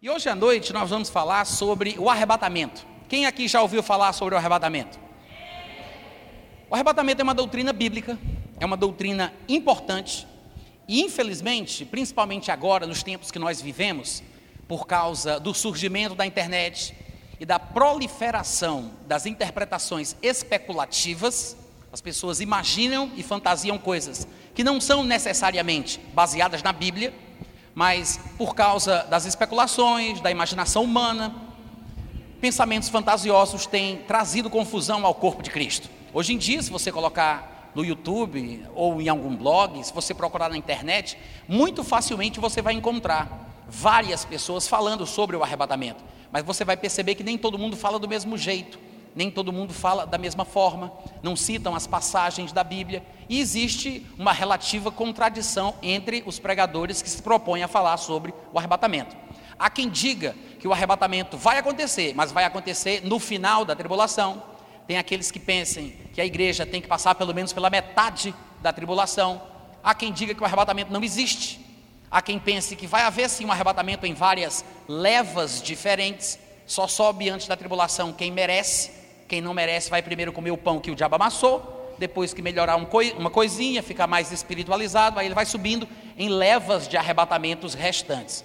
E 0.00 0.08
hoje 0.08 0.28
à 0.28 0.34
noite 0.36 0.72
nós 0.72 0.88
vamos 0.90 1.10
falar 1.10 1.44
sobre 1.44 1.96
o 1.98 2.08
arrebatamento. 2.08 2.86
Quem 3.08 3.26
aqui 3.26 3.48
já 3.48 3.60
ouviu 3.60 3.82
falar 3.82 4.12
sobre 4.12 4.32
o 4.32 4.38
arrebatamento? 4.38 4.96
O 6.70 6.74
arrebatamento 6.76 7.20
é 7.20 7.24
uma 7.24 7.34
doutrina 7.34 7.72
bíblica, 7.72 8.16
é 8.60 8.64
uma 8.64 8.76
doutrina 8.76 9.34
importante, 9.48 10.24
e 10.86 11.02
infelizmente, 11.02 11.84
principalmente 11.84 12.48
agora, 12.52 12.86
nos 12.86 13.02
tempos 13.02 13.32
que 13.32 13.40
nós 13.40 13.60
vivemos, 13.60 14.22
por 14.68 14.86
causa 14.86 15.40
do 15.40 15.52
surgimento 15.52 16.14
da 16.14 16.24
internet 16.24 16.94
e 17.40 17.44
da 17.44 17.58
proliferação 17.58 18.92
das 19.04 19.26
interpretações 19.26 20.14
especulativas, 20.22 21.56
as 21.92 22.00
pessoas 22.00 22.40
imaginam 22.40 23.10
e 23.16 23.22
fantasiam 23.24 23.76
coisas 23.76 24.28
que 24.54 24.62
não 24.62 24.80
são 24.80 25.02
necessariamente 25.02 25.98
baseadas 26.14 26.62
na 26.62 26.72
Bíblia 26.72 27.12
mas 27.78 28.18
por 28.36 28.56
causa 28.56 29.04
das 29.04 29.24
especulações, 29.24 30.20
da 30.20 30.32
imaginação 30.32 30.82
humana, 30.82 31.32
pensamentos 32.40 32.88
fantasiosos 32.88 33.66
têm 33.66 33.98
trazido 33.98 34.50
confusão 34.50 35.06
ao 35.06 35.14
corpo 35.14 35.44
de 35.44 35.50
Cristo. 35.50 35.88
Hoje 36.12 36.34
em 36.34 36.38
dia, 36.38 36.60
se 36.60 36.72
você 36.72 36.90
colocar 36.90 37.70
no 37.76 37.84
YouTube 37.84 38.66
ou 38.74 39.00
em 39.00 39.08
algum 39.08 39.36
blog, 39.36 39.80
se 39.84 39.94
você 39.94 40.12
procurar 40.12 40.48
na 40.48 40.56
internet, 40.56 41.16
muito 41.46 41.84
facilmente 41.84 42.40
você 42.40 42.60
vai 42.60 42.74
encontrar 42.74 43.48
várias 43.68 44.24
pessoas 44.24 44.66
falando 44.66 45.06
sobre 45.06 45.36
o 45.36 45.44
arrebatamento. 45.44 46.02
Mas 46.32 46.44
você 46.44 46.64
vai 46.64 46.76
perceber 46.76 47.14
que 47.14 47.22
nem 47.22 47.38
todo 47.38 47.56
mundo 47.56 47.76
fala 47.76 48.00
do 48.00 48.08
mesmo 48.08 48.36
jeito 48.36 48.76
nem 49.18 49.32
todo 49.32 49.52
mundo 49.52 49.74
fala 49.74 50.06
da 50.06 50.16
mesma 50.16 50.44
forma, 50.44 50.92
não 51.24 51.34
citam 51.34 51.74
as 51.74 51.88
passagens 51.88 52.52
da 52.52 52.62
Bíblia, 52.62 53.02
e 53.28 53.40
existe 53.40 54.06
uma 54.16 54.32
relativa 54.32 54.92
contradição 54.92 55.74
entre 55.82 56.22
os 56.24 56.38
pregadores 56.38 57.02
que 57.02 57.10
se 57.10 57.20
propõem 57.20 57.64
a 57.64 57.68
falar 57.68 57.96
sobre 57.96 58.32
o 58.52 58.58
arrebatamento. 58.60 59.16
Há 59.58 59.68
quem 59.68 59.88
diga 59.88 60.36
que 60.60 60.68
o 60.68 60.72
arrebatamento 60.72 61.36
vai 61.36 61.58
acontecer, 61.58 62.12
mas 62.14 62.30
vai 62.30 62.44
acontecer 62.44 63.04
no 63.04 63.18
final 63.18 63.64
da 63.64 63.74
tribulação. 63.74 64.40
Tem 64.86 64.98
aqueles 64.98 65.32
que 65.32 65.40
pensem 65.40 65.96
que 66.12 66.20
a 66.20 66.24
igreja 66.24 66.64
tem 66.64 66.80
que 66.80 66.86
passar 66.86 67.16
pelo 67.16 67.34
menos 67.34 67.52
pela 67.52 67.68
metade 67.68 68.32
da 68.62 68.72
tribulação. 68.72 69.42
Há 69.82 69.96
quem 69.96 70.12
diga 70.12 70.32
que 70.32 70.42
o 70.42 70.44
arrebatamento 70.44 70.92
não 70.92 71.02
existe. 71.02 71.58
Há 72.08 72.22
quem 72.22 72.38
pense 72.38 72.76
que 72.76 72.86
vai 72.86 73.02
haver 73.02 73.28
sim 73.28 73.46
um 73.46 73.50
arrebatamento 73.50 74.06
em 74.06 74.14
várias 74.14 74.64
levas 74.86 75.60
diferentes. 75.60 76.38
Só 76.64 76.86
sobe 76.86 77.28
antes 77.28 77.48
da 77.48 77.56
tribulação 77.56 78.12
quem 78.12 78.30
merece 78.30 78.97
quem 79.28 79.42
não 79.42 79.52
merece 79.52 79.90
vai 79.90 80.02
primeiro 80.02 80.32
comer 80.32 80.50
o 80.50 80.56
pão 80.56 80.80
que 80.80 80.90
o 80.90 80.94
diabo 80.94 81.14
amassou, 81.16 81.94
depois 81.98 82.32
que 82.32 82.40
melhorar 82.40 82.76
um 82.76 82.84
coi 82.84 83.12
uma 83.12 83.28
coisinha, 83.28 83.82
ficar 83.82 84.06
mais 84.06 84.32
espiritualizado, 84.32 85.18
aí 85.18 85.26
ele 85.26 85.34
vai 85.34 85.44
subindo 85.44 85.86
em 86.16 86.28
levas 86.28 86.88
de 86.88 86.96
arrebatamentos 86.96 87.74
restantes. 87.74 88.44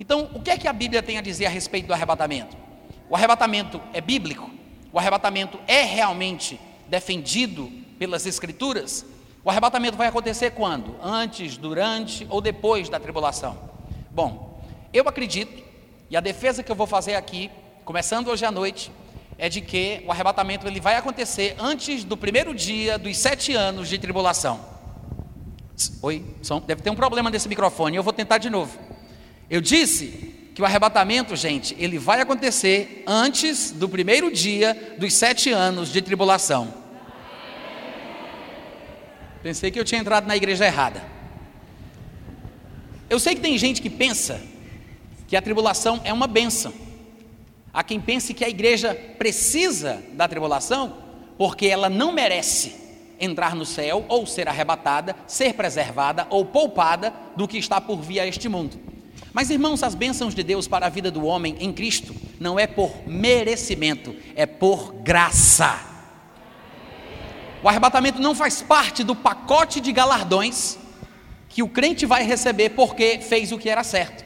Então, 0.00 0.30
o 0.34 0.40
que 0.40 0.50
é 0.50 0.56
que 0.56 0.66
a 0.66 0.72
Bíblia 0.72 1.02
tem 1.02 1.18
a 1.18 1.20
dizer 1.20 1.46
a 1.46 1.50
respeito 1.50 1.86
do 1.86 1.92
arrebatamento? 1.92 2.56
O 3.08 3.14
arrebatamento 3.14 3.80
é 3.92 4.00
bíblico? 4.00 4.50
O 4.92 4.98
arrebatamento 4.98 5.58
é 5.66 5.82
realmente 5.82 6.58
defendido 6.88 7.70
pelas 7.98 8.26
Escrituras? 8.26 9.04
O 9.44 9.50
arrebatamento 9.50 9.96
vai 9.96 10.08
acontecer 10.08 10.52
quando? 10.52 10.96
Antes, 11.02 11.56
durante 11.56 12.26
ou 12.30 12.40
depois 12.40 12.88
da 12.88 12.98
tribulação? 12.98 13.58
Bom, 14.10 14.62
eu 14.92 15.06
acredito, 15.06 15.62
e 16.08 16.16
a 16.16 16.20
defesa 16.20 16.62
que 16.62 16.72
eu 16.72 16.76
vou 16.76 16.86
fazer 16.86 17.14
aqui, 17.14 17.50
começando 17.84 18.28
hoje 18.28 18.44
à 18.44 18.50
noite, 18.50 18.90
é 19.38 19.48
de 19.48 19.60
que 19.60 20.02
o 20.06 20.12
arrebatamento 20.12 20.66
ele 20.66 20.80
vai 20.80 20.96
acontecer 20.96 21.56
antes 21.58 22.04
do 22.04 22.16
primeiro 22.16 22.54
dia 22.54 22.98
dos 22.98 23.16
sete 23.16 23.52
anos 23.54 23.88
de 23.88 23.98
tribulação. 23.98 24.60
Oi, 26.02 26.24
som, 26.42 26.60
deve 26.60 26.82
ter 26.82 26.90
um 26.90 26.94
problema 26.94 27.30
nesse 27.30 27.48
microfone, 27.48 27.96
eu 27.96 28.02
vou 28.02 28.12
tentar 28.12 28.38
de 28.38 28.48
novo. 28.48 28.78
Eu 29.50 29.60
disse 29.60 30.50
que 30.54 30.62
o 30.62 30.64
arrebatamento, 30.64 31.34
gente, 31.34 31.74
ele 31.78 31.98
vai 31.98 32.20
acontecer 32.20 33.02
antes 33.06 33.72
do 33.72 33.88
primeiro 33.88 34.32
dia 34.32 34.94
dos 34.98 35.12
sete 35.14 35.50
anos 35.50 35.92
de 35.92 36.00
tribulação. 36.00 36.72
Pensei 39.42 39.70
que 39.70 39.78
eu 39.78 39.84
tinha 39.84 40.00
entrado 40.00 40.26
na 40.26 40.36
igreja 40.36 40.64
errada. 40.64 41.02
Eu 43.10 43.18
sei 43.18 43.34
que 43.34 43.40
tem 43.40 43.58
gente 43.58 43.82
que 43.82 43.90
pensa 43.90 44.40
que 45.26 45.36
a 45.36 45.42
tribulação 45.42 46.00
é 46.04 46.12
uma 46.12 46.26
benção. 46.26 46.83
Há 47.74 47.82
quem 47.82 48.00
pense 48.00 48.32
que 48.32 48.44
a 48.44 48.48
igreja 48.48 48.94
precisa 49.18 50.00
da 50.12 50.28
tribulação 50.28 50.96
porque 51.36 51.66
ela 51.66 51.90
não 51.90 52.12
merece 52.12 52.72
entrar 53.18 53.56
no 53.56 53.66
céu 53.66 54.04
ou 54.08 54.24
ser 54.26 54.48
arrebatada, 54.48 55.16
ser 55.26 55.54
preservada 55.54 56.24
ou 56.30 56.44
poupada 56.44 57.12
do 57.36 57.48
que 57.48 57.58
está 57.58 57.80
por 57.80 58.00
vir 58.00 58.20
a 58.20 58.26
este 58.28 58.48
mundo. 58.48 58.78
Mas, 59.32 59.50
irmãos, 59.50 59.82
as 59.82 59.96
bênçãos 59.96 60.32
de 60.32 60.44
Deus 60.44 60.68
para 60.68 60.86
a 60.86 60.88
vida 60.88 61.10
do 61.10 61.24
homem 61.24 61.56
em 61.58 61.72
Cristo 61.72 62.14
não 62.38 62.60
é 62.60 62.68
por 62.68 62.92
merecimento, 63.08 64.14
é 64.36 64.46
por 64.46 64.94
graça. 64.94 65.80
O 67.60 67.68
arrebatamento 67.68 68.22
não 68.22 68.36
faz 68.36 68.62
parte 68.62 69.02
do 69.02 69.16
pacote 69.16 69.80
de 69.80 69.90
galardões 69.90 70.78
que 71.48 71.62
o 71.62 71.68
crente 71.68 72.06
vai 72.06 72.22
receber 72.22 72.70
porque 72.70 73.18
fez 73.18 73.50
o 73.50 73.58
que 73.58 73.68
era 73.68 73.82
certo. 73.82 74.24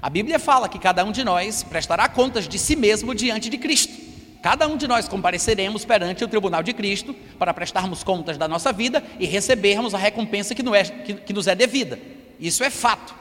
A 0.00 0.10
Bíblia 0.10 0.38
fala 0.38 0.68
que 0.68 0.78
cada 0.78 1.04
um 1.04 1.12
de 1.12 1.24
nós 1.24 1.62
prestará 1.62 2.08
contas 2.08 2.46
de 2.46 2.58
si 2.58 2.76
mesmo 2.76 3.14
diante 3.14 3.48
de 3.48 3.56
Cristo. 3.56 4.06
Cada 4.42 4.68
um 4.68 4.76
de 4.76 4.86
nós 4.86 5.08
compareceremos 5.08 5.84
perante 5.84 6.22
o 6.22 6.28
tribunal 6.28 6.62
de 6.62 6.72
Cristo 6.72 7.14
para 7.38 7.54
prestarmos 7.54 8.04
contas 8.04 8.38
da 8.38 8.46
nossa 8.46 8.72
vida 8.72 9.02
e 9.18 9.26
recebermos 9.26 9.94
a 9.94 9.98
recompensa 9.98 10.54
que, 10.54 10.62
é, 10.74 10.84
que, 10.84 11.14
que 11.14 11.32
nos 11.32 11.46
é 11.46 11.54
devida. 11.54 11.98
Isso 12.38 12.62
é 12.62 12.70
fato. 12.70 13.14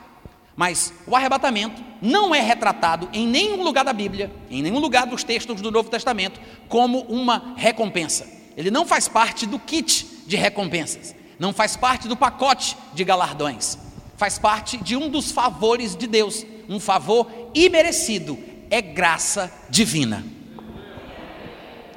Mas 0.56 0.94
o 1.08 1.16
arrebatamento 1.16 1.82
não 2.02 2.34
é 2.34 2.40
retratado 2.40 3.10
em 3.12 3.28
nenhum 3.28 3.64
lugar 3.64 3.84
da 3.84 3.92
Bíblia, 3.92 4.32
em 4.50 4.62
nenhum 4.62 4.80
lugar 4.80 5.06
dos 5.06 5.24
textos 5.24 5.62
do 5.62 5.72
Novo 5.72 5.90
Testamento, 5.90 6.40
como 6.70 7.00
uma 7.04 7.54
recompensa. 7.58 8.28
Ele 8.56 8.72
não 8.72 8.86
faz 8.86 9.08
parte 9.08 9.46
do 9.46 9.60
kit 9.60 10.06
de 10.28 10.36
recompensas, 10.36 11.16
não 11.38 11.52
faz 11.52 11.76
parte 11.76 12.08
do 12.08 12.16
pacote 12.16 12.78
de 12.94 13.04
galardões, 13.04 13.78
faz 14.18 14.40
parte 14.40 14.78
de 14.78 14.96
um 14.96 15.10
dos 15.10 15.32
favores 15.32 15.96
de 15.96 16.08
Deus 16.08 16.46
um 16.68 16.80
favor 16.80 17.32
imerecido, 17.54 18.38
é 18.70 18.82
graça 18.82 19.52
divina. 19.70 20.26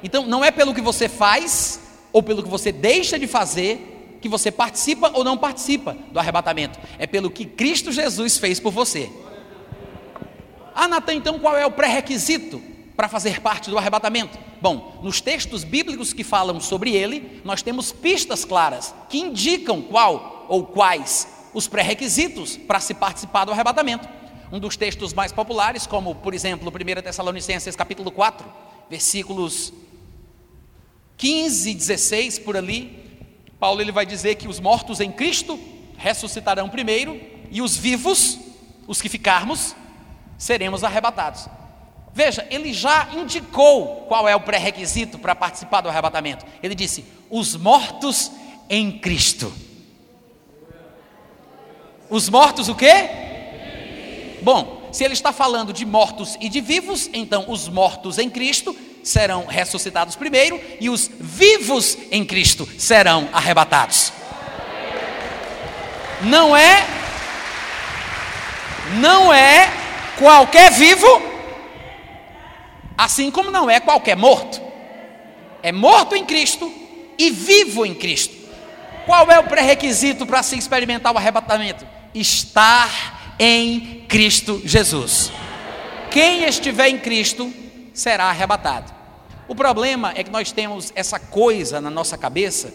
Então, 0.03 0.25
não 0.25 0.43
é 0.43 0.51
pelo 0.51 0.73
que 0.73 0.81
você 0.81 1.09
faz 1.09 1.79
ou 2.11 2.23
pelo 2.23 2.43
que 2.43 2.49
você 2.49 2.71
deixa 2.71 3.19
de 3.19 3.27
fazer 3.27 4.17
que 4.21 4.29
você 4.29 4.51
participa 4.51 5.11
ou 5.13 5.23
não 5.23 5.37
participa 5.37 5.97
do 6.11 6.19
arrebatamento, 6.19 6.77
é 6.97 7.07
pelo 7.07 7.31
que 7.31 7.45
Cristo 7.45 7.91
Jesus 7.91 8.37
fez 8.37 8.59
por 8.59 8.71
você. 8.71 9.09
Ah, 10.75 10.87
Natan, 10.87 11.13
então 11.13 11.39
qual 11.39 11.57
é 11.57 11.65
o 11.65 11.71
pré-requisito 11.71 12.61
para 12.95 13.07
fazer 13.07 13.41
parte 13.41 13.69
do 13.69 13.77
arrebatamento? 13.77 14.37
Bom, 14.61 14.99
nos 15.01 15.21
textos 15.21 15.63
bíblicos 15.63 16.11
que 16.11 16.23
falam 16.23 16.59
sobre 16.59 16.93
ele, 16.93 17.41
nós 17.45 17.61
temos 17.61 17.93
pistas 17.93 18.43
claras 18.43 18.93
que 19.09 19.19
indicam 19.19 19.81
qual 19.81 20.45
ou 20.49 20.65
quais 20.65 21.27
os 21.53 21.67
pré-requisitos 21.67 22.57
para 22.57 22.79
se 22.79 22.93
participar 22.93 23.45
do 23.45 23.51
arrebatamento 23.51 24.19
um 24.51 24.59
dos 24.59 24.75
textos 24.75 25.13
mais 25.13 25.31
populares, 25.31 25.85
como 25.85 26.15
por 26.15 26.33
exemplo 26.33 26.71
1 26.71 27.01
Tessalonicenses 27.01 27.75
capítulo 27.75 28.11
4, 28.11 28.45
versículos 28.89 29.71
15 31.17 31.69
e 31.69 31.75
16 31.75 32.39
por 32.39 32.57
ali, 32.57 33.21
Paulo 33.59 33.81
ele 33.81 33.91
vai 33.91 34.05
dizer 34.05 34.35
que 34.35 34.47
os 34.47 34.59
mortos 34.59 34.99
em 34.99 35.11
Cristo 35.11 35.59
ressuscitarão 35.97 36.69
primeiro 36.69 37.19
e 37.51 37.61
os 37.61 37.75
vivos, 37.77 38.39
os 38.87 39.01
que 39.01 39.09
ficarmos, 39.09 39.75
seremos 40.37 40.83
arrebatados. 40.83 41.47
Veja, 42.13 42.47
ele 42.49 42.73
já 42.73 43.09
indicou 43.13 44.05
qual 44.07 44.27
é 44.27 44.35
o 44.35 44.39
pré-requisito 44.39 45.19
para 45.19 45.35
participar 45.35 45.81
do 45.81 45.89
arrebatamento. 45.89 46.45
Ele 46.63 46.73
disse: 46.73 47.05
os 47.29 47.55
mortos 47.55 48.31
em 48.67 48.97
Cristo. 48.97 49.53
Os 52.09 52.27
mortos 52.27 52.67
o 52.69 52.75
quê? 52.75 53.09
Bom, 54.41 54.89
se 54.91 55.03
ele 55.03 55.13
está 55.13 55.31
falando 55.31 55.71
de 55.71 55.85
mortos 55.85 56.37
e 56.41 56.49
de 56.49 56.59
vivos, 56.59 57.09
então 57.13 57.45
os 57.47 57.67
mortos 57.67 58.17
em 58.17 58.29
Cristo 58.29 58.75
serão 59.03 59.45
ressuscitados 59.45 60.15
primeiro 60.15 60.59
e 60.79 60.89
os 60.89 61.09
vivos 61.19 61.97
em 62.11 62.25
Cristo 62.25 62.67
serão 62.77 63.29
arrebatados. 63.31 64.11
Não 66.21 66.55
é 66.55 66.85
não 68.95 69.31
é 69.31 69.71
qualquer 70.17 70.71
vivo, 70.71 71.07
assim 72.97 73.29
como 73.29 73.51
não 73.51 73.69
é 73.69 73.79
qualquer 73.79 74.17
morto. 74.17 74.59
É 75.61 75.71
morto 75.71 76.15
em 76.15 76.25
Cristo 76.25 76.71
e 77.17 77.29
vivo 77.29 77.85
em 77.85 77.93
Cristo. 77.93 78.35
Qual 79.05 79.29
é 79.29 79.39
o 79.39 79.43
pré-requisito 79.43 80.25
para 80.25 80.41
se 80.41 80.57
experimentar 80.57 81.13
o 81.13 81.17
arrebatamento? 81.17 81.98
Estar 82.13 83.35
em 83.39 84.05
Cristo 84.07 84.61
Jesus. 84.65 85.31
Quem 86.11 86.43
estiver 86.43 86.89
em 86.89 86.97
Cristo 86.97 87.53
será 87.93 88.25
arrebatado. 88.25 88.91
O 89.47 89.55
problema 89.55 90.13
é 90.15 90.23
que 90.23 90.29
nós 90.29 90.51
temos 90.51 90.91
essa 90.95 91.19
coisa 91.19 91.79
na 91.79 91.89
nossa 91.89 92.17
cabeça 92.17 92.73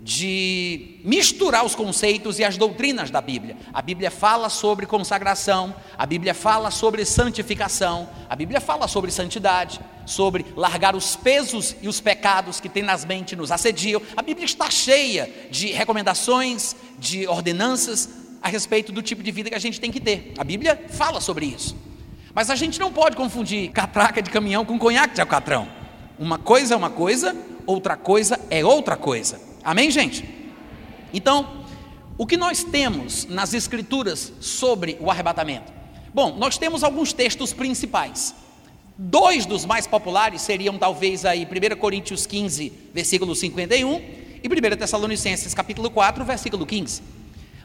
de 0.00 1.00
misturar 1.04 1.64
os 1.66 1.74
conceitos 1.74 2.38
e 2.38 2.44
as 2.44 2.56
doutrinas 2.56 3.10
da 3.10 3.20
Bíblia. 3.20 3.56
A 3.74 3.82
Bíblia 3.82 4.10
fala 4.10 4.48
sobre 4.48 4.86
consagração, 4.86 5.74
a 5.98 6.06
Bíblia 6.06 6.32
fala 6.32 6.70
sobre 6.70 7.04
santificação, 7.04 8.08
a 8.28 8.34
Bíblia 8.34 8.60
fala 8.60 8.88
sobre 8.88 9.10
santidade, 9.10 9.80
sobre 10.06 10.46
largar 10.56 10.96
os 10.96 11.14
pesos 11.14 11.76
e 11.82 11.88
os 11.88 12.00
pecados 12.00 12.58
que 12.58 12.68
tem 12.68 12.82
nas 12.82 13.04
mentes 13.04 13.36
nos 13.36 13.52
assediam. 13.52 14.00
A 14.16 14.22
Bíblia 14.22 14.46
está 14.46 14.70
cheia 14.70 15.30
de 15.50 15.72
recomendações, 15.72 16.74
de 16.98 17.26
ordenanças 17.26 18.08
a 18.42 18.48
respeito 18.48 18.92
do 18.92 19.02
tipo 19.02 19.22
de 19.22 19.30
vida 19.30 19.50
que 19.50 19.56
a 19.56 19.60
gente 19.60 19.80
tem 19.80 19.90
que 19.90 20.00
ter. 20.00 20.32
A 20.38 20.44
Bíblia 20.44 20.80
fala 20.90 21.20
sobre 21.20 21.46
isso. 21.46 21.76
Mas 22.34 22.50
a 22.50 22.54
gente 22.54 22.78
não 22.78 22.92
pode 22.92 23.16
confundir 23.16 23.70
catraca 23.70 24.22
de 24.22 24.30
caminhão 24.30 24.64
com 24.64 24.78
conhaque 24.78 25.14
de 25.14 25.20
alcatrão. 25.20 25.68
Uma 26.18 26.38
coisa 26.38 26.74
é 26.74 26.76
uma 26.76 26.90
coisa, 26.90 27.36
outra 27.66 27.96
coisa 27.96 28.38
é 28.50 28.64
outra 28.64 28.96
coisa. 28.96 29.40
Amém, 29.64 29.90
gente? 29.90 30.24
Então, 31.12 31.64
o 32.16 32.26
que 32.26 32.36
nós 32.36 32.64
temos 32.64 33.26
nas 33.26 33.54
Escrituras 33.54 34.32
sobre 34.40 34.96
o 35.00 35.10
arrebatamento? 35.10 35.72
Bom, 36.12 36.36
nós 36.36 36.58
temos 36.58 36.82
alguns 36.82 37.12
textos 37.12 37.52
principais. 37.52 38.34
Dois 38.96 39.46
dos 39.46 39.64
mais 39.64 39.86
populares 39.86 40.42
seriam 40.42 40.76
talvez 40.76 41.24
aí 41.24 41.46
1 41.46 41.76
Coríntios 41.76 42.26
15, 42.26 42.72
versículo 42.92 43.34
51 43.34 44.00
e 44.42 44.48
1 44.48 44.76
Tessalonicenses 44.76 45.54
capítulo 45.54 45.90
4, 45.90 46.24
versículo 46.24 46.66
15. 46.66 47.17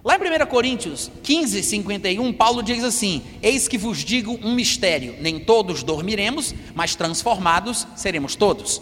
Lá 0.04 0.18
em 0.18 0.44
1 0.44 0.46
Coríntios 0.48 1.10
15, 1.24 1.64
51, 1.64 2.34
Paulo 2.34 2.62
diz 2.62 2.84
assim: 2.84 3.22
Eis 3.42 3.70
que 3.70 3.78
vos 3.78 4.00
digo 4.04 4.38
um 4.44 4.54
mistério: 4.54 5.16
nem 5.22 5.40
todos 5.40 5.82
dormiremos, 5.82 6.54
mas 6.76 6.94
transformados 6.94 7.88
seremos 7.96 8.36
todos. 8.36 8.82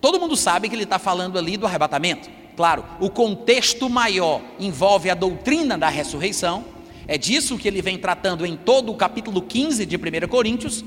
Todo 0.00 0.20
mundo 0.20 0.36
sabe 0.36 0.68
que 0.68 0.76
ele 0.76 0.84
está 0.84 1.00
falando 1.00 1.36
ali 1.36 1.56
do 1.56 1.66
arrebatamento. 1.66 2.30
Claro, 2.56 2.84
o 3.00 3.10
contexto 3.10 3.90
maior 3.90 4.40
envolve 4.60 5.10
a 5.10 5.14
doutrina 5.14 5.76
da 5.76 5.88
ressurreição, 5.88 6.64
é 7.08 7.18
disso 7.18 7.58
que 7.58 7.66
ele 7.66 7.82
vem 7.82 7.98
tratando 7.98 8.46
em 8.46 8.56
todo 8.56 8.92
o 8.92 8.96
capítulo 8.96 9.42
15 9.42 9.84
de 9.84 9.96
1 9.96 10.28
Coríntios. 10.28 10.84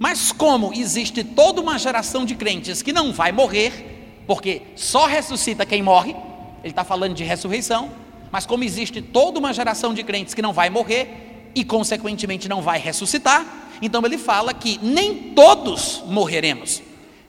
Mas 0.00 0.32
como 0.32 0.72
existe 0.74 1.22
toda 1.22 1.60
uma 1.60 1.78
geração 1.78 2.24
de 2.24 2.34
crentes 2.34 2.82
que 2.82 2.92
não 2.92 3.12
vai 3.12 3.30
morrer, 3.30 4.22
porque 4.26 4.62
só 4.74 5.06
ressuscita 5.06 5.64
quem 5.64 5.80
morre, 5.80 6.16
ele 6.64 6.72
está 6.72 6.82
falando 6.82 7.14
de 7.14 7.22
ressurreição, 7.22 8.01
mas 8.32 8.46
como 8.46 8.64
existe 8.64 9.00
toda 9.00 9.38
uma 9.38 9.52
geração 9.52 9.94
de 9.94 10.02
crentes 10.02 10.34
que 10.34 10.42
não 10.42 10.52
vai 10.52 10.68
morrer 10.70 11.50
e, 11.54 11.62
consequentemente, 11.62 12.48
não 12.48 12.60
vai 12.60 12.80
ressuscitar, 12.80 13.68
então 13.80 14.04
ele 14.04 14.18
fala 14.18 14.52
que 14.52 14.80
nem 14.82 15.34
todos 15.34 16.02
morreremos 16.06 16.82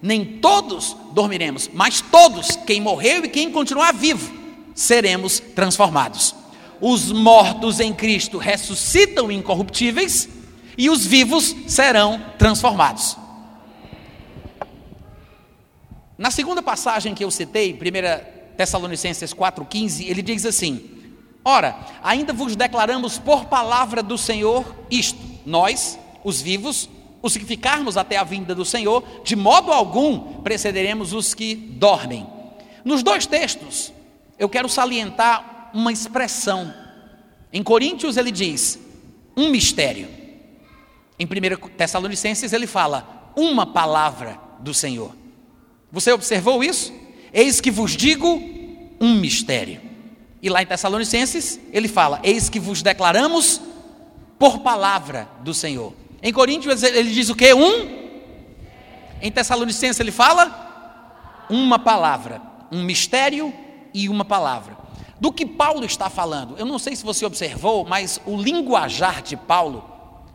nem 0.03 0.25
todos 0.25 0.97
dormiremos, 1.13 1.69
mas 1.73 2.01
todos, 2.01 2.57
quem 2.57 2.81
morreu 2.81 3.23
e 3.23 3.29
quem 3.29 3.49
continuar 3.49 3.93
vivo, 3.93 4.33
seremos 4.75 5.39
transformados. 5.39 6.35
Os 6.81 7.09
mortos 7.09 7.79
em 7.79 7.93
Cristo 7.93 8.37
ressuscitam 8.37 9.31
incorruptíveis 9.31 10.27
e 10.77 10.89
os 10.89 11.05
vivos 11.05 11.55
serão 11.67 12.21
transformados. 12.37 13.15
Na 16.17 16.29
segunda 16.29 16.61
passagem 16.61 17.15
que 17.15 17.23
eu 17.23 17.31
citei, 17.31 17.71
1 17.73 18.57
Tessalonicenses 18.57 19.33
4,15, 19.33 20.05
ele 20.05 20.21
diz 20.21 20.45
assim: 20.45 20.81
Ora, 21.45 21.77
ainda 22.01 22.31
vos 22.31 22.55
declaramos 22.55 23.19
por 23.19 23.45
palavra 23.45 24.01
do 24.01 24.17
Senhor 24.17 24.65
isto, 24.89 25.19
nós, 25.45 25.99
os 26.23 26.41
vivos, 26.41 26.89
os 27.21 27.35
que 27.35 27.45
ficarmos 27.45 27.97
até 27.97 28.17
a 28.17 28.23
vinda 28.23 28.55
do 28.55 28.63
Senhor, 28.63 29.03
de 29.23 29.35
modo 29.35 29.71
algum 29.71 30.41
precederemos 30.41 31.13
os 31.13 31.33
que 31.33 31.55
dormem. 31.55 32.25
Nos 32.83 33.03
dois 33.03 33.25
textos, 33.25 33.91
eu 34.37 34.47
quero 34.47 34.69
salientar 34.69 35.71
uma 35.73 35.91
expressão. 35.91 36.73
Em 37.51 37.61
Coríntios 37.61 38.17
ele 38.17 38.31
diz 38.31 38.79
um 39.35 39.49
mistério. 39.49 40.07
Em 41.19 41.25
1 41.25 41.69
Tessalonicenses 41.77 42.53
ele 42.53 42.67
fala 42.67 43.31
uma 43.35 43.65
palavra 43.65 44.39
do 44.59 44.73
Senhor. 44.73 45.15
Você 45.91 46.11
observou 46.11 46.63
isso? 46.63 46.93
Eis 47.33 47.59
que 47.59 47.71
vos 47.71 47.95
digo 47.95 48.41
um 48.99 49.15
mistério. 49.15 49.92
E 50.43 50.49
lá 50.49 50.61
em 50.61 50.65
Tessalonicenses 50.65 51.57
ele 51.71 51.87
fala: 51.87 52.19
Eis 52.21 52.49
que 52.49 52.59
vos 52.59 52.81
declaramos 52.81 53.61
por 54.37 54.59
palavra 54.59 55.29
do 55.39 55.53
Senhor. 55.53 55.93
Em 56.21 56.33
Coríntios 56.33 56.83
ele 56.83 57.11
diz 57.11 57.29
o 57.29 57.35
que? 57.35 57.53
Um. 57.53 58.03
Em 59.21 59.31
Tessalonicenses 59.31 60.01
ele 60.01 60.11
fala 60.11 61.45
uma 61.49 61.79
palavra, 61.79 62.41
um 62.69 62.83
mistério 62.83 63.53
e 63.93 64.09
uma 64.09 64.25
palavra. 64.25 64.77
Do 65.17 65.31
que 65.31 65.45
Paulo 65.45 65.85
está 65.85 66.09
falando? 66.09 66.57
Eu 66.57 66.65
não 66.65 66.77
sei 66.77 66.93
se 66.93 67.05
você 67.05 67.25
observou, 67.25 67.85
mas 67.85 68.19
o 68.25 68.35
linguajar 68.35 69.21
de 69.21 69.37
Paulo, 69.37 69.89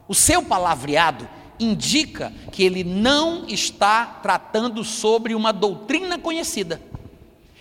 o 0.08 0.14
seu 0.14 0.42
palavreado, 0.42 1.28
indica 1.60 2.32
que 2.50 2.62
ele 2.62 2.82
não 2.82 3.44
está 3.46 4.06
tratando 4.22 4.82
sobre 4.84 5.34
uma 5.34 5.52
doutrina 5.52 6.18
conhecida. 6.18 6.80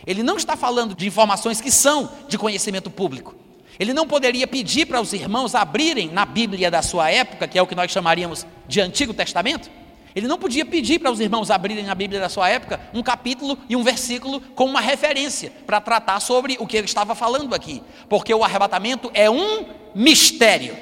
Ele 0.07 0.23
não 0.23 0.37
está 0.37 0.55
falando 0.55 0.95
de 0.95 1.05
informações 1.05 1.59
que 1.59 1.69
são 1.69 2.09
de 2.29 2.37
conhecimento 2.37 2.89
público. 2.89 3.35
Ele 3.77 3.93
não 3.93 4.07
poderia 4.07 4.47
pedir 4.47 4.85
para 4.85 5.01
os 5.01 5.11
irmãos 5.11 5.53
abrirem 5.53 6.09
na 6.09 6.25
Bíblia 6.25 6.71
da 6.71 6.81
sua 6.81 7.11
época, 7.11 7.45
que 7.47 7.59
é 7.59 7.61
o 7.61 7.67
que 7.67 7.75
nós 7.75 7.91
chamaríamos 7.91 8.47
de 8.67 8.79
Antigo 8.79 9.13
Testamento. 9.13 9.69
Ele 10.15 10.27
não 10.27 10.39
podia 10.39 10.65
pedir 10.65 10.97
para 10.97 11.11
os 11.11 11.19
irmãos 11.19 11.51
abrirem 11.51 11.83
na 11.83 11.93
Bíblia 11.93 12.19
da 12.19 12.29
sua 12.29 12.49
época 12.49 12.79
um 12.91 13.03
capítulo 13.03 13.55
e 13.69 13.75
um 13.75 13.83
versículo 13.83 14.41
com 14.55 14.65
uma 14.65 14.81
referência 14.81 15.51
para 15.65 15.79
tratar 15.79 16.19
sobre 16.21 16.57
o 16.59 16.65
que 16.65 16.77
ele 16.77 16.85
estava 16.85 17.13
falando 17.13 17.53
aqui, 17.53 17.83
porque 18.09 18.33
o 18.33 18.43
arrebatamento 18.43 19.11
é 19.13 19.29
um 19.29 19.65
mistério. 19.93 20.75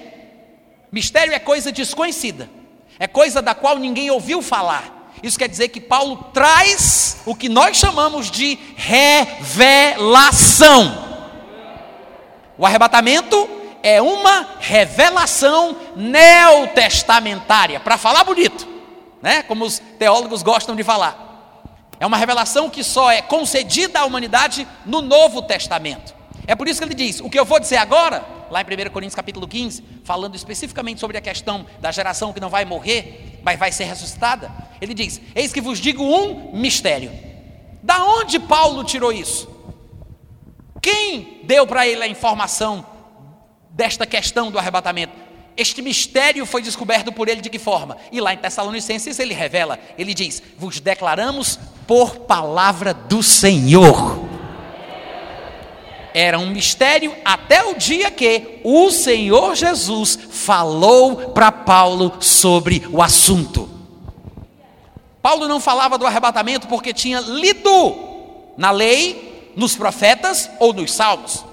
Mistério 0.90 1.34
é 1.34 1.40
coisa 1.40 1.72
desconhecida, 1.72 2.50
é 2.98 3.08
coisa 3.08 3.42
da 3.42 3.54
qual 3.54 3.78
ninguém 3.78 4.10
ouviu 4.10 4.42
falar. 4.42 5.05
Isso 5.26 5.40
quer 5.40 5.50
dizer 5.50 5.70
que 5.70 5.82
Paulo 5.82 6.30
traz 6.32 7.18
o 7.26 7.34
que 7.34 7.50
nós 7.50 7.78
chamamos 7.78 8.30
de 8.30 8.60
revelação. 8.76 10.24
O 12.56 12.64
arrebatamento 12.64 13.50
é 13.82 14.00
uma 14.00 14.48
revelação 14.60 15.76
neotestamentária, 15.96 17.80
para 17.80 17.98
falar 17.98 18.24
bonito, 18.24 18.68
né? 19.20 19.42
Como 19.42 19.66
os 19.66 19.80
teólogos 19.98 20.44
gostam 20.44 20.76
de 20.76 20.84
falar. 20.84 21.90
É 22.00 22.06
uma 22.06 22.18
revelação 22.18 22.70
que 22.70 22.84
só 22.84 23.10
é 23.10 23.24
concedida 23.24 24.02
à 24.02 24.06
humanidade 24.06 24.68
no 24.86 25.02
Novo 25.02 25.42
Testamento. 25.42 26.14
É 26.46 26.54
por 26.56 26.68
isso 26.68 26.80
que 26.80 26.86
ele 26.86 26.94
diz: 26.94 27.20
o 27.20 27.32
que 27.32 27.40
eu 27.40 27.46
vou 27.46 27.60
dizer 27.60 27.78
agora, 27.78 28.24
lá 28.50 28.62
em 28.62 28.64
1 28.64 28.90
Coríntios 28.92 29.16
capítulo 29.16 29.48
15, 29.48 29.84
falando 30.04 30.36
especificamente 30.36 31.00
sobre 31.00 31.18
a 31.18 31.22
questão 31.22 31.66
da 31.80 31.92
geração 31.92 32.34
que 32.34 32.40
não 32.40 32.50
vai 32.50 32.66
morrer, 32.66 33.40
mas 33.44 33.60
vai 33.60 33.72
ser 33.72 33.86
ressuscitada, 33.86 34.52
ele 34.82 34.94
diz: 34.94 35.22
Eis 35.36 35.54
que 35.54 35.62
vos 35.62 35.80
digo 35.80 36.04
um 36.04 36.58
mistério. 36.58 37.12
Da 37.82 38.04
onde 38.04 38.40
Paulo 38.40 38.84
tirou 38.84 39.12
isso? 39.12 39.48
Quem 40.82 41.42
deu 41.44 41.66
para 41.66 41.88
ele 41.88 42.04
a 42.04 42.08
informação 42.08 42.86
desta 43.70 44.06
questão 44.06 44.50
do 44.50 44.58
arrebatamento? 44.58 45.14
Este 45.58 45.82
mistério 45.82 46.46
foi 46.46 46.62
descoberto 46.62 47.12
por 47.12 47.30
ele 47.30 47.42
de 47.42 47.50
que 47.50 47.60
forma? 47.60 47.96
E 48.12 48.20
lá 48.20 48.34
em 48.34 48.38
Tessalonicenses 48.38 49.20
ele 49.20 49.34
revela, 49.34 49.80
ele 49.98 50.14
diz: 50.14 50.44
Vos 50.58 50.80
declaramos 50.80 51.60
por 51.88 52.18
palavra 52.22 52.94
do 52.94 53.24
Senhor. 53.24 54.35
Era 56.18 56.40
um 56.40 56.50
mistério 56.50 57.14
até 57.26 57.62
o 57.66 57.76
dia 57.76 58.10
que 58.10 58.62
o 58.64 58.90
Senhor 58.90 59.54
Jesus 59.54 60.18
falou 60.32 61.32
para 61.32 61.52
Paulo 61.52 62.14
sobre 62.22 62.88
o 62.90 63.02
assunto. 63.02 63.70
Paulo 65.22 65.46
não 65.46 65.60
falava 65.60 65.98
do 65.98 66.06
arrebatamento 66.06 66.70
porque 66.70 66.94
tinha 66.94 67.20
lido 67.20 67.98
na 68.56 68.72
lei 68.72 69.52
nos 69.58 69.76
profetas 69.76 70.50
ou 70.58 70.72
nos 70.72 70.94
salmos. 70.94 71.44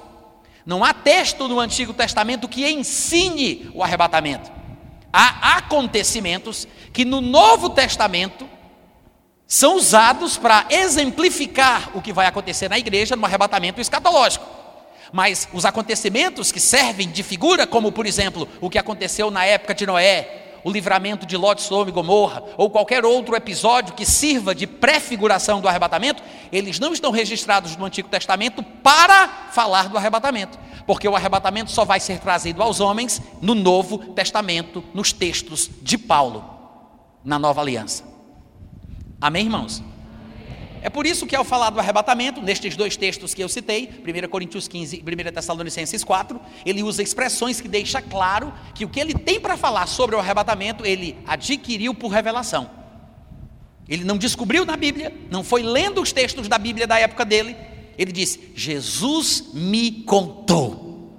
Não 0.64 0.84
há 0.84 0.94
texto 0.94 1.48
no 1.48 1.58
Antigo 1.58 1.92
Testamento 1.92 2.46
que 2.46 2.64
ensine 2.70 3.68
o 3.74 3.82
arrebatamento. 3.82 4.48
Há 5.12 5.56
acontecimentos 5.56 6.68
que 6.92 7.04
no 7.04 7.20
Novo 7.20 7.68
Testamento 7.68 8.48
são 9.52 9.76
usados 9.76 10.38
para 10.38 10.64
exemplificar 10.70 11.90
o 11.92 12.00
que 12.00 12.10
vai 12.10 12.24
acontecer 12.24 12.70
na 12.70 12.78
igreja 12.78 13.14
no 13.14 13.26
arrebatamento 13.26 13.82
escatológico. 13.82 14.46
Mas 15.12 15.46
os 15.52 15.66
acontecimentos 15.66 16.50
que 16.50 16.58
servem 16.58 17.10
de 17.10 17.22
figura, 17.22 17.66
como 17.66 17.92
por 17.92 18.06
exemplo 18.06 18.48
o 18.62 18.70
que 18.70 18.78
aconteceu 18.78 19.30
na 19.30 19.44
época 19.44 19.74
de 19.74 19.84
Noé, 19.84 20.60
o 20.64 20.70
livramento 20.70 21.26
de 21.26 21.36
Lot, 21.36 21.60
Sodoma 21.60 21.90
e 21.90 21.92
Gomorra, 21.92 22.42
ou 22.56 22.70
qualquer 22.70 23.04
outro 23.04 23.36
episódio 23.36 23.92
que 23.92 24.06
sirva 24.06 24.54
de 24.54 24.66
prefiguração 24.66 25.60
do 25.60 25.68
arrebatamento, 25.68 26.22
eles 26.50 26.80
não 26.80 26.94
estão 26.94 27.10
registrados 27.10 27.76
no 27.76 27.84
Antigo 27.84 28.08
Testamento 28.08 28.62
para 28.62 29.28
falar 29.52 29.90
do 29.90 29.98
arrebatamento, 29.98 30.58
porque 30.86 31.06
o 31.06 31.14
arrebatamento 31.14 31.70
só 31.70 31.84
vai 31.84 32.00
ser 32.00 32.20
trazido 32.20 32.62
aos 32.62 32.80
homens 32.80 33.20
no 33.42 33.54
Novo 33.54 33.98
Testamento, 34.14 34.82
nos 34.94 35.12
textos 35.12 35.68
de 35.82 35.98
Paulo, 35.98 36.42
na 37.22 37.38
Nova 37.38 37.60
Aliança. 37.60 38.11
Amém, 39.22 39.44
irmãos? 39.44 39.80
É 40.82 40.90
por 40.90 41.06
isso 41.06 41.28
que 41.28 41.36
ao 41.36 41.44
falar 41.44 41.70
do 41.70 41.78
arrebatamento, 41.78 42.42
nestes 42.42 42.74
dois 42.74 42.96
textos 42.96 43.32
que 43.32 43.40
eu 43.40 43.48
citei, 43.48 43.88
1 44.04 44.28
Coríntios 44.28 44.66
15 44.66 44.96
e 44.96 45.00
1 45.00 45.32
Tessalonicenses 45.32 46.02
4, 46.02 46.40
ele 46.66 46.82
usa 46.82 47.04
expressões 47.04 47.60
que 47.60 47.68
deixa 47.68 48.02
claro 48.02 48.52
que 48.74 48.84
o 48.84 48.88
que 48.88 48.98
ele 48.98 49.14
tem 49.14 49.38
para 49.38 49.56
falar 49.56 49.86
sobre 49.86 50.16
o 50.16 50.18
arrebatamento, 50.18 50.84
ele 50.84 51.16
adquiriu 51.24 51.94
por 51.94 52.08
revelação. 52.08 52.68
Ele 53.88 54.02
não 54.02 54.18
descobriu 54.18 54.64
na 54.64 54.76
Bíblia, 54.76 55.14
não 55.30 55.44
foi 55.44 55.62
lendo 55.62 56.02
os 56.02 56.10
textos 56.10 56.48
da 56.48 56.58
Bíblia 56.58 56.84
da 56.84 56.98
época 56.98 57.24
dele, 57.24 57.56
ele 57.96 58.10
disse: 58.10 58.52
Jesus 58.56 59.50
me 59.54 60.02
contou. 60.02 61.14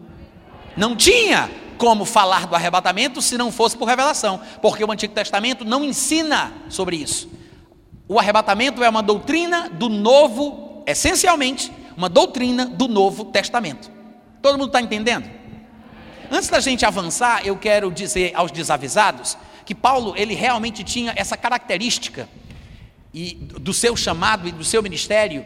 Não 0.75 0.93
tinha 0.93 1.50
como 1.77 2.03
falar 2.03 2.48
do 2.48 2.55
arrebatamento 2.55 3.22
se 3.22 3.38
não 3.38 3.50
fosse 3.50 3.77
por 3.77 3.88
revelação, 3.88 4.41
porque 4.62 4.83
o 4.83 4.91
Antigo 4.91 5.13
Testamento 5.13 5.63
não 5.63 5.86
ensina 5.86 6.51
sobre 6.67 6.98
isso. 6.98 7.42
O 8.07 8.19
arrebatamento 8.19 8.83
é 8.83 8.89
uma 8.89 9.01
doutrina 9.01 9.69
do 9.69 9.88
Novo, 9.88 10.83
essencialmente, 10.86 11.72
uma 11.95 12.10
doutrina 12.10 12.65
do 12.65 12.88
Novo 12.88 13.25
Testamento. 13.25 13.89
Todo 14.41 14.57
mundo 14.57 14.67
está 14.67 14.81
entendendo? 14.81 15.29
Antes 16.29 16.50
da 16.50 16.60
gente 16.60 16.86
avançar, 16.86 17.45
eu 17.45 17.55
quero 17.55 17.91
dizer 17.91 18.33
aos 18.36 18.51
desavisados 18.51 19.38
que 19.65 19.74
Paulo 19.74 20.13
ele 20.17 20.33
realmente 20.33 20.83
tinha 20.83 21.13
essa 21.15 21.38
característica 21.38 22.27
e 23.13 23.36
do 23.36 23.74
seu 23.74 23.95
chamado 23.95 24.48
e 24.48 24.51
do 24.51 24.65
seu 24.65 24.83
ministério 24.83 25.45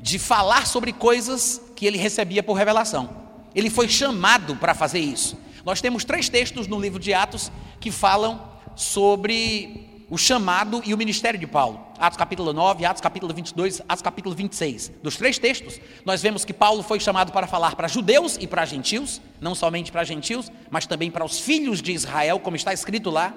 de 0.00 0.18
falar 0.18 0.66
sobre 0.66 0.92
coisas 0.92 1.60
que 1.74 1.86
ele 1.86 1.96
recebia 1.96 2.42
por 2.42 2.54
revelação. 2.54 3.08
Ele 3.54 3.70
foi 3.70 3.88
chamado 3.88 4.56
para 4.56 4.74
fazer 4.74 4.98
isso. 4.98 5.38
Nós 5.64 5.80
temos 5.80 6.04
três 6.04 6.28
textos 6.28 6.66
no 6.66 6.78
livro 6.78 6.98
de 6.98 7.14
Atos 7.14 7.50
que 7.80 7.90
falam 7.90 8.52
sobre 8.76 9.93
o 10.10 10.18
chamado 10.18 10.82
e 10.84 10.92
o 10.92 10.98
ministério 10.98 11.38
de 11.38 11.46
Paulo. 11.46 11.80
Atos 11.98 12.16
capítulo 12.16 12.52
9, 12.52 12.84
Atos 12.84 13.00
capítulo 13.00 13.32
22, 13.32 13.82
Atos 13.88 14.02
capítulo 14.02 14.34
26. 14.34 14.92
Dos 15.02 15.16
três 15.16 15.38
textos, 15.38 15.80
nós 16.04 16.22
vemos 16.22 16.44
que 16.44 16.52
Paulo 16.52 16.82
foi 16.82 17.00
chamado 17.00 17.32
para 17.32 17.46
falar 17.46 17.74
para 17.74 17.88
judeus 17.88 18.36
e 18.40 18.46
para 18.46 18.64
gentios, 18.64 19.20
não 19.40 19.54
somente 19.54 19.90
para 19.90 20.04
gentios, 20.04 20.50
mas 20.70 20.86
também 20.86 21.10
para 21.10 21.24
os 21.24 21.38
filhos 21.38 21.80
de 21.80 21.92
Israel, 21.92 22.38
como 22.38 22.56
está 22.56 22.72
escrito 22.72 23.10
lá. 23.10 23.32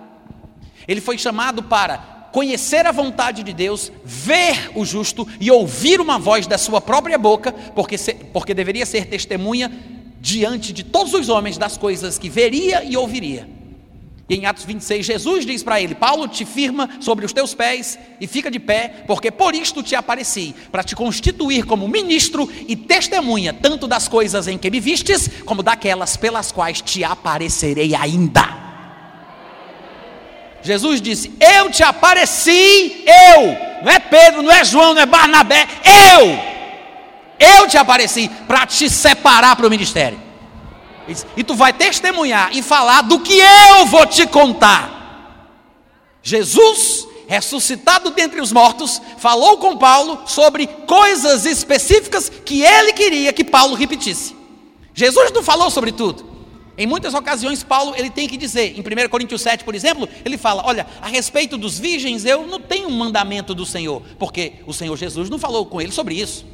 Ele 0.88 1.02
foi 1.02 1.18
chamado 1.18 1.64
para 1.64 2.30
conhecer 2.32 2.86
a 2.86 2.92
vontade 2.92 3.44
de 3.44 3.54
Deus, 3.54 3.92
ver 4.04 4.72
o 4.76 4.86
justo 4.86 5.28
e 5.40 5.50
ouvir 5.50 6.00
uma 6.02 6.20
voz 6.20 6.46
da 6.46 6.58
sua 6.58 6.82
própria 6.82 7.18
boca, 7.18 7.52
porque, 7.52 7.98
se, 7.98 8.14
porque 8.14 8.54
deveria 8.54 8.86
ser 8.86 9.06
testemunha 9.06 9.72
diante 10.20 10.74
de 10.74 10.84
todos 10.84 11.14
os 11.14 11.30
homens 11.30 11.58
das 11.58 11.78
coisas 11.78 12.20
que 12.20 12.30
veria 12.30 12.84
e 12.84 12.98
ouviria. 12.98 13.57
E 14.30 14.36
em 14.36 14.46
Atos 14.46 14.66
26, 14.66 15.06
Jesus 15.06 15.46
diz 15.46 15.64
para 15.64 15.80
ele: 15.80 15.96
Paulo 15.96 16.28
te 16.28 16.44
firma 16.44 16.90
sobre 17.00 17.26
os 17.26 17.32
teus 17.32 17.54
pés 17.54 17.98
e 18.20 18.28
fica 18.28 18.52
de 18.52 18.60
pé, 18.60 19.06
porque 19.08 19.32
por 19.32 19.56
isto 19.56 19.82
te 19.82 19.96
apareci, 19.96 20.54
para 20.70 20.84
te 20.84 20.96
constituir 20.96 21.66
como 21.66 21.88
ministro 21.88 22.50
e 22.68 22.76
testemunha, 22.76 23.54
tanto 23.54 23.88
das 23.88 24.08
coisas 24.08 24.48
em 24.48 24.58
que 24.58 24.70
me 24.70 24.82
vistes, 24.82 25.30
como 25.46 25.64
daquelas 25.64 26.18
pelas 26.18 26.52
quais 26.52 26.82
te 26.82 27.06
aparecerei 27.06 27.96
ainda. 27.96 28.68
Jesus 30.62 31.02
disse: 31.02 31.32
Eu 31.40 31.72
te 31.72 31.82
apareci, 31.82 33.06
eu, 33.06 33.42
não 33.82 33.92
é 33.92 34.00
Pedro, 34.00 34.42
não 34.42 34.52
é 34.52 34.66
João, 34.66 34.94
não 34.94 35.02
é 35.02 35.06
Barnabé, 35.06 35.66
eu, 35.86 36.38
eu 37.40 37.68
te 37.70 37.78
apareci 37.78 38.30
para 38.46 38.66
te 38.66 38.90
separar 38.90 39.56
para 39.56 39.68
o 39.68 39.70
ministério. 39.70 40.27
E 41.36 41.44
tu 41.44 41.56
vai 41.56 41.74
testemunhar 41.74 42.56
e 42.56 42.62
falar 42.62 43.02
do 43.02 43.20
que 43.20 43.34
eu 43.38 43.86
vou 43.86 44.06
te 44.06 44.28
contar. 44.28 44.98
Jesus, 46.22 47.08
ressuscitado 47.28 48.12
dentre 48.12 48.42
os 48.42 48.52
mortos, 48.52 49.02
falou 49.18 49.58
com 49.58 49.78
Paulo 49.78 50.24
sobre 50.26 50.68
coisas 50.68 51.46
específicas 51.46 52.30
que 52.30 52.62
ele 52.62 52.94
queria 52.94 53.32
que 53.32 53.44
Paulo 53.44 53.76
repetisse. 53.76 54.36
Jesus 54.94 55.32
não 55.32 55.44
falou 55.44 55.70
sobre 55.70 55.92
tudo. 55.92 56.26
Em 56.78 56.86
muitas 56.86 57.14
ocasiões, 57.14 57.64
Paulo 57.64 57.96
ele 57.96 58.10
tem 58.10 58.28
que 58.28 58.38
dizer, 58.38 58.78
em 58.78 58.82
1 58.82 59.10
Coríntios 59.10 59.42
7, 59.42 59.64
por 59.64 59.74
exemplo, 59.74 60.08
ele 60.24 60.38
fala: 60.38 60.64
Olha, 60.66 60.86
a 61.02 61.08
respeito 61.08 61.58
dos 61.58 61.80
virgens, 61.80 62.24
eu 62.24 62.46
não 62.46 62.60
tenho 62.60 62.88
um 62.88 62.92
mandamento 62.92 63.56
do 63.56 63.66
Senhor, 63.66 64.02
porque 64.20 64.54
o 64.68 64.74
Senhor 64.74 64.96
Jesus 64.96 65.30
não 65.30 65.40
falou 65.40 65.66
com 65.66 65.82
ele 65.82 65.92
sobre 65.92 66.16
isso. 66.16 66.46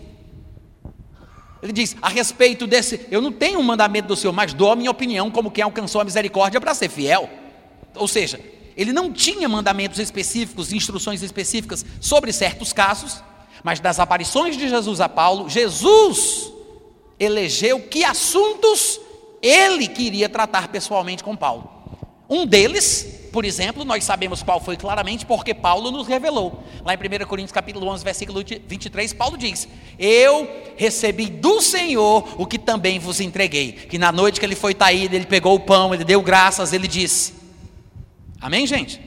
Ele 1.63 1.71
diz: 1.71 1.95
a 2.01 2.09
respeito 2.09 2.67
desse, 2.67 3.07
eu 3.09 3.21
não 3.21 3.31
tenho 3.31 3.57
um 3.57 3.63
mandamento 3.63 4.09
do 4.09 4.17
Senhor, 4.17 4.33
mas 4.33 4.53
dou 4.53 4.73
a 4.73 4.75
minha 4.75 4.91
opinião 4.91 5.31
como 5.31 5.49
quem 5.49 5.63
alcançou 5.63 6.01
a 6.01 6.03
misericórdia 6.03 6.59
para 6.59 6.75
ser 6.75 6.89
fiel. 6.89 7.29
Ou 7.95 8.07
seja, 8.07 8.37
ele 8.75 8.91
não 8.91 9.13
tinha 9.13 9.47
mandamentos 9.47 9.97
específicos, 9.97 10.73
instruções 10.73 11.23
específicas 11.23 11.85
sobre 12.01 12.33
certos 12.33 12.73
casos, 12.73 13.23
mas 13.63 13.79
das 13.79 13.97
aparições 13.97 14.57
de 14.57 14.67
Jesus 14.67 14.99
a 14.99 15.07
Paulo, 15.07 15.49
Jesus 15.49 16.51
elegeu 17.17 17.79
que 17.79 18.03
assuntos 18.03 18.99
ele 19.41 19.87
queria 19.87 20.27
tratar 20.27 20.67
pessoalmente 20.67 21.23
com 21.23 21.33
Paulo. 21.33 21.71
Um 22.29 22.45
deles 22.45 23.22
por 23.33 23.43
exemplo, 23.45 23.83
nós 23.83 24.03
sabemos 24.03 24.43
qual 24.43 24.61
foi 24.61 24.77
claramente 24.77 25.25
porque 25.25 25.55
Paulo 25.55 25.89
nos 25.89 26.07
revelou. 26.07 26.63
Lá 26.85 26.93
em 26.93 26.97
1 26.97 27.25
Coríntios 27.25 27.51
capítulo 27.51 27.87
11, 27.87 28.03
versículo 28.03 28.43
23, 28.67 29.11
Paulo 29.11 29.35
diz: 29.35 29.67
"Eu 29.97 30.47
recebi 30.77 31.25
do 31.25 31.59
Senhor 31.59 32.35
o 32.37 32.45
que 32.45 32.59
também 32.59 32.99
vos 32.99 33.19
entreguei, 33.19 33.71
que 33.71 33.97
na 33.97 34.11
noite 34.11 34.39
que 34.39 34.45
ele 34.45 34.55
foi 34.55 34.75
traído, 34.75 35.15
ele 35.15 35.25
pegou 35.25 35.55
o 35.55 35.59
pão, 35.59 35.95
ele 35.95 36.03
deu 36.03 36.21
graças, 36.21 36.73
ele 36.73 36.87
disse: 36.87 37.33
Amém, 38.39 38.67
gente? 38.67 39.01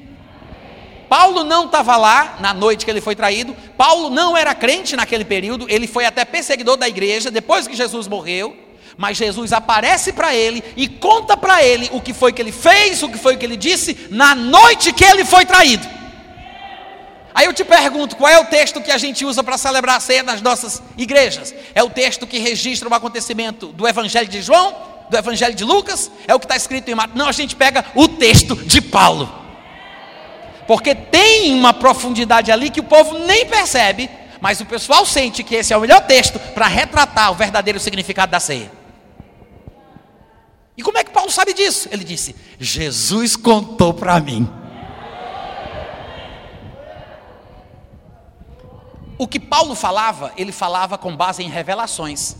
Paulo 1.08 1.44
não 1.44 1.66
estava 1.66 1.96
lá 1.96 2.38
na 2.40 2.52
noite 2.52 2.84
que 2.84 2.90
ele 2.90 3.00
foi 3.00 3.14
traído. 3.14 3.54
Paulo 3.76 4.10
não 4.10 4.36
era 4.36 4.52
crente 4.56 4.96
naquele 4.96 5.24
período. 5.24 5.66
Ele 5.68 5.86
foi 5.86 6.04
até 6.04 6.24
perseguidor 6.24 6.76
da 6.76 6.88
igreja 6.88 7.30
depois 7.30 7.68
que 7.68 7.76
Jesus 7.76 8.08
morreu. 8.08 8.65
Mas 8.96 9.16
Jesus 9.16 9.52
aparece 9.52 10.12
para 10.12 10.34
ele 10.34 10.64
e 10.76 10.88
conta 10.88 11.36
para 11.36 11.62
ele 11.62 11.90
o 11.92 12.00
que 12.00 12.14
foi 12.14 12.32
que 12.32 12.40
ele 12.40 12.52
fez, 12.52 13.02
o 13.02 13.08
que 13.08 13.18
foi 13.18 13.36
que 13.36 13.44
ele 13.44 13.56
disse 13.56 14.08
na 14.10 14.34
noite 14.34 14.92
que 14.92 15.04
ele 15.04 15.24
foi 15.24 15.44
traído. 15.44 15.86
Aí 17.34 17.44
eu 17.44 17.52
te 17.52 17.62
pergunto, 17.62 18.16
qual 18.16 18.32
é 18.32 18.40
o 18.40 18.46
texto 18.46 18.80
que 18.80 18.90
a 18.90 18.96
gente 18.96 19.22
usa 19.22 19.44
para 19.44 19.58
celebrar 19.58 19.98
a 19.98 20.00
ceia 20.00 20.22
nas 20.22 20.40
nossas 20.40 20.82
igrejas? 20.96 21.54
É 21.74 21.82
o 21.82 21.90
texto 21.90 22.26
que 22.26 22.38
registra 22.38 22.88
o 22.88 22.94
acontecimento 22.94 23.66
do 23.66 23.86
Evangelho 23.86 24.26
de 24.26 24.40
João, 24.40 24.74
do 25.10 25.16
Evangelho 25.18 25.54
de 25.54 25.62
Lucas? 25.62 26.10
É 26.26 26.34
o 26.34 26.38
que 26.38 26.46
está 26.46 26.56
escrito 26.56 26.90
em 26.90 26.94
Mateus? 26.94 27.18
Não, 27.18 27.28
a 27.28 27.32
gente 27.32 27.54
pega 27.54 27.84
o 27.94 28.08
texto 28.08 28.56
de 28.56 28.80
Paulo. 28.80 29.30
Porque 30.66 30.94
tem 30.94 31.52
uma 31.52 31.74
profundidade 31.74 32.50
ali 32.50 32.70
que 32.70 32.80
o 32.80 32.84
povo 32.84 33.18
nem 33.18 33.44
percebe, 33.44 34.08
mas 34.40 34.58
o 34.62 34.64
pessoal 34.64 35.04
sente 35.04 35.44
que 35.44 35.56
esse 35.56 35.74
é 35.74 35.76
o 35.76 35.80
melhor 35.82 36.00
texto 36.06 36.38
para 36.54 36.66
retratar 36.66 37.30
o 37.30 37.34
verdadeiro 37.34 37.78
significado 37.78 38.32
da 38.32 38.40
ceia. 38.40 38.70
E 40.76 40.82
como 40.82 40.98
é 40.98 41.04
que 41.04 41.10
Paulo 41.10 41.30
sabe 41.30 41.54
disso? 41.54 41.88
Ele 41.90 42.04
disse: 42.04 42.36
Jesus 42.58 43.36
contou 43.36 43.94
para 43.94 44.20
mim. 44.20 44.48
O 49.18 49.26
que 49.26 49.40
Paulo 49.40 49.74
falava, 49.74 50.32
ele 50.36 50.52
falava 50.52 50.98
com 50.98 51.16
base 51.16 51.42
em 51.42 51.48
revelações. 51.48 52.36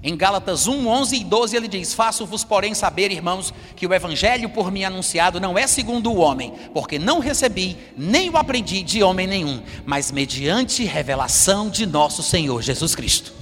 Em 0.00 0.16
Gálatas 0.16 0.68
1, 0.68 0.86
11 0.86 1.16
e 1.16 1.24
12 1.24 1.56
ele 1.56 1.66
diz: 1.66 1.94
Faço-vos, 1.94 2.44
porém, 2.44 2.74
saber, 2.74 3.10
irmãos, 3.10 3.52
que 3.74 3.86
o 3.86 3.94
evangelho 3.94 4.48
por 4.50 4.70
mim 4.70 4.84
anunciado 4.84 5.40
não 5.40 5.58
é 5.58 5.66
segundo 5.66 6.12
o 6.12 6.18
homem, 6.18 6.52
porque 6.72 6.98
não 6.98 7.18
recebi, 7.18 7.76
nem 7.96 8.30
o 8.30 8.36
aprendi 8.36 8.82
de 8.82 9.02
homem 9.02 9.26
nenhum, 9.26 9.62
mas 9.84 10.12
mediante 10.12 10.84
revelação 10.84 11.68
de 11.68 11.84
nosso 11.84 12.22
Senhor 12.22 12.62
Jesus 12.62 12.94
Cristo. 12.94 13.32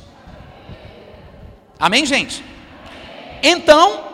Amém, 1.79 2.07
gente? 2.07 2.43
Então, 3.43 4.06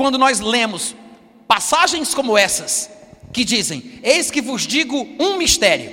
quando 0.00 0.16
nós 0.16 0.40
lemos 0.40 0.96
passagens 1.46 2.14
como 2.14 2.38
essas, 2.38 2.88
que 3.34 3.44
dizem: 3.44 4.00
Eis 4.02 4.30
que 4.30 4.40
vos 4.40 4.66
digo 4.66 5.06
um 5.18 5.36
mistério, 5.36 5.92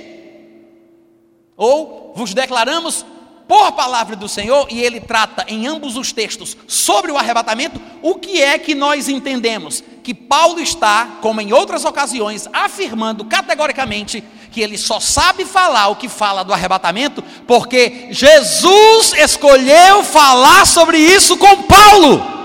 ou 1.54 2.14
vos 2.16 2.32
declaramos 2.32 3.04
por 3.46 3.70
palavra 3.72 4.16
do 4.16 4.26
Senhor, 4.26 4.66
e 4.70 4.80
ele 4.80 4.98
trata 4.98 5.44
em 5.46 5.66
ambos 5.66 5.94
os 5.94 6.10
textos 6.10 6.56
sobre 6.66 7.12
o 7.12 7.18
arrebatamento, 7.18 7.78
o 8.00 8.14
que 8.14 8.40
é 8.40 8.58
que 8.58 8.74
nós 8.74 9.10
entendemos? 9.10 9.84
Que 10.02 10.14
Paulo 10.14 10.58
está, 10.58 11.18
como 11.20 11.42
em 11.42 11.52
outras 11.52 11.84
ocasiões, 11.84 12.48
afirmando 12.50 13.26
categoricamente 13.26 14.24
que 14.50 14.62
ele 14.62 14.78
só 14.78 15.00
sabe 15.00 15.44
falar 15.44 15.88
o 15.88 15.96
que 15.96 16.08
fala 16.08 16.42
do 16.42 16.54
arrebatamento 16.54 17.22
Porque 17.46 18.08
Jesus 18.10 19.12
escolheu 19.12 20.02
falar 20.02 20.66
sobre 20.66 20.96
isso 20.96 21.36
com 21.36 21.64
Paulo. 21.64 22.37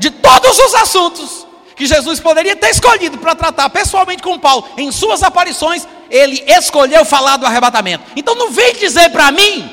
De 0.00 0.10
todos 0.10 0.58
os 0.58 0.74
assuntos 0.74 1.46
que 1.76 1.86
Jesus 1.86 2.18
poderia 2.18 2.56
ter 2.56 2.70
escolhido 2.70 3.18
para 3.18 3.34
tratar 3.34 3.68
pessoalmente 3.68 4.22
com 4.22 4.38
Paulo 4.38 4.66
em 4.78 4.90
suas 4.90 5.22
aparições, 5.22 5.86
ele 6.10 6.42
escolheu 6.46 7.04
falar 7.04 7.36
do 7.36 7.44
arrebatamento. 7.44 8.04
Então 8.16 8.34
não 8.34 8.50
vem 8.50 8.72
dizer 8.76 9.10
para 9.10 9.30
mim 9.30 9.70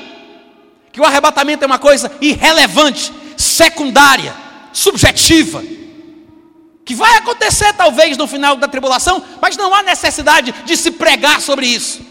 que 0.92 1.00
o 1.00 1.04
arrebatamento 1.04 1.64
é 1.64 1.66
uma 1.66 1.78
coisa 1.78 2.12
irrelevante, 2.20 3.10
secundária, 3.38 4.34
subjetiva, 4.70 5.64
que 6.84 6.94
vai 6.94 7.16
acontecer 7.16 7.72
talvez 7.72 8.18
no 8.18 8.26
final 8.26 8.56
da 8.56 8.68
tribulação, 8.68 9.24
mas 9.40 9.56
não 9.56 9.74
há 9.74 9.82
necessidade 9.82 10.52
de 10.66 10.76
se 10.76 10.90
pregar 10.90 11.40
sobre 11.40 11.66
isso. 11.66 12.02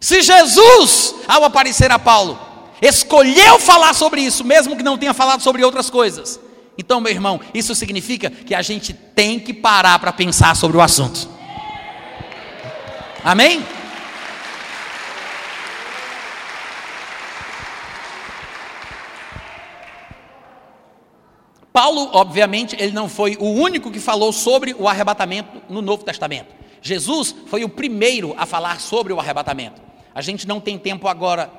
Se 0.00 0.22
Jesus, 0.22 1.14
ao 1.28 1.44
aparecer 1.44 1.92
a 1.92 1.98
Paulo, 1.98 2.40
escolheu 2.80 3.58
falar 3.58 3.92
sobre 3.92 4.22
isso, 4.22 4.42
mesmo 4.44 4.76
que 4.76 4.82
não 4.82 4.96
tenha 4.96 5.12
falado 5.12 5.42
sobre 5.42 5.62
outras 5.62 5.90
coisas, 5.90 6.40
então, 6.76 7.00
meu 7.00 7.12
irmão, 7.12 7.40
isso 7.52 7.74
significa 7.74 8.30
que 8.30 8.54
a 8.54 8.62
gente 8.62 8.92
tem 8.92 9.38
que 9.38 9.54
parar 9.54 9.98
para 9.98 10.12
pensar 10.12 10.56
sobre 10.56 10.76
o 10.76 10.80
assunto. 10.80 11.28
Amém? 13.22 13.64
Paulo, 21.72 22.10
obviamente, 22.12 22.76
ele 22.78 22.92
não 22.92 23.08
foi 23.08 23.36
o 23.40 23.46
único 23.46 23.90
que 23.90 23.98
falou 23.98 24.32
sobre 24.32 24.74
o 24.78 24.88
arrebatamento 24.88 25.60
no 25.68 25.82
Novo 25.82 26.04
Testamento. 26.04 26.54
Jesus 26.80 27.34
foi 27.46 27.64
o 27.64 27.68
primeiro 27.68 28.34
a 28.36 28.46
falar 28.46 28.80
sobre 28.80 29.12
o 29.12 29.18
arrebatamento. 29.18 29.82
A 30.14 30.22
gente 30.22 30.46
não 30.46 30.60
tem 30.60 30.78
tempo 30.78 31.08
agora 31.08 31.50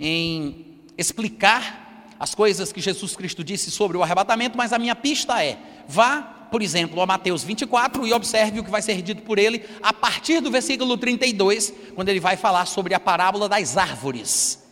em 0.00 0.80
explicar 0.98 1.83
as 2.18 2.34
coisas 2.34 2.72
que 2.72 2.80
Jesus 2.80 3.16
Cristo 3.16 3.42
disse 3.42 3.70
sobre 3.70 3.96
o 3.96 4.02
arrebatamento, 4.02 4.56
mas 4.56 4.72
a 4.72 4.78
minha 4.78 4.94
pista 4.94 5.42
é: 5.44 5.58
vá, 5.88 6.46
por 6.50 6.62
exemplo, 6.62 7.00
a 7.00 7.06
Mateus 7.06 7.42
24 7.42 8.06
e 8.06 8.12
observe 8.12 8.60
o 8.60 8.64
que 8.64 8.70
vai 8.70 8.82
ser 8.82 9.02
dito 9.02 9.22
por 9.22 9.38
ele 9.38 9.64
a 9.82 9.92
partir 9.92 10.40
do 10.40 10.50
versículo 10.50 10.96
32, 10.96 11.72
quando 11.94 12.08
ele 12.08 12.20
vai 12.20 12.36
falar 12.36 12.66
sobre 12.66 12.94
a 12.94 13.00
parábola 13.00 13.48
das 13.48 13.76
árvores. 13.76 14.62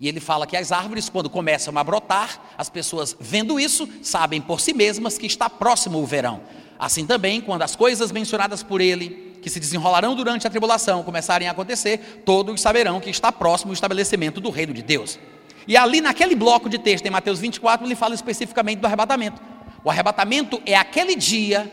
E 0.00 0.06
ele 0.06 0.20
fala 0.20 0.46
que 0.46 0.56
as 0.56 0.70
árvores, 0.70 1.08
quando 1.08 1.28
começam 1.28 1.76
a 1.76 1.82
brotar, 1.82 2.40
as 2.56 2.68
pessoas 2.68 3.16
vendo 3.18 3.58
isso, 3.58 3.88
sabem 4.02 4.40
por 4.40 4.60
si 4.60 4.72
mesmas 4.72 5.18
que 5.18 5.26
está 5.26 5.50
próximo 5.50 5.98
o 5.98 6.06
verão. 6.06 6.40
Assim 6.78 7.04
também, 7.04 7.40
quando 7.40 7.62
as 7.62 7.74
coisas 7.74 8.12
mencionadas 8.12 8.62
por 8.62 8.80
ele, 8.80 9.36
que 9.42 9.50
se 9.50 9.58
desenrolarão 9.58 10.14
durante 10.14 10.46
a 10.46 10.50
tribulação, 10.50 11.02
começarem 11.02 11.48
a 11.48 11.50
acontecer, 11.50 12.22
todos 12.24 12.60
saberão 12.60 13.00
que 13.00 13.10
está 13.10 13.32
próximo 13.32 13.70
o 13.70 13.74
estabelecimento 13.74 14.40
do 14.40 14.50
reino 14.50 14.72
de 14.72 14.82
Deus. 14.82 15.18
E 15.68 15.76
ali 15.76 16.00
naquele 16.00 16.34
bloco 16.34 16.66
de 16.66 16.78
texto, 16.78 17.04
em 17.04 17.10
Mateus 17.10 17.38
24, 17.38 17.86
ele 17.86 17.94
fala 17.94 18.14
especificamente 18.14 18.78
do 18.78 18.86
arrebatamento. 18.86 19.38
O 19.84 19.90
arrebatamento 19.90 20.62
é 20.64 20.74
aquele 20.74 21.14
dia, 21.14 21.70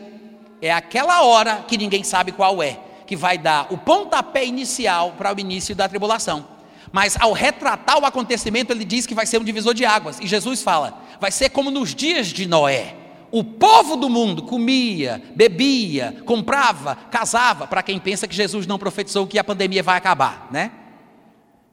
é 0.60 0.70
aquela 0.70 1.22
hora 1.22 1.64
que 1.66 1.78
ninguém 1.78 2.04
sabe 2.04 2.30
qual 2.30 2.62
é, 2.62 2.78
que 3.06 3.16
vai 3.16 3.38
dar 3.38 3.72
o 3.72 3.78
pontapé 3.78 4.44
inicial 4.44 5.14
para 5.16 5.34
o 5.34 5.40
início 5.40 5.74
da 5.74 5.88
tribulação. 5.88 6.46
Mas 6.92 7.16
ao 7.18 7.32
retratar 7.32 7.98
o 7.98 8.04
acontecimento, 8.04 8.70
ele 8.70 8.84
diz 8.84 9.06
que 9.06 9.14
vai 9.14 9.24
ser 9.24 9.40
um 9.40 9.44
divisor 9.44 9.72
de 9.72 9.86
águas. 9.86 10.20
E 10.20 10.26
Jesus 10.26 10.62
fala: 10.62 11.02
vai 11.18 11.30
ser 11.30 11.48
como 11.48 11.70
nos 11.70 11.94
dias 11.94 12.26
de 12.26 12.46
Noé. 12.46 12.94
O 13.30 13.42
povo 13.42 13.96
do 13.96 14.08
mundo 14.08 14.42
comia, 14.42 15.22
bebia, 15.34 16.22
comprava, 16.26 16.96
casava. 17.10 17.66
Para 17.66 17.82
quem 17.82 17.98
pensa 17.98 18.28
que 18.28 18.36
Jesus 18.36 18.66
não 18.66 18.78
profetizou 18.78 19.26
que 19.26 19.38
a 19.38 19.44
pandemia 19.44 19.82
vai 19.82 19.96
acabar, 19.96 20.48
né? 20.50 20.70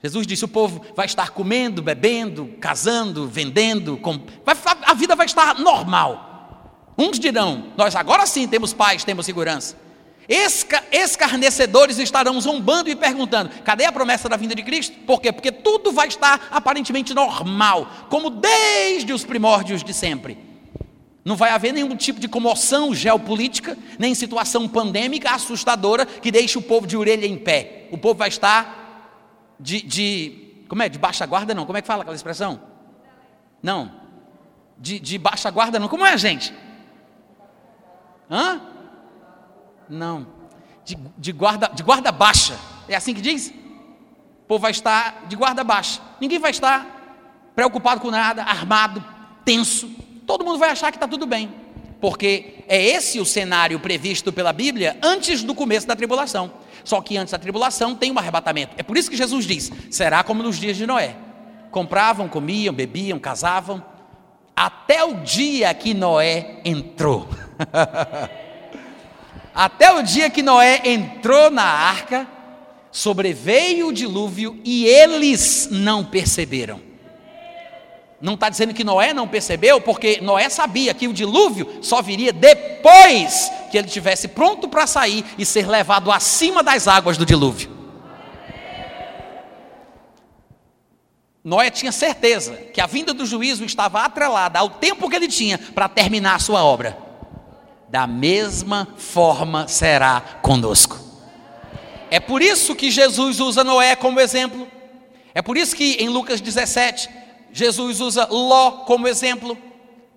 Jesus 0.03 0.27
disse: 0.27 0.43
o 0.43 0.49
povo 0.49 0.81
vai 0.95 1.05
estar 1.05 1.29
comendo, 1.29 1.81
bebendo, 1.81 2.49
casando, 2.59 3.25
vendendo, 3.25 3.97
a 4.85 4.93
vida 4.93 5.15
vai 5.15 5.25
estar 5.25 5.57
normal. 5.59 6.91
Uns 6.97 7.17
dirão: 7.17 7.71
nós 7.77 7.95
agora 7.95 8.25
sim 8.25 8.45
temos 8.45 8.73
paz, 8.73 9.05
temos 9.05 9.25
segurança. 9.25 9.81
Esca, 10.27 10.81
escarnecedores 10.91 11.99
estarão 11.99 12.39
zombando 12.41 12.89
e 12.89 12.95
perguntando: 12.95 13.49
cadê 13.63 13.85
a 13.85 13.93
promessa 13.93 14.27
da 14.27 14.35
vinda 14.35 14.53
de 14.53 14.63
Cristo? 14.63 14.97
Por 15.05 15.21
quê? 15.21 15.31
Porque 15.31 15.53
tudo 15.53 15.93
vai 15.93 16.09
estar 16.09 16.49
aparentemente 16.51 17.13
normal, 17.13 17.87
como 18.09 18.29
desde 18.29 19.13
os 19.13 19.23
primórdios 19.23 19.83
de 19.85 19.93
sempre. 19.93 20.37
Não 21.23 21.37
vai 21.37 21.51
haver 21.51 21.71
nenhum 21.71 21.95
tipo 21.95 22.19
de 22.19 22.27
comoção 22.27 22.93
geopolítica, 22.93 23.77
nem 23.97 24.13
situação 24.13 24.67
pandêmica 24.67 25.31
assustadora 25.31 26.05
que 26.05 26.29
deixe 26.29 26.57
o 26.57 26.61
povo 26.61 26.85
de 26.85 26.97
orelha 26.97 27.25
em 27.25 27.37
pé. 27.37 27.87
O 27.91 27.97
povo 27.97 28.19
vai 28.19 28.27
estar 28.27 28.82
de, 29.63 29.81
de 29.81 30.65
como 30.67 30.83
é? 30.83 30.89
De 30.89 30.99
baixa 30.99 31.25
guarda, 31.25 31.53
não? 31.53 31.65
Como 31.65 31.77
é 31.77 31.81
que 31.81 31.87
fala 31.87 32.01
aquela 32.01 32.15
expressão? 32.15 32.59
Não. 33.61 33.91
De, 34.77 34.99
de 34.99 35.17
baixa 35.17 35.49
guarda, 35.49 35.79
não. 35.79 35.87
Como 35.87 36.05
é, 36.05 36.17
gente? 36.17 36.53
Hã? 38.29 38.61
Não. 39.89 40.27
De, 40.83 40.97
de, 41.17 41.31
guarda, 41.31 41.71
de 41.73 41.81
guarda 41.81 42.11
baixa. 42.11 42.59
É 42.89 42.95
assim 42.95 43.13
que 43.13 43.21
diz? 43.21 43.49
O 43.49 44.45
povo 44.47 44.61
vai 44.61 44.71
estar 44.71 45.25
de 45.27 45.35
guarda 45.35 45.63
baixa. 45.63 46.01
Ninguém 46.19 46.39
vai 46.39 46.51
estar 46.51 46.85
preocupado 47.55 48.01
com 48.01 48.11
nada, 48.11 48.43
armado, 48.43 49.03
tenso. 49.45 49.87
Todo 50.27 50.43
mundo 50.43 50.59
vai 50.59 50.71
achar 50.71 50.91
que 50.91 50.97
está 50.97 51.07
tudo 51.07 51.25
bem. 51.25 51.53
Porque 52.01 52.65
é 52.67 52.83
esse 52.83 53.17
o 53.21 53.25
cenário 53.25 53.79
previsto 53.79 54.33
pela 54.33 54.51
Bíblia 54.51 54.97
antes 55.01 55.41
do 55.41 55.55
começo 55.55 55.87
da 55.87 55.95
tribulação. 55.95 56.51
Só 56.83 57.01
que 57.01 57.17
antes 57.17 57.31
da 57.31 57.39
tribulação 57.39 57.95
tem 57.95 58.11
um 58.11 58.19
arrebatamento. 58.19 58.73
É 58.77 58.83
por 58.83 58.97
isso 58.97 59.09
que 59.09 59.17
Jesus 59.17 59.45
diz: 59.45 59.71
será 59.89 60.23
como 60.23 60.43
nos 60.43 60.57
dias 60.57 60.77
de 60.77 60.85
Noé. 60.85 61.15
Compravam, 61.71 62.27
comiam, 62.27 62.73
bebiam, 62.73 63.17
casavam, 63.17 63.83
até 64.55 65.03
o 65.03 65.15
dia 65.15 65.73
que 65.73 65.93
Noé 65.93 66.59
entrou. 66.63 67.27
Até 69.55 69.93
o 69.93 70.01
dia 70.01 70.31
que 70.31 70.41
Noé 70.41 70.81
entrou 70.83 71.51
na 71.51 71.63
arca, 71.63 72.27
sobreveio 72.91 73.89
o 73.89 73.93
dilúvio 73.93 74.59
e 74.65 74.85
eles 74.85 75.69
não 75.71 76.03
perceberam. 76.03 76.81
Não 78.23 78.35
está 78.35 78.47
dizendo 78.47 78.73
que 78.73 78.85
Noé 78.85 79.13
não 79.13 79.27
percebeu, 79.27 79.81
porque 79.81 80.21
Noé 80.21 80.47
sabia 80.47 80.93
que 80.93 81.09
o 81.09 81.13
dilúvio 81.13 81.79
só 81.81 82.01
viria 82.01 82.31
depois 82.31 83.51
que 83.69 83.77
ele 83.77 83.87
estivesse 83.87 84.29
pronto 84.29 84.69
para 84.69 84.87
sair 84.87 85.25
e 85.37 85.45
ser 85.45 85.67
levado 85.67 86.09
acima 86.09 86.63
das 86.63 86.87
águas 86.87 87.17
do 87.17 87.25
dilúvio. 87.25 87.69
Noé 91.43 91.69
tinha 91.69 91.91
certeza 91.91 92.53
que 92.73 92.79
a 92.79 92.87
vinda 92.87 93.13
do 93.13 93.25
juízo 93.25 93.65
estava 93.65 94.05
atrelada 94.05 94.57
ao 94.57 94.69
tempo 94.69 95.09
que 95.09 95.17
ele 95.17 95.27
tinha 95.27 95.57
para 95.57 95.89
terminar 95.89 96.35
a 96.35 96.39
sua 96.39 96.63
obra 96.63 96.97
da 97.93 98.07
mesma 98.07 98.87
forma 98.97 99.67
será 99.67 100.19
conosco. 100.41 100.97
É 102.09 102.19
por 102.19 102.41
isso 102.41 102.73
que 102.73 102.89
Jesus 102.89 103.39
usa 103.39 103.63
Noé 103.63 103.95
como 103.95 104.19
exemplo. 104.19 104.67
É 105.35 105.43
por 105.43 105.57
isso 105.57 105.75
que 105.75 105.97
em 105.99 106.09
Lucas 106.09 106.41
17, 106.41 107.07
Jesus 107.53 108.01
usa 108.01 108.27
Ló 108.29 108.83
como 108.85 109.07
exemplo. 109.07 109.57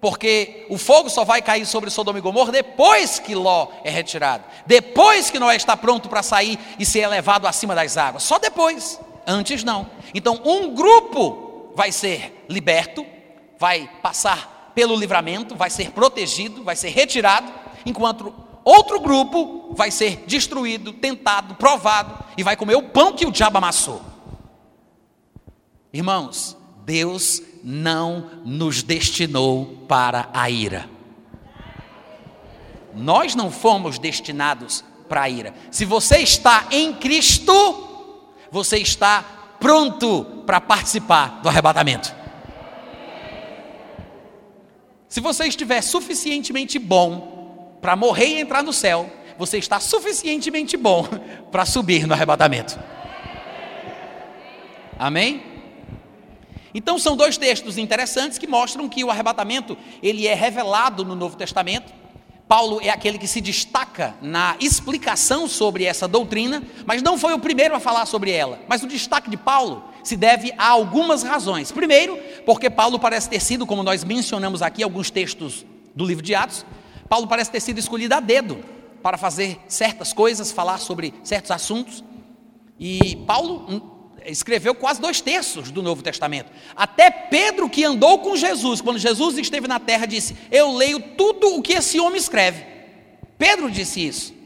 Porque 0.00 0.66
o 0.68 0.76
fogo 0.76 1.08
só 1.08 1.24
vai 1.24 1.40
cair 1.40 1.64
sobre 1.64 1.90
Sodoma 1.90 2.18
e 2.18 2.22
Gomorra 2.22 2.52
depois 2.52 3.18
que 3.18 3.34
Ló 3.34 3.68
é 3.82 3.90
retirado. 3.90 4.44
Depois 4.66 5.30
que 5.30 5.38
Noé 5.38 5.56
está 5.56 5.76
pronto 5.76 6.08
para 6.08 6.22
sair 6.22 6.58
e 6.78 6.84
ser 6.84 7.00
elevado 7.00 7.46
acima 7.46 7.74
das 7.74 7.96
águas. 7.96 8.22
Só 8.22 8.38
depois. 8.38 9.00
Antes 9.26 9.64
não. 9.64 9.86
Então, 10.14 10.40
um 10.44 10.74
grupo 10.74 11.72
vai 11.74 11.90
ser 11.90 12.44
liberto, 12.48 13.04
vai 13.58 13.90
passar 14.02 14.72
pelo 14.74 14.94
livramento, 14.94 15.56
vai 15.56 15.70
ser 15.70 15.90
protegido, 15.90 16.62
vai 16.62 16.76
ser 16.76 16.90
retirado 16.90 17.52
enquanto 17.84 18.32
outro 18.64 19.00
grupo 19.00 19.74
vai 19.74 19.90
ser 19.90 20.24
destruído, 20.26 20.92
tentado, 20.92 21.54
provado 21.54 22.24
e 22.36 22.42
vai 22.42 22.56
comer 22.56 22.76
o 22.76 22.82
pão 22.82 23.12
que 23.12 23.26
o 23.26 23.32
diabo 23.32 23.58
amassou. 23.58 24.02
Irmãos, 25.92 26.56
Deus 26.86 27.42
não 27.64 28.30
nos 28.44 28.84
destinou 28.84 29.66
para 29.88 30.28
a 30.32 30.48
ira. 30.48 30.88
Nós 32.94 33.34
não 33.34 33.50
fomos 33.50 33.98
destinados 33.98 34.84
para 35.08 35.22
a 35.22 35.28
ira. 35.28 35.52
Se 35.68 35.84
você 35.84 36.18
está 36.18 36.68
em 36.70 36.94
Cristo, 36.94 38.32
você 38.52 38.78
está 38.78 39.56
pronto 39.58 40.44
para 40.46 40.60
participar 40.60 41.40
do 41.42 41.48
arrebatamento. 41.48 42.14
Se 45.08 45.20
você 45.20 45.48
estiver 45.48 45.82
suficientemente 45.82 46.78
bom 46.78 47.78
para 47.80 47.96
morrer 47.96 48.28
e 48.28 48.40
entrar 48.40 48.62
no 48.62 48.72
céu, 48.72 49.10
você 49.36 49.58
está 49.58 49.80
suficientemente 49.80 50.76
bom 50.76 51.04
para 51.50 51.66
subir 51.66 52.06
no 52.06 52.14
arrebatamento. 52.14 52.78
Amém? 54.96 55.45
Então 56.76 56.98
são 56.98 57.16
dois 57.16 57.36
textos 57.36 57.76
interessantes 57.76 58.38
que 58.38 58.46
mostram 58.46 58.88
que 58.88 59.02
o 59.02 59.10
arrebatamento 59.10 59.76
ele 60.00 60.28
é 60.28 60.34
revelado 60.34 61.04
no 61.04 61.16
Novo 61.16 61.36
Testamento 61.36 61.92
Paulo 62.48 62.78
é 62.80 62.90
aquele 62.90 63.18
que 63.18 63.26
se 63.26 63.40
destaca 63.40 64.14
na 64.22 64.56
explicação 64.60 65.48
sobre 65.48 65.84
essa 65.84 66.06
doutrina, 66.06 66.62
mas 66.84 67.02
não 67.02 67.18
foi 67.18 67.34
o 67.34 67.40
primeiro 67.40 67.74
a 67.74 67.80
falar 67.80 68.06
sobre 68.06 68.30
ela. 68.30 68.60
Mas 68.68 68.84
o 68.84 68.86
destaque 68.86 69.28
de 69.28 69.36
Paulo 69.36 69.84
se 70.04 70.16
deve 70.16 70.52
a 70.56 70.68
algumas 70.68 71.24
razões. 71.24 71.72
Primeiro, 71.72 72.16
porque 72.44 72.70
Paulo 72.70 73.00
parece 73.00 73.28
ter 73.28 73.40
sido, 73.40 73.66
como 73.66 73.82
nós 73.82 74.04
mencionamos 74.04 74.62
aqui, 74.62 74.84
alguns 74.84 75.10
textos 75.10 75.66
do 75.92 76.04
livro 76.04 76.22
de 76.22 76.36
Atos, 76.36 76.64
Paulo 77.08 77.26
parece 77.26 77.50
ter 77.50 77.60
sido 77.60 77.78
escolhido 77.78 78.14
a 78.14 78.20
dedo 78.20 78.58
para 79.02 79.18
fazer 79.18 79.58
certas 79.66 80.12
coisas, 80.12 80.52
falar 80.52 80.78
sobre 80.78 81.14
certos 81.24 81.50
assuntos. 81.50 82.04
E 82.78 83.16
Paulo 83.26 83.95
escreveu 84.26 84.74
quase 84.74 85.00
dois 85.00 85.20
terços 85.20 85.70
do 85.70 85.82
Novo 85.82 86.02
Testamento. 86.02 86.50
Até 86.74 87.10
Pedro, 87.10 87.68
que 87.68 87.84
andou 87.84 88.18
com 88.18 88.36
Jesus, 88.36 88.80
quando 88.80 88.98
Jesus 88.98 89.38
esteve 89.38 89.68
na 89.68 89.78
terra, 89.78 90.06
disse: 90.06 90.36
Eu 90.50 90.74
leio 90.74 91.00
tudo 91.16 91.56
o 91.56 91.62
que 91.62 91.72
esse 91.72 91.98
homem 92.00 92.18
escreve. 92.18 92.64
Pedro 93.38 93.70
disse 93.70 94.06
isso. 94.06 94.36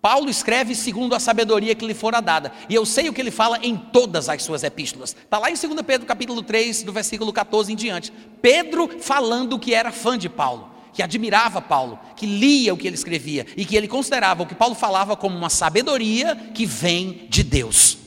Paulo 0.00 0.30
escreve 0.30 0.76
segundo 0.76 1.14
a 1.14 1.20
sabedoria 1.20 1.74
que 1.74 1.84
lhe 1.84 1.94
fora 1.94 2.20
dada, 2.20 2.52
e 2.68 2.74
eu 2.74 2.86
sei 2.86 3.08
o 3.08 3.12
que 3.12 3.20
ele 3.20 3.32
fala 3.32 3.58
em 3.62 3.76
todas 3.76 4.28
as 4.28 4.42
suas 4.42 4.62
epístolas. 4.62 5.10
Está 5.10 5.38
lá 5.38 5.50
em 5.50 5.54
2 5.54 5.82
Pedro 5.82 6.06
capítulo 6.06 6.40
3, 6.40 6.84
do 6.84 6.92
versículo 6.92 7.32
14 7.32 7.72
em 7.72 7.76
diante. 7.76 8.12
Pedro 8.40 8.88
falando 9.00 9.58
que 9.58 9.74
era 9.74 9.90
fã 9.90 10.16
de 10.16 10.28
Paulo, 10.28 10.70
que 10.92 11.02
admirava 11.02 11.60
Paulo, 11.60 11.98
que 12.14 12.26
lia 12.26 12.72
o 12.72 12.76
que 12.76 12.86
ele 12.86 12.94
escrevia, 12.94 13.44
e 13.56 13.64
que 13.64 13.76
ele 13.76 13.88
considerava 13.88 14.44
o 14.44 14.46
que 14.46 14.54
Paulo 14.54 14.76
falava 14.76 15.16
como 15.16 15.36
uma 15.36 15.50
sabedoria 15.50 16.36
que 16.54 16.64
vem 16.64 17.26
de 17.28 17.42
Deus. 17.42 17.98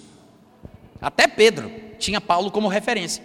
Até 1.02 1.28
Pedro 1.28 1.72
tinha 1.98 2.22
Paulo 2.22 2.52
como 2.52 2.68
referência. 2.68 3.24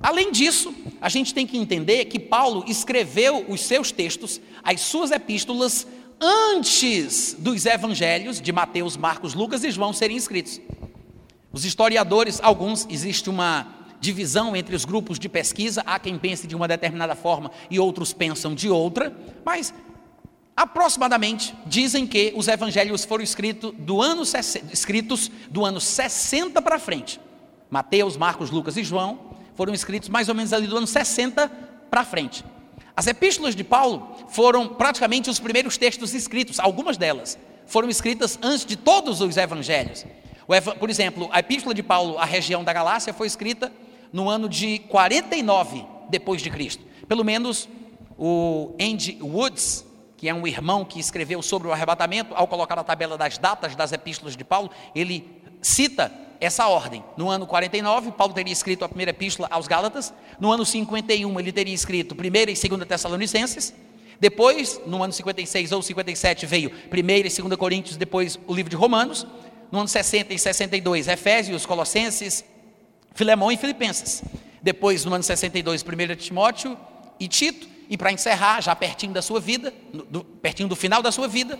Além 0.00 0.32
disso, 0.32 0.74
a 1.00 1.08
gente 1.08 1.32
tem 1.32 1.46
que 1.46 1.56
entender 1.56 2.06
que 2.06 2.18
Paulo 2.18 2.64
escreveu 2.66 3.44
os 3.48 3.60
seus 3.60 3.92
textos, 3.92 4.40
as 4.64 4.80
suas 4.80 5.12
epístolas, 5.12 5.86
antes 6.20 7.36
dos 7.38 7.66
evangelhos 7.66 8.40
de 8.40 8.50
Mateus, 8.50 8.96
Marcos, 8.96 9.34
Lucas 9.34 9.62
e 9.62 9.70
João 9.70 9.92
serem 9.92 10.16
escritos. 10.16 10.60
Os 11.52 11.64
historiadores, 11.64 12.40
alguns, 12.42 12.86
existe 12.88 13.28
uma 13.28 13.66
divisão 14.00 14.56
entre 14.56 14.74
os 14.74 14.84
grupos 14.84 15.18
de 15.18 15.28
pesquisa, 15.28 15.82
há 15.86 15.98
quem 15.98 16.18
pense 16.18 16.46
de 16.46 16.56
uma 16.56 16.66
determinada 16.66 17.14
forma 17.14 17.52
e 17.70 17.78
outros 17.78 18.12
pensam 18.12 18.54
de 18.54 18.68
outra, 18.68 19.16
mas 19.44 19.72
aproximadamente 20.56 21.54
dizem 21.66 22.06
que 22.06 22.32
os 22.36 22.48
evangelhos 22.48 23.04
foram 23.04 23.24
escritos 23.24 23.72
do 23.78 24.02
ano, 24.02 24.22
escritos 24.72 25.30
do 25.50 25.64
ano 25.64 25.80
60 25.80 26.60
para 26.60 26.78
frente. 26.78 27.20
Mateus, 27.70 28.16
Marcos, 28.16 28.50
Lucas 28.50 28.76
e 28.76 28.84
João 28.84 29.32
foram 29.54 29.72
escritos 29.72 30.08
mais 30.08 30.28
ou 30.28 30.34
menos 30.34 30.52
ali 30.52 30.66
do 30.66 30.76
ano 30.76 30.86
60 30.86 31.48
para 31.90 32.04
frente. 32.04 32.44
As 32.94 33.06
epístolas 33.06 33.56
de 33.56 33.64
Paulo 33.64 34.16
foram 34.28 34.68
praticamente 34.68 35.30
os 35.30 35.38
primeiros 35.38 35.78
textos 35.78 36.12
escritos, 36.14 36.60
algumas 36.60 36.96
delas 36.96 37.38
foram 37.66 37.88
escritas 37.88 38.38
antes 38.42 38.66
de 38.66 38.76
todos 38.76 39.20
os 39.20 39.36
evangelhos. 39.36 40.04
Por 40.78 40.90
exemplo, 40.90 41.28
a 41.32 41.40
epístola 41.40 41.74
de 41.74 41.82
Paulo 41.82 42.18
à 42.18 42.24
região 42.24 42.62
da 42.62 42.72
Galácia 42.72 43.14
foi 43.14 43.26
escrita 43.26 43.72
no 44.12 44.28
ano 44.28 44.48
de 44.48 44.80
49 44.90 45.84
depois 46.10 46.42
de 46.42 46.50
Cristo. 46.50 46.84
Pelo 47.08 47.24
menos 47.24 47.68
o 48.18 48.74
Andy 48.78 49.18
Woods, 49.22 49.86
que 50.22 50.28
é 50.28 50.32
um 50.32 50.46
irmão 50.46 50.84
que 50.84 51.00
escreveu 51.00 51.42
sobre 51.42 51.66
o 51.66 51.72
arrebatamento, 51.72 52.32
ao 52.36 52.46
colocar 52.46 52.78
a 52.78 52.84
tabela 52.84 53.18
das 53.18 53.38
datas 53.38 53.74
das 53.74 53.90
epístolas 53.90 54.36
de 54.36 54.44
Paulo, 54.44 54.70
ele 54.94 55.28
cita 55.60 56.12
essa 56.40 56.68
ordem. 56.68 57.02
No 57.16 57.28
ano 57.28 57.44
49, 57.44 58.12
Paulo 58.12 58.32
teria 58.32 58.52
escrito 58.52 58.84
a 58.84 58.88
primeira 58.88 59.10
epístola 59.10 59.48
aos 59.50 59.66
Gálatas. 59.66 60.14
No 60.38 60.52
ano 60.52 60.64
51, 60.64 61.40
ele 61.40 61.50
teria 61.50 61.74
escrito 61.74 62.14
primeira 62.14 62.52
e 62.52 62.54
segunda 62.54 62.86
Tessalonicenses. 62.86 63.74
Depois, 64.20 64.80
no 64.86 65.02
ano 65.02 65.12
56 65.12 65.72
ou 65.72 65.82
57, 65.82 66.46
veio 66.46 66.70
primeira 66.88 67.26
e 67.26 67.30
segunda 67.30 67.56
Coríntios, 67.56 67.96
depois 67.96 68.38
o 68.46 68.54
livro 68.54 68.70
de 68.70 68.76
Romanos. 68.76 69.26
No 69.72 69.80
ano 69.80 69.88
60 69.88 70.32
e 70.34 70.38
62, 70.38 71.08
Efésios, 71.08 71.66
Colossenses, 71.66 72.44
Filemão 73.12 73.50
e 73.50 73.56
Filipenses. 73.56 74.22
Depois, 74.62 75.04
no 75.04 75.12
ano 75.14 75.24
62, 75.24 75.82
1 75.82 76.14
Timóteo 76.14 76.78
e 77.18 77.26
Tito. 77.26 77.71
E 77.92 77.96
para 77.98 78.10
encerrar, 78.10 78.62
já 78.62 78.74
pertinho 78.74 79.12
da 79.12 79.20
sua 79.20 79.38
vida, 79.38 79.70
do, 79.92 80.24
pertinho 80.24 80.66
do 80.66 80.74
final 80.74 81.02
da 81.02 81.12
sua 81.12 81.28
vida, 81.28 81.58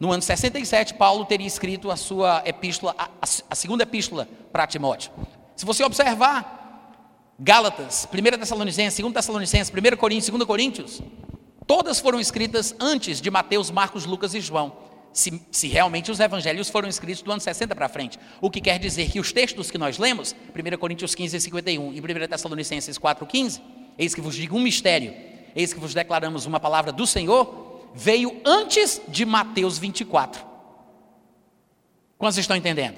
no 0.00 0.10
ano 0.10 0.20
67, 0.20 0.94
Paulo 0.94 1.24
teria 1.26 1.46
escrito 1.46 1.92
a 1.92 1.96
sua 1.96 2.42
epístola, 2.44 2.92
a, 2.98 3.08
a 3.22 3.54
segunda 3.54 3.84
epístola 3.84 4.28
para 4.52 4.66
Timóteo. 4.66 5.12
Se 5.54 5.64
você 5.64 5.84
observar, 5.84 7.30
Gálatas, 7.38 8.08
1 8.12 8.36
Tessalonicenses, 8.36 8.98
2 8.98 9.14
Tessalonicenses, 9.14 9.72
1 9.72 9.96
Coríntios, 9.96 10.28
2 10.28 10.44
Coríntios, 10.44 11.00
todas 11.68 12.00
foram 12.00 12.18
escritas 12.18 12.74
antes 12.80 13.20
de 13.20 13.30
Mateus, 13.30 13.70
Marcos, 13.70 14.06
Lucas 14.06 14.34
e 14.34 14.40
João. 14.40 14.76
Se, 15.12 15.40
se, 15.52 15.68
realmente 15.68 16.10
os 16.10 16.18
evangelhos 16.18 16.68
foram 16.68 16.88
escritos 16.88 17.22
do 17.22 17.30
ano 17.30 17.40
60 17.40 17.76
para 17.76 17.88
frente. 17.88 18.18
O 18.40 18.50
que 18.50 18.60
quer 18.60 18.80
dizer 18.80 19.08
que 19.08 19.20
os 19.20 19.32
textos 19.32 19.70
que 19.70 19.78
nós 19.78 19.98
lemos, 19.98 20.34
1 20.52 20.76
Coríntios 20.78 21.14
15, 21.14 21.40
51 21.40 21.92
e 21.92 22.00
1 22.00 22.28
Tessalonicenses 22.28 22.98
4, 22.98 23.24
15, 23.24 23.62
eis 23.96 24.16
que 24.16 24.20
vos 24.20 24.34
digo 24.34 24.56
um 24.56 24.60
mistério, 24.60 25.32
eis 25.54 25.72
que 25.72 25.80
vos 25.80 25.94
declaramos 25.94 26.46
uma 26.46 26.60
palavra 26.60 26.92
do 26.92 27.06
Senhor, 27.06 27.88
veio 27.94 28.40
antes 28.44 29.00
de 29.08 29.24
Mateus 29.24 29.78
24. 29.78 30.44
Quantos 32.18 32.38
estão 32.38 32.56
entendendo? 32.56 32.96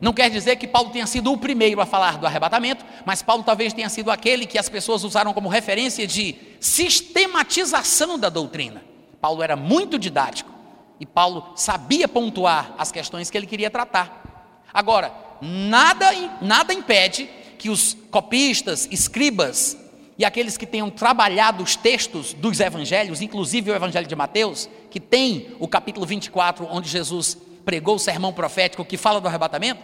Não 0.00 0.12
quer 0.12 0.30
dizer 0.30 0.56
que 0.56 0.68
Paulo 0.68 0.90
tenha 0.90 1.06
sido 1.06 1.32
o 1.32 1.38
primeiro 1.38 1.80
a 1.80 1.86
falar 1.86 2.18
do 2.18 2.26
arrebatamento, 2.26 2.84
mas 3.04 3.20
Paulo 3.20 3.42
talvez 3.42 3.72
tenha 3.72 3.88
sido 3.88 4.10
aquele 4.10 4.46
que 4.46 4.58
as 4.58 4.68
pessoas 4.68 5.02
usaram 5.02 5.34
como 5.34 5.48
referência 5.48 6.06
de 6.06 6.36
sistematização 6.60 8.18
da 8.18 8.28
doutrina. 8.28 8.84
Paulo 9.20 9.42
era 9.42 9.56
muito 9.56 9.98
didático 9.98 10.52
e 11.00 11.06
Paulo 11.06 11.52
sabia 11.56 12.06
pontuar 12.06 12.74
as 12.78 12.92
questões 12.92 13.28
que 13.28 13.36
ele 13.36 13.46
queria 13.46 13.70
tratar. 13.70 14.62
Agora, 14.72 15.12
nada, 15.40 16.06
nada 16.40 16.72
impede 16.72 17.28
que 17.58 17.68
os 17.68 17.96
copistas, 18.10 18.86
escribas, 18.92 19.76
e 20.18 20.24
aqueles 20.24 20.56
que 20.56 20.66
tenham 20.66 20.90
trabalhado 20.90 21.62
os 21.62 21.76
textos 21.76 22.34
dos 22.34 22.58
evangelhos, 22.58 23.22
inclusive 23.22 23.70
o 23.70 23.74
evangelho 23.74 24.06
de 24.06 24.16
Mateus, 24.16 24.68
que 24.90 24.98
tem 24.98 25.54
o 25.60 25.68
capítulo 25.68 26.04
24, 26.04 26.66
onde 26.68 26.88
Jesus 26.88 27.38
pregou 27.64 27.94
o 27.94 27.98
sermão 28.00 28.32
profético 28.32 28.84
que 28.84 28.96
fala 28.96 29.20
do 29.20 29.28
arrebatamento, 29.28 29.80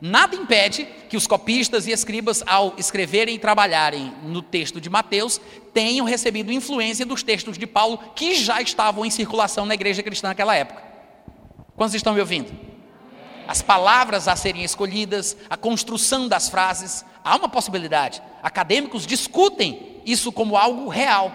nada 0.00 0.34
impede 0.34 0.88
que 1.10 1.16
os 1.16 1.26
copistas 1.26 1.86
e 1.86 1.90
escribas, 1.90 2.42
ao 2.46 2.74
escreverem 2.78 3.34
e 3.34 3.38
trabalharem 3.38 4.14
no 4.22 4.40
texto 4.40 4.80
de 4.80 4.88
Mateus, 4.88 5.38
tenham 5.74 6.06
recebido 6.06 6.50
influência 6.50 7.04
dos 7.04 7.22
textos 7.22 7.58
de 7.58 7.66
Paulo 7.66 7.98
que 8.16 8.34
já 8.36 8.62
estavam 8.62 9.04
em 9.04 9.10
circulação 9.10 9.66
na 9.66 9.74
igreja 9.74 10.02
cristã 10.02 10.28
naquela 10.28 10.56
época. 10.56 10.82
Quantos 11.76 11.94
estão 11.94 12.14
me 12.14 12.20
ouvindo? 12.20 12.73
As 13.46 13.62
palavras 13.62 14.28
a 14.28 14.36
serem 14.36 14.64
escolhidas, 14.64 15.36
a 15.48 15.56
construção 15.56 16.26
das 16.28 16.48
frases, 16.48 17.04
há 17.22 17.36
uma 17.36 17.48
possibilidade. 17.48 18.22
Acadêmicos 18.42 19.06
discutem 19.06 20.00
isso 20.04 20.30
como 20.32 20.56
algo 20.56 20.88
real, 20.88 21.32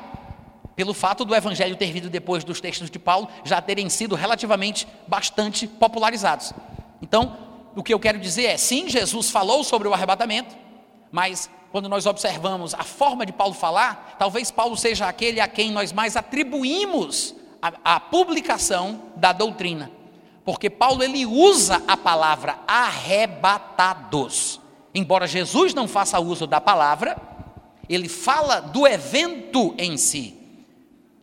pelo 0.75 0.93
fato 0.93 1.25
do 1.25 1.35
evangelho 1.35 1.75
ter 1.75 1.91
vindo 1.91 2.09
depois 2.09 2.43
dos 2.43 2.61
textos 2.61 2.89
de 2.89 2.97
Paulo 2.97 3.27
já 3.43 3.61
terem 3.61 3.89
sido 3.89 4.15
relativamente 4.15 4.87
bastante 5.07 5.67
popularizados. 5.67 6.53
Então, 7.01 7.37
o 7.75 7.83
que 7.83 7.93
eu 7.93 7.99
quero 7.99 8.19
dizer 8.19 8.45
é: 8.45 8.57
sim, 8.57 8.87
Jesus 8.87 9.29
falou 9.29 9.63
sobre 9.63 9.87
o 9.87 9.93
arrebatamento, 9.93 10.55
mas 11.11 11.49
quando 11.71 11.89
nós 11.89 12.05
observamos 12.05 12.73
a 12.73 12.83
forma 12.83 13.25
de 13.25 13.31
Paulo 13.31 13.53
falar, 13.53 14.15
talvez 14.17 14.49
Paulo 14.51 14.75
seja 14.75 15.07
aquele 15.07 15.39
a 15.39 15.47
quem 15.47 15.71
nós 15.71 15.91
mais 15.91 16.15
atribuímos 16.15 17.35
a, 17.61 17.95
a 17.95 17.99
publicação 17.99 19.11
da 19.15 19.31
doutrina. 19.31 19.91
Porque 20.49 20.67
Paulo 20.67 21.03
ele 21.03 21.27
usa 21.27 21.83
a 21.87 21.95
palavra 21.95 22.57
arrebatados. 22.67 24.59
Embora 24.95 25.27
Jesus 25.27 25.75
não 25.75 25.87
faça 25.87 26.19
uso 26.19 26.47
da 26.47 26.59
palavra, 26.59 27.21
ele 27.87 28.09
fala 28.09 28.59
do 28.59 28.87
evento 28.87 29.75
em 29.77 29.95
si. 29.95 30.35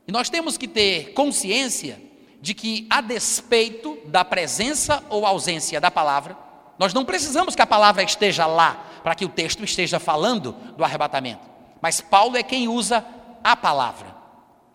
E 0.07 0.13
nós 0.13 0.31
temos 0.31 0.57
que 0.57 0.69
ter 0.69 1.13
consciência 1.13 2.01
de 2.41 2.55
que, 2.55 2.87
a 2.89 3.01
despeito 3.01 3.99
da 4.07 4.25
presença 4.25 5.03
ou 5.09 5.27
ausência 5.27 5.81
da 5.81 5.91
palavra, 5.91 6.39
nós 6.79 6.95
não 6.95 7.05
precisamos 7.05 7.57
que 7.57 7.63
a 7.63 7.67
palavra 7.67 8.05
esteja 8.05 8.47
lá 8.47 8.81
para 9.03 9.17
que 9.17 9.25
o 9.25 9.29
texto 9.29 9.65
esteja 9.65 9.99
falando 9.99 10.55
do 10.77 10.85
arrebatamento. 10.85 11.43
Mas 11.83 12.01
Paulo 12.01 12.37
é 12.37 12.45
quem 12.45 12.69
usa 12.69 13.05
a 13.43 13.57
palavra. 13.57 14.15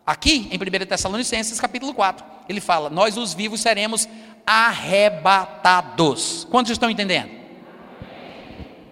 Aqui 0.06 0.50
em 0.52 0.58
1 0.58 0.86
Tessalonicenses 0.88 1.58
capítulo 1.58 1.94
4, 1.94 2.26
ele 2.50 2.60
fala: 2.60 2.90
Nós 2.90 3.18
os 3.18 3.34
vivos 3.34 3.62
seremos 3.62 4.08
arrebatados. 4.46 6.46
Quantos 6.50 6.72
estão 6.72 6.90
entendendo? 6.90 7.30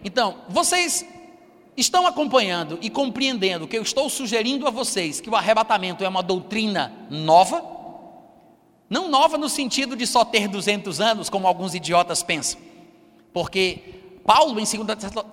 Então, 0.04 0.38
vocês 0.48 1.06
estão 1.76 2.08
acompanhando 2.08 2.78
e 2.82 2.90
compreendendo 2.90 3.68
que 3.68 3.78
eu 3.78 3.82
estou 3.82 4.10
sugerindo 4.10 4.68
a 4.68 4.72
vocês 4.72 5.22
que 5.22 5.30
o 5.30 5.36
arrebatamento 5.36 6.04
é 6.04 6.10
uma 6.10 6.24
doutrina 6.24 6.92
nova? 7.10 7.64
Não 8.90 9.10
nova 9.10 9.38
no 9.38 9.48
sentido 9.48 9.96
de 9.96 10.08
só 10.08 10.26
ter 10.26 10.48
200 10.48 11.00
anos, 11.00 11.30
como 11.30 11.48
alguns 11.48 11.76
idiotas 11.76 12.24
pensam, 12.24 12.60
porque 13.32 14.00
Paulo, 14.26 14.60
em 14.60 14.64
2 14.64 14.70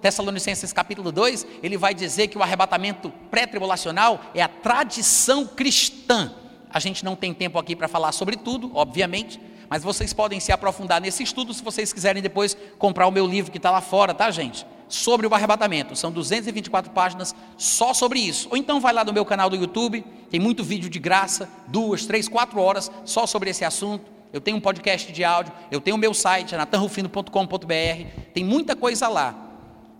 Tessalonicenses 0.00 0.72
capítulo 0.72 1.12
2, 1.12 1.46
ele 1.62 1.76
vai 1.76 1.92
dizer 1.92 2.28
que 2.28 2.38
o 2.38 2.42
arrebatamento 2.42 3.12
pré-tribulacional 3.30 4.20
é 4.34 4.40
a 4.40 4.48
tradição 4.48 5.46
cristã. 5.46 6.32
A 6.70 6.80
gente 6.80 7.04
não 7.04 7.14
tem 7.14 7.34
tempo 7.34 7.58
aqui 7.58 7.76
para 7.76 7.88
falar 7.88 8.12
sobre 8.12 8.36
tudo, 8.36 8.70
obviamente, 8.74 9.38
mas 9.68 9.82
vocês 9.82 10.12
podem 10.12 10.40
se 10.40 10.52
aprofundar 10.52 11.00
nesse 11.00 11.22
estudo 11.22 11.52
se 11.52 11.62
vocês 11.62 11.92
quiserem 11.92 12.22
depois 12.22 12.56
comprar 12.78 13.06
o 13.06 13.10
meu 13.10 13.26
livro 13.26 13.50
que 13.50 13.58
está 13.58 13.70
lá 13.70 13.80
fora, 13.80 14.14
tá, 14.14 14.30
gente? 14.30 14.66
Sobre 14.88 15.26
o 15.26 15.34
arrebatamento. 15.34 15.96
São 15.96 16.12
224 16.12 16.92
páginas 16.92 17.34
só 17.56 17.92
sobre 17.92 18.20
isso. 18.20 18.48
Ou 18.50 18.56
então 18.56 18.80
vai 18.80 18.92
lá 18.92 19.04
no 19.04 19.12
meu 19.12 19.24
canal 19.24 19.50
do 19.50 19.56
YouTube, 19.56 20.04
tem 20.30 20.38
muito 20.38 20.62
vídeo 20.62 20.88
de 20.88 20.98
graça, 20.98 21.48
duas, 21.66 22.06
três, 22.06 22.28
quatro 22.28 22.60
horas 22.60 22.90
só 23.04 23.26
sobre 23.26 23.50
esse 23.50 23.64
assunto 23.64 24.16
eu 24.36 24.40
tenho 24.40 24.58
um 24.58 24.60
podcast 24.60 25.10
de 25.12 25.24
áudio, 25.24 25.52
eu 25.70 25.80
tenho 25.80 25.96
o 25.96 25.98
meu 25.98 26.12
site, 26.12 26.54
natanrufino.com.br, 26.54 28.30
tem 28.34 28.44
muita 28.44 28.76
coisa 28.76 29.08
lá. 29.08 29.34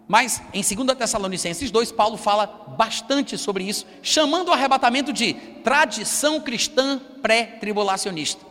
Mas 0.09 0.43
em 0.53 0.63
2 0.63 0.97
Tessalonicenses 0.97 1.71
2, 1.71 1.91
Paulo 1.93 2.17
fala 2.17 2.47
bastante 2.77 3.37
sobre 3.37 3.65
isso, 3.65 3.87
chamando 4.03 4.49
o 4.49 4.53
arrebatamento 4.53 5.13
de 5.13 5.35
tradição 5.65 6.41
cristã 6.41 7.01
pré-tribulacionista. 7.23 8.45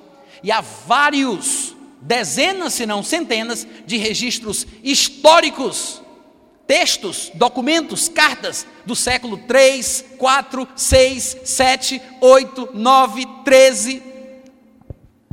E 0.45 0.51
há 0.51 0.61
vários, 0.61 1.75
dezenas, 1.99 2.75
se 2.75 2.85
não 2.85 3.01
centenas, 3.01 3.67
de 3.87 3.97
registros 3.97 4.67
históricos, 4.83 6.03
textos, 6.67 7.31
documentos, 7.33 8.07
cartas 8.07 8.67
do 8.85 8.95
século 8.95 9.37
3, 9.37 10.05
4, 10.19 10.67
6, 10.75 11.37
7, 11.45 12.01
8, 12.21 12.69
9, 12.75 13.25
13, 13.43 14.03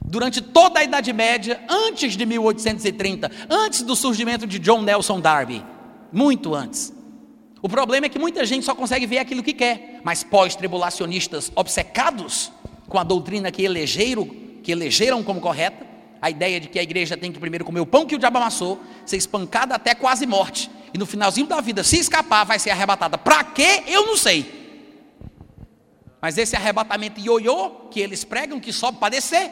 durante 0.02 0.40
toda 0.40 0.80
a 0.80 0.84
Idade 0.84 1.12
Média, 1.12 1.62
antes 1.68 2.16
de 2.16 2.24
1830, 2.24 3.30
antes 3.50 3.82
do 3.82 3.94
surgimento 3.94 4.46
de 4.46 4.58
John 4.58 4.80
Nelson 4.80 5.20
Darby, 5.20 5.62
muito 6.10 6.54
antes. 6.54 6.90
O 7.60 7.68
problema 7.68 8.06
é 8.06 8.08
que 8.08 8.18
muita 8.18 8.46
gente 8.46 8.64
só 8.64 8.74
consegue 8.74 9.04
ver 9.04 9.18
aquilo 9.18 9.42
que 9.42 9.52
quer, 9.52 10.00
mas 10.02 10.24
pós-tribulacionistas 10.24 11.52
obcecados 11.54 12.50
com 12.88 12.98
a 12.98 13.04
doutrina 13.04 13.50
que 13.50 13.62
elegeram, 13.62 14.41
que 14.62 14.72
elegeram 14.72 15.22
como 15.22 15.40
correta, 15.40 15.86
a 16.20 16.30
ideia 16.30 16.60
de 16.60 16.68
que 16.68 16.78
a 16.78 16.82
igreja 16.82 17.16
tem 17.16 17.32
que 17.32 17.40
primeiro 17.40 17.64
comer 17.64 17.80
o 17.80 17.86
pão 17.86 18.06
que 18.06 18.14
o 18.14 18.18
diabo 18.18 18.38
amassou, 18.38 18.80
ser 19.04 19.16
espancada 19.16 19.74
até 19.74 19.94
quase 19.94 20.24
morte, 20.26 20.70
e 20.94 20.98
no 20.98 21.06
finalzinho 21.06 21.46
da 21.46 21.60
vida, 21.60 21.82
se 21.82 21.98
escapar, 21.98 22.44
vai 22.44 22.58
ser 22.58 22.70
arrebatada. 22.70 23.18
Para 23.18 23.42
quê? 23.42 23.82
Eu 23.86 24.06
não 24.06 24.16
sei. 24.16 24.62
Mas 26.20 26.38
esse 26.38 26.54
arrebatamento 26.54 27.20
ioiô 27.20 27.88
que 27.90 27.98
eles 27.98 28.22
pregam, 28.22 28.60
que 28.60 28.72
sobe 28.72 28.98
para 28.98 29.08
descer, 29.08 29.50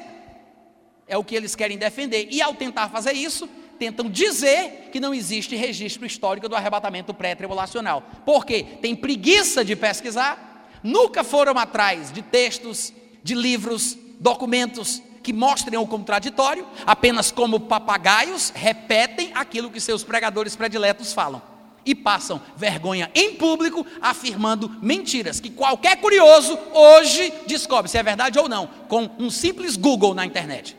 é 1.08 1.16
o 1.16 1.24
que 1.24 1.34
eles 1.34 1.56
querem 1.56 1.76
defender. 1.76 2.28
E 2.30 2.40
ao 2.40 2.54
tentar 2.54 2.88
fazer 2.90 3.12
isso, 3.14 3.48
tentam 3.78 4.08
dizer 4.08 4.90
que 4.92 5.00
não 5.00 5.12
existe 5.12 5.56
registro 5.56 6.06
histórico 6.06 6.48
do 6.48 6.54
arrebatamento 6.54 7.12
pré-tribulacional. 7.12 8.02
Por 8.24 8.44
quê? 8.44 8.64
Tem 8.80 8.94
preguiça 8.94 9.64
de 9.64 9.74
pesquisar, 9.74 10.68
nunca 10.84 11.24
foram 11.24 11.58
atrás 11.58 12.12
de 12.12 12.22
textos, 12.22 12.92
de 13.24 13.34
livros, 13.34 13.98
documentos 14.20 15.02
que 15.22 15.32
mostrem 15.32 15.78
o 15.78 15.86
contraditório, 15.86 16.66
apenas 16.86 17.30
como 17.30 17.60
papagaios 17.60 18.52
repetem 18.54 19.32
aquilo 19.34 19.70
que 19.70 19.80
seus 19.80 20.04
pregadores 20.04 20.54
prediletos 20.54 21.12
falam. 21.12 21.42
E 21.84 21.94
passam 21.94 22.40
vergonha 22.56 23.10
em 23.14 23.34
público 23.34 23.86
afirmando 24.02 24.76
mentiras 24.82 25.40
que 25.40 25.50
qualquer 25.50 25.96
curioso 25.96 26.58
hoje 26.74 27.32
descobre 27.46 27.90
se 27.90 27.96
é 27.96 28.02
verdade 28.02 28.38
ou 28.38 28.48
não, 28.48 28.66
com 28.86 29.10
um 29.18 29.30
simples 29.30 29.76
Google 29.76 30.14
na 30.14 30.26
internet. 30.26 30.76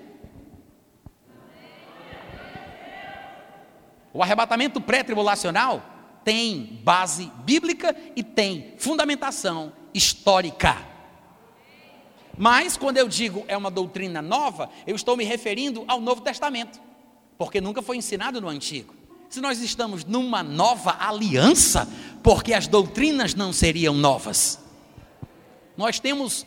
O 4.14 4.22
arrebatamento 4.22 4.80
pré-tribulacional 4.80 5.84
tem 6.24 6.80
base 6.84 7.32
bíblica 7.44 7.96
e 8.16 8.24
tem 8.24 8.76
fundamentação 8.78 9.74
histórica. 9.94 10.91
Mas 12.38 12.78
quando 12.78 12.98
eu 12.98 13.08
digo 13.08 13.44
é 13.48 13.58
uma 13.58 13.72
doutrina 13.72 14.22
nova, 14.22 14.70
eu 14.88 14.96
estou 14.96 15.16
me 15.16 15.24
referindo 15.24 15.84
ao 15.88 16.00
Novo 16.00 16.22
Testamento, 16.22 16.80
porque 17.38 17.62
nunca 17.62 17.82
foi 17.82 17.98
ensinado 17.98 18.40
no 18.42 18.48
Antigo. 18.48 18.94
Se 19.30 19.40
nós 19.40 19.62
estamos 19.62 20.04
numa 20.04 20.44
nova 20.44 20.98
aliança, 21.00 21.88
porque 22.22 22.54
as 22.54 22.68
doutrinas 22.68 23.34
não 23.34 23.54
seriam 23.54 23.94
novas. 23.94 24.60
Nós 25.78 26.00
temos 26.00 26.46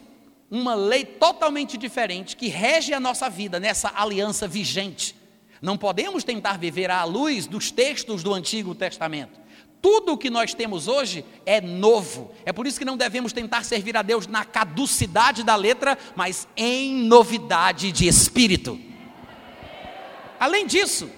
uma 0.51 0.75
lei 0.75 1.05
totalmente 1.05 1.77
diferente 1.77 2.37
que 2.37 2.49
rege 2.49 2.93
a 2.93 3.01
nossa 3.01 3.29
vida 3.31 3.59
nessa 3.59 3.91
aliança 3.95 4.47
vigente. 4.47 5.17
Não 5.61 5.79
podemos 5.79 6.23
tentar 6.25 6.59
viver 6.59 6.91
à 6.91 7.05
luz 7.05 7.47
dos 7.47 7.71
textos 7.71 8.23
do 8.23 8.35
Antigo 8.35 8.75
Testamento. 8.75 9.41
Tudo 9.85 10.15
o 10.15 10.17
que 10.17 10.31
nós 10.31 10.55
temos 10.55 10.89
hoje 10.89 11.27
é 11.45 11.61
novo. 11.61 12.33
É 12.47 12.55
por 12.55 12.67
isso 12.67 12.79
que 12.79 12.87
não 12.87 12.97
devemos 12.97 13.35
tentar 13.35 13.63
servir 13.65 13.95
a 13.99 14.01
Deus 14.01 14.27
na 14.27 14.43
caducidade 14.43 15.43
da 15.43 15.55
letra, 15.57 15.99
mas 16.17 16.49
em 16.57 17.03
novidade 17.03 17.93
de 17.93 18.09
espírito. 18.09 18.81
Além 20.41 20.67
disso, 20.67 21.11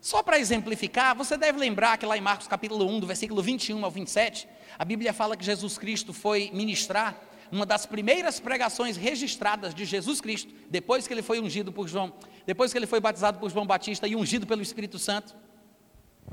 só 0.00 0.22
para 0.22 0.38
exemplificar, 0.38 1.14
você 1.14 1.36
deve 1.36 1.58
lembrar 1.58 1.98
que 1.98 2.06
lá 2.06 2.16
em 2.16 2.22
Marcos 2.22 2.48
capítulo 2.48 2.86
1, 2.86 3.00
do 3.00 3.06
versículo 3.06 3.42
21 3.42 3.84
ao 3.84 3.90
27, 3.90 4.48
a 4.78 4.84
Bíblia 4.86 5.12
fala 5.12 5.36
que 5.36 5.44
Jesus 5.44 5.76
Cristo 5.76 6.14
foi 6.14 6.50
ministrar 6.54 7.20
uma 7.52 7.66
das 7.66 7.84
primeiras 7.84 8.40
pregações 8.40 8.96
registradas 8.96 9.74
de 9.74 9.84
Jesus 9.84 10.22
Cristo, 10.22 10.54
depois 10.70 11.06
que 11.06 11.12
ele 11.12 11.20
foi 11.20 11.38
ungido 11.38 11.70
por 11.70 11.86
João, 11.86 12.14
depois 12.46 12.72
que 12.72 12.78
ele 12.78 12.86
foi 12.86 12.98
batizado 12.98 13.38
por 13.38 13.50
João 13.50 13.66
Batista 13.66 14.08
e 14.08 14.16
ungido 14.16 14.46
pelo 14.46 14.62
Espírito 14.62 14.98
Santo. 14.98 15.43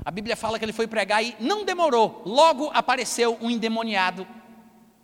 A 0.03 0.11
Bíblia 0.11 0.35
fala 0.35 0.57
que 0.57 0.65
ele 0.65 0.73
foi 0.73 0.87
pregar 0.87 1.23
e 1.23 1.35
não 1.39 1.63
demorou, 1.63 2.21
logo 2.25 2.71
apareceu 2.73 3.37
um 3.41 3.49
endemoniado 3.49 4.27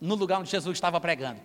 no 0.02 0.16
lugar 0.16 0.40
onde 0.40 0.50
Jesus 0.50 0.78
estava 0.78 1.00
pregando. 1.00 1.40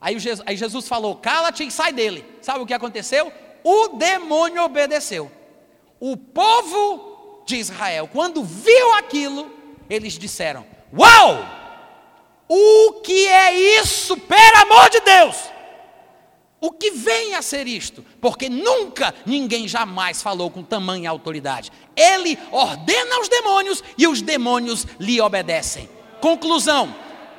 Aí 0.00 0.18
Jesus, 0.18 0.46
aí 0.46 0.56
Jesus 0.56 0.86
falou: 0.88 1.16
cala-te 1.16 1.66
e 1.66 1.70
sai 1.70 1.92
dele. 1.92 2.24
Sabe 2.40 2.60
o 2.60 2.66
que 2.66 2.74
aconteceu? 2.74 3.32
O 3.64 3.88
demônio 3.88 4.62
obedeceu. 4.62 5.30
O 6.00 6.16
povo 6.16 7.42
de 7.46 7.56
Israel, 7.56 8.08
quando 8.12 8.44
viu 8.44 8.94
aquilo, 8.94 9.50
eles 9.88 10.14
disseram: 10.14 10.64
Uau! 10.96 11.58
O 12.48 13.00
que 13.02 13.26
é 13.26 13.80
isso, 13.80 14.16
pelo 14.16 14.56
amor 14.62 14.88
de 14.88 15.00
Deus? 15.00 15.50
O 16.60 16.72
que 16.72 16.90
vem 16.90 17.34
a 17.34 17.42
ser 17.42 17.68
isto? 17.68 18.04
Porque 18.20 18.48
nunca 18.48 19.14
ninguém 19.24 19.68
jamais 19.68 20.20
falou 20.20 20.50
com 20.50 20.62
tamanha 20.62 21.08
autoridade. 21.08 21.70
Ele 21.94 22.36
ordena 22.50 23.16
aos 23.16 23.28
demônios 23.28 23.82
e 23.96 24.08
os 24.08 24.20
demônios 24.20 24.86
lhe 24.98 25.20
obedecem. 25.20 25.88
Conclusão: 26.20 26.94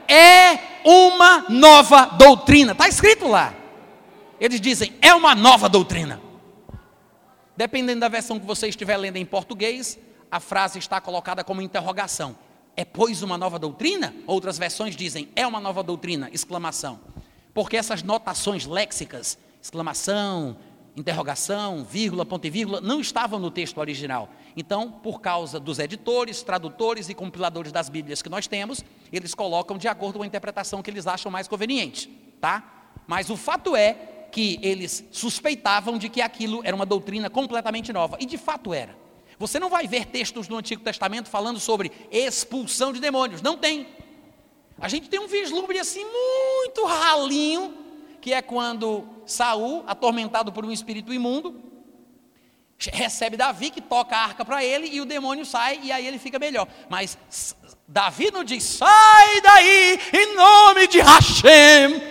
é 0.07 0.57
uma 0.85 1.45
nova 1.49 2.05
doutrina. 2.05 2.71
Está 2.71 2.87
escrito 2.87 3.27
lá. 3.27 3.53
Eles 4.39 4.61
dizem, 4.61 4.93
é 5.01 5.13
uma 5.13 5.35
nova 5.35 5.67
doutrina. 5.67 6.21
Dependendo 7.57 7.99
da 7.99 8.07
versão 8.07 8.39
que 8.39 8.45
você 8.45 8.69
estiver 8.69 8.95
lendo 8.95 9.17
em 9.17 9.25
português, 9.25 9.99
a 10.31 10.39
frase 10.39 10.79
está 10.79 11.01
colocada 11.01 11.43
como 11.43 11.61
interrogação. 11.61 12.37
É 12.75 12.85
pois 12.85 13.21
uma 13.21 13.37
nova 13.37 13.59
doutrina? 13.59 14.15
Outras 14.25 14.57
versões 14.57 14.95
dizem, 14.95 15.27
é 15.35 15.45
uma 15.45 15.59
nova 15.59 15.83
doutrina, 15.83 16.29
exclamação. 16.31 17.01
Porque 17.53 17.77
essas 17.77 18.03
notações 18.03 18.65
léxicas, 18.65 19.37
exclamação, 19.61 20.57
interrogação, 20.95 21.83
vírgula, 21.83 22.25
ponto 22.25 22.45
e 22.45 22.49
vírgula, 22.49 22.81
não 22.81 22.99
estavam 22.99 23.39
no 23.39 23.49
texto 23.49 23.77
original. 23.77 24.29
Então, 24.55 24.91
por 24.91 25.21
causa 25.21 25.59
dos 25.59 25.79
editores, 25.79 26.43
tradutores 26.43 27.09
e 27.09 27.13
compiladores 27.13 27.71
das 27.71 27.89
Bíblias 27.89 28.21
que 28.21 28.29
nós 28.29 28.47
temos, 28.47 28.83
eles 29.11 29.33
colocam 29.33 29.77
de 29.77 29.87
acordo 29.87 30.17
com 30.17 30.23
a 30.23 30.27
interpretação 30.27 30.81
que 30.81 30.89
eles 30.89 31.07
acham 31.07 31.31
mais 31.31 31.47
conveniente, 31.47 32.09
tá? 32.41 32.91
Mas 33.07 33.29
o 33.29 33.37
fato 33.37 33.75
é 33.75 33.93
que 34.31 34.59
eles 34.61 35.03
suspeitavam 35.11 35.97
de 35.97 36.09
que 36.09 36.21
aquilo 36.21 36.61
era 36.63 36.75
uma 36.75 36.85
doutrina 36.85 37.29
completamente 37.29 37.91
nova, 37.91 38.17
e 38.19 38.25
de 38.25 38.37
fato 38.37 38.73
era. 38.73 38.95
Você 39.39 39.57
não 39.57 39.69
vai 39.69 39.87
ver 39.87 40.05
textos 40.05 40.49
no 40.49 40.57
Antigo 40.57 40.83
Testamento 40.83 41.29
falando 41.29 41.59
sobre 41.59 41.91
expulsão 42.11 42.91
de 42.91 42.99
demônios. 42.99 43.41
Não 43.41 43.57
tem. 43.57 43.87
A 44.81 44.87
gente 44.87 45.09
tem 45.09 45.19
um 45.19 45.27
vislumbre 45.27 45.77
assim 45.77 46.05
muito 46.05 46.85
ralinho, 46.85 47.77
que 48.21 48.33
é 48.33 48.41
quando 48.41 49.07
Saul, 49.25 49.83
atormentado 49.87 50.51
por 50.51 50.65
um 50.65 50.71
espírito 50.71 51.13
imundo, 51.13 51.61
recebe 52.77 53.35
Davi, 53.35 53.69
que 53.69 53.81
toca 53.81 54.15
a 54.15 54.23
arca 54.23 54.45
para 54.45 54.63
ele, 54.63 54.87
e 54.87 55.01
o 55.01 55.05
demônio 55.05 55.45
sai, 55.45 55.79
e 55.83 55.91
aí 55.91 56.07
ele 56.07 56.17
fica 56.17 56.39
melhor. 56.39 56.67
Mas 56.89 57.17
Davi 57.87 58.31
não 58.31 58.43
diz, 58.43 58.63
sai 58.63 59.41
daí, 59.41 59.99
em 60.13 60.35
nome 60.35 60.87
de 60.87 60.99
Hashem. 60.99 62.01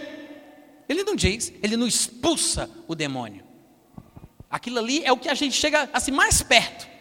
Ele 0.89 1.05
não 1.05 1.17
diz, 1.17 1.53
ele 1.63 1.77
não 1.77 1.87
expulsa 1.87 2.71
o 2.87 2.95
demônio. 2.95 3.45
Aquilo 4.51 4.79
ali 4.79 5.05
é 5.05 5.13
o 5.13 5.17
que 5.17 5.29
a 5.29 5.35
gente 5.35 5.55
chega 5.55 5.89
assim 5.93 6.11
mais 6.11 6.43
perto 6.43 6.98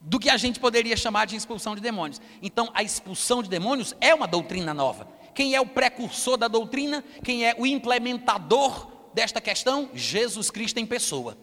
do 0.00 0.18
que 0.18 0.30
a 0.30 0.36
gente 0.36 0.58
poderia 0.58 0.96
chamar 0.96 1.26
de 1.26 1.36
expulsão 1.36 1.74
de 1.74 1.80
demônios. 1.80 2.20
Então, 2.40 2.70
a 2.72 2.82
expulsão 2.82 3.42
de 3.42 3.48
demônios 3.48 3.94
é 4.00 4.14
uma 4.14 4.26
doutrina 4.26 4.72
nova. 4.72 5.06
Quem 5.34 5.54
é 5.54 5.60
o 5.60 5.66
precursor 5.66 6.36
da 6.36 6.48
doutrina? 6.48 7.04
Quem 7.22 7.46
é 7.46 7.54
o 7.58 7.66
implementador 7.66 8.88
desta 9.12 9.40
questão? 9.40 9.90
Jesus 9.94 10.50
Cristo 10.50 10.78
em 10.78 10.86
pessoa. 10.86 11.36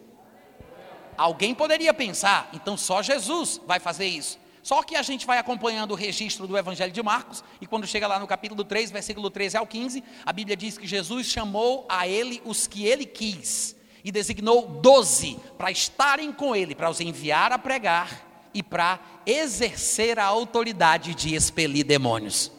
alguém 1.16 1.52
poderia 1.52 1.92
pensar, 1.92 2.48
então 2.52 2.76
só 2.76 3.02
Jesus 3.02 3.60
vai 3.66 3.80
fazer 3.80 4.06
isso. 4.06 4.38
Só 4.62 4.82
que 4.82 4.94
a 4.94 5.02
gente 5.02 5.26
vai 5.26 5.38
acompanhando 5.38 5.92
o 5.92 5.94
registro 5.94 6.46
do 6.46 6.56
Evangelho 6.56 6.92
de 6.92 7.02
Marcos, 7.02 7.42
e 7.60 7.66
quando 7.66 7.86
chega 7.86 8.06
lá 8.06 8.18
no 8.18 8.26
capítulo 8.26 8.62
3, 8.62 8.90
versículo 8.90 9.30
13 9.30 9.56
ao 9.56 9.66
15, 9.66 10.04
a 10.24 10.32
Bíblia 10.32 10.56
diz 10.56 10.76
que 10.76 10.86
Jesus 10.86 11.26
chamou 11.26 11.86
a 11.88 12.06
ele 12.06 12.42
os 12.44 12.66
que 12.66 12.84
ele 12.84 13.06
quis, 13.06 13.74
e 14.04 14.12
designou 14.12 14.68
doze 14.80 15.38
para 15.56 15.70
estarem 15.70 16.30
com 16.32 16.54
ele, 16.54 16.74
para 16.74 16.90
os 16.90 17.00
enviar 17.00 17.50
a 17.50 17.58
pregar 17.58 18.27
e 18.54 18.62
para 18.62 19.00
exercer 19.26 20.18
a 20.18 20.24
autoridade 20.24 21.14
de 21.14 21.34
expelir 21.34 21.84
demônios. 21.84 22.50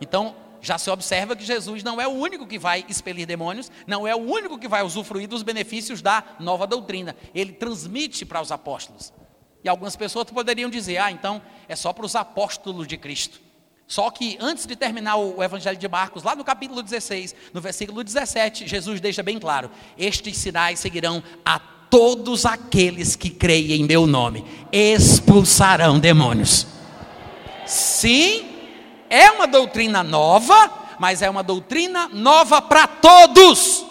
Então, 0.00 0.34
já 0.60 0.78
se 0.78 0.88
observa 0.90 1.34
que 1.34 1.44
Jesus 1.44 1.82
não 1.82 2.00
é 2.00 2.06
o 2.06 2.12
único 2.12 2.46
que 2.46 2.58
vai 2.58 2.84
expelir 2.88 3.26
demônios, 3.26 3.70
não 3.86 4.06
é 4.06 4.14
o 4.14 4.20
único 4.20 4.58
que 4.58 4.68
vai 4.68 4.82
usufruir 4.82 5.28
dos 5.28 5.42
benefícios 5.42 6.00
da 6.00 6.22
nova 6.38 6.66
doutrina. 6.66 7.16
Ele 7.34 7.52
transmite 7.52 8.24
para 8.24 8.40
os 8.40 8.52
apóstolos. 8.52 9.12
E 9.64 9.68
algumas 9.68 9.96
pessoas 9.96 10.30
poderiam 10.30 10.70
dizer: 10.70 10.98
ah, 10.98 11.10
então 11.10 11.42
é 11.68 11.74
só 11.74 11.92
para 11.92 12.06
os 12.06 12.14
apóstolos 12.14 12.86
de 12.86 12.96
Cristo. 12.96 13.40
Só 13.86 14.10
que 14.10 14.38
antes 14.40 14.64
de 14.64 14.74
terminar 14.74 15.16
o 15.16 15.42
Evangelho 15.42 15.76
de 15.76 15.88
Marcos, 15.88 16.22
lá 16.22 16.34
no 16.34 16.44
capítulo 16.44 16.82
16, 16.82 17.34
no 17.52 17.60
versículo 17.60 18.02
17, 18.02 18.66
Jesus 18.66 19.00
deixa 19.00 19.22
bem 19.22 19.38
claro: 19.38 19.70
estes 19.98 20.38
sinais 20.38 20.78
seguirão 20.78 21.22
a 21.44 21.58
todos 21.92 22.46
aqueles 22.46 23.14
que 23.14 23.28
creem 23.28 23.82
em 23.82 23.84
meu 23.84 24.06
nome, 24.06 24.46
expulsarão 24.72 25.98
demônios. 25.98 26.66
Sim, 27.66 28.48
é 29.10 29.30
uma 29.30 29.46
doutrina 29.46 30.02
nova, 30.02 30.72
mas 30.98 31.20
é 31.20 31.28
uma 31.28 31.42
doutrina 31.42 32.08
nova 32.08 32.62
para 32.62 32.86
todos. 32.86 33.84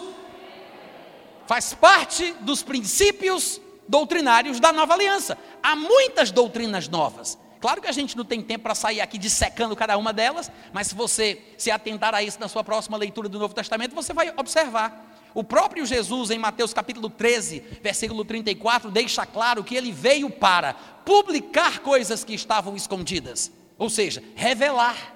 Faz 1.46 1.74
parte 1.74 2.34
dos 2.40 2.60
princípios 2.64 3.60
doutrinários 3.86 4.58
da 4.58 4.72
nova 4.72 4.94
aliança. 4.94 5.38
Há 5.62 5.76
muitas 5.76 6.32
doutrinas 6.32 6.88
novas. 6.88 7.38
Claro 7.60 7.80
que 7.80 7.86
a 7.86 7.92
gente 7.92 8.16
não 8.16 8.24
tem 8.24 8.42
tempo 8.42 8.64
para 8.64 8.74
sair 8.74 9.00
aqui 9.00 9.16
dissecando 9.16 9.76
cada 9.76 9.96
uma 9.96 10.12
delas, 10.12 10.50
mas 10.72 10.88
se 10.88 10.96
você 10.96 11.40
se 11.56 11.70
atentar 11.70 12.16
a 12.16 12.20
isso 12.20 12.40
na 12.40 12.48
sua 12.48 12.64
próxima 12.64 12.96
leitura 12.96 13.28
do 13.28 13.38
Novo 13.38 13.54
Testamento, 13.54 13.94
você 13.94 14.12
vai 14.12 14.34
observar. 14.36 15.11
O 15.34 15.42
próprio 15.42 15.86
Jesus, 15.86 16.30
em 16.30 16.38
Mateus 16.38 16.74
capítulo 16.74 17.08
13, 17.08 17.62
versículo 17.82 18.24
34, 18.24 18.90
deixa 18.90 19.24
claro 19.24 19.64
que 19.64 19.74
ele 19.74 19.90
veio 19.90 20.28
para 20.28 20.74
publicar 21.04 21.80
coisas 21.80 22.22
que 22.22 22.34
estavam 22.34 22.76
escondidas, 22.76 23.50
ou 23.78 23.88
seja, 23.88 24.22
revelar. 24.34 25.14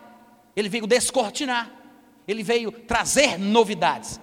Ele 0.56 0.68
veio 0.68 0.86
descortinar, 0.86 1.70
ele 2.26 2.42
veio 2.42 2.72
trazer 2.72 3.38
novidades. 3.38 4.18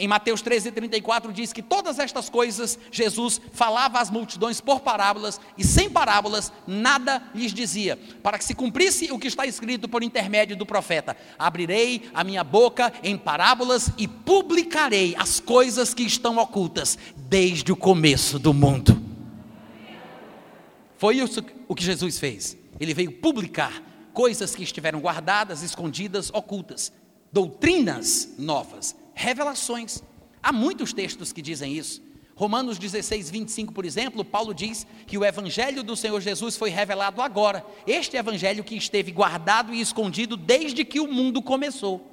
Em 0.00 0.08
Mateus 0.08 0.40
13, 0.40 0.72
34 0.72 1.30
diz 1.30 1.52
que 1.52 1.60
todas 1.60 1.98
estas 1.98 2.30
coisas 2.30 2.78
Jesus 2.90 3.38
falava 3.52 4.00
às 4.00 4.08
multidões 4.08 4.58
por 4.58 4.80
parábolas, 4.80 5.38
e 5.58 5.62
sem 5.62 5.90
parábolas 5.90 6.50
nada 6.66 7.22
lhes 7.34 7.52
dizia, 7.52 7.98
para 8.22 8.38
que 8.38 8.44
se 8.46 8.54
cumprisse 8.54 9.12
o 9.12 9.18
que 9.18 9.28
está 9.28 9.44
escrito 9.44 9.90
por 9.90 10.02
intermédio 10.02 10.56
do 10.56 10.64
profeta: 10.64 11.14
Abrirei 11.38 12.08
a 12.14 12.24
minha 12.24 12.42
boca 12.42 12.90
em 13.02 13.18
parábolas 13.18 13.90
e 13.98 14.08
publicarei 14.08 15.14
as 15.18 15.38
coisas 15.38 15.92
que 15.92 16.02
estão 16.02 16.38
ocultas 16.38 16.96
desde 17.28 17.70
o 17.70 17.76
começo 17.76 18.38
do 18.38 18.54
mundo. 18.54 18.98
Foi 20.96 21.18
isso 21.18 21.44
o 21.68 21.74
que 21.74 21.84
Jesus 21.84 22.18
fez. 22.18 22.56
Ele 22.80 22.94
veio 22.94 23.12
publicar 23.12 23.82
coisas 24.14 24.56
que 24.56 24.62
estiveram 24.62 25.00
guardadas, 25.00 25.62
escondidas, 25.62 26.30
ocultas, 26.32 26.90
doutrinas 27.30 28.30
novas, 28.38 28.96
revelações. 29.14 30.02
Há 30.42 30.52
muitos 30.52 30.92
textos 30.92 31.32
que 31.32 31.42
dizem 31.42 31.76
isso. 31.76 32.02
Romanos 32.40 32.78
16, 32.78 33.30
25, 33.30 33.70
por 33.70 33.84
exemplo, 33.84 34.24
Paulo 34.24 34.54
diz 34.54 34.86
que 35.06 35.18
o 35.18 35.24
evangelho 35.24 35.82
do 35.82 35.94
Senhor 35.94 36.18
Jesus 36.22 36.56
foi 36.56 36.70
revelado 36.70 37.20
agora. 37.20 37.62
Este 37.86 38.16
evangelho 38.16 38.64
que 38.64 38.74
esteve 38.74 39.12
guardado 39.12 39.74
e 39.74 39.80
escondido 39.80 40.38
desde 40.38 40.82
que 40.82 41.00
o 41.00 41.06
mundo 41.06 41.42
começou. 41.42 42.10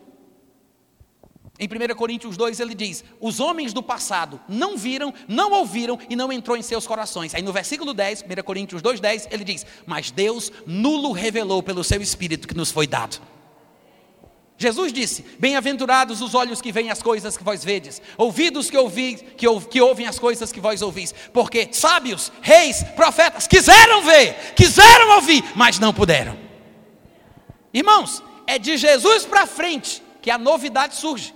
Em 1.60 1.65
1 1.65 1.95
Coríntios 1.95 2.36
2 2.36 2.60
ele 2.60 2.75
diz: 2.75 3.05
Os 3.21 3.39
homens 3.39 3.71
do 3.71 3.81
passado 3.81 4.39
não 4.49 4.77
viram, 4.77 5.13
não 5.29 5.53
ouviram 5.53 5.97
e 6.10 6.15
não 6.15 6.31
entrou 6.31 6.57
em 6.57 6.62
seus 6.62 6.86
corações. 6.86 7.33
Aí 7.33 7.41
no 7.41 7.53
versículo 7.53 7.93
10, 7.93 8.23
1 8.23 8.43
Coríntios 8.43 8.81
2,10, 8.81 9.29
ele 9.31 9.43
diz: 9.43 9.65
Mas 9.86 10.12
Deus 10.12 10.51
nulo 10.65 11.13
revelou 11.13 11.63
pelo 11.63 11.86
seu 11.86 12.01
Espírito 12.01 12.49
que 12.49 12.53
nos 12.53 12.69
foi 12.69 12.86
dado. 12.86 13.19
Jesus 14.58 14.91
disse: 14.91 15.24
Bem-aventurados 15.38 16.20
os 16.20 16.34
olhos 16.34 16.60
que 16.60 16.72
veem 16.72 16.89
as 16.89 17.02
coisas 17.02 17.38
que 17.38 17.43
vós 17.43 17.63
vedes, 17.63 18.02
ouvidos 18.17 18.70
que, 18.70 18.78
ouvi, 18.78 19.15
que, 19.15 19.46
que 19.70 19.80
ouvem 19.80 20.08
as 20.08 20.17
coisas 20.17 20.52
que 20.52 20.60
vós 20.60 20.82
ouvis, 20.82 21.13
porque 21.32 21.70
sábios, 21.72 22.32
reis, 22.41 22.84
profetas 22.96 23.46
quiseram 23.46 24.02
ver, 24.04 24.54
quiseram 24.56 25.15
ouvir, 25.15 25.43
mas 25.56 25.78
não 25.78 25.93
puderam. 25.93 26.38
Irmãos, 27.72 28.24
é 28.48 28.58
de 28.58 28.78
Jesus 28.78 29.26
para 29.26 29.46
frente 29.46 30.02
que 30.22 30.32
a 30.32 30.38
novidade 30.38 30.96
surge. 30.96 31.36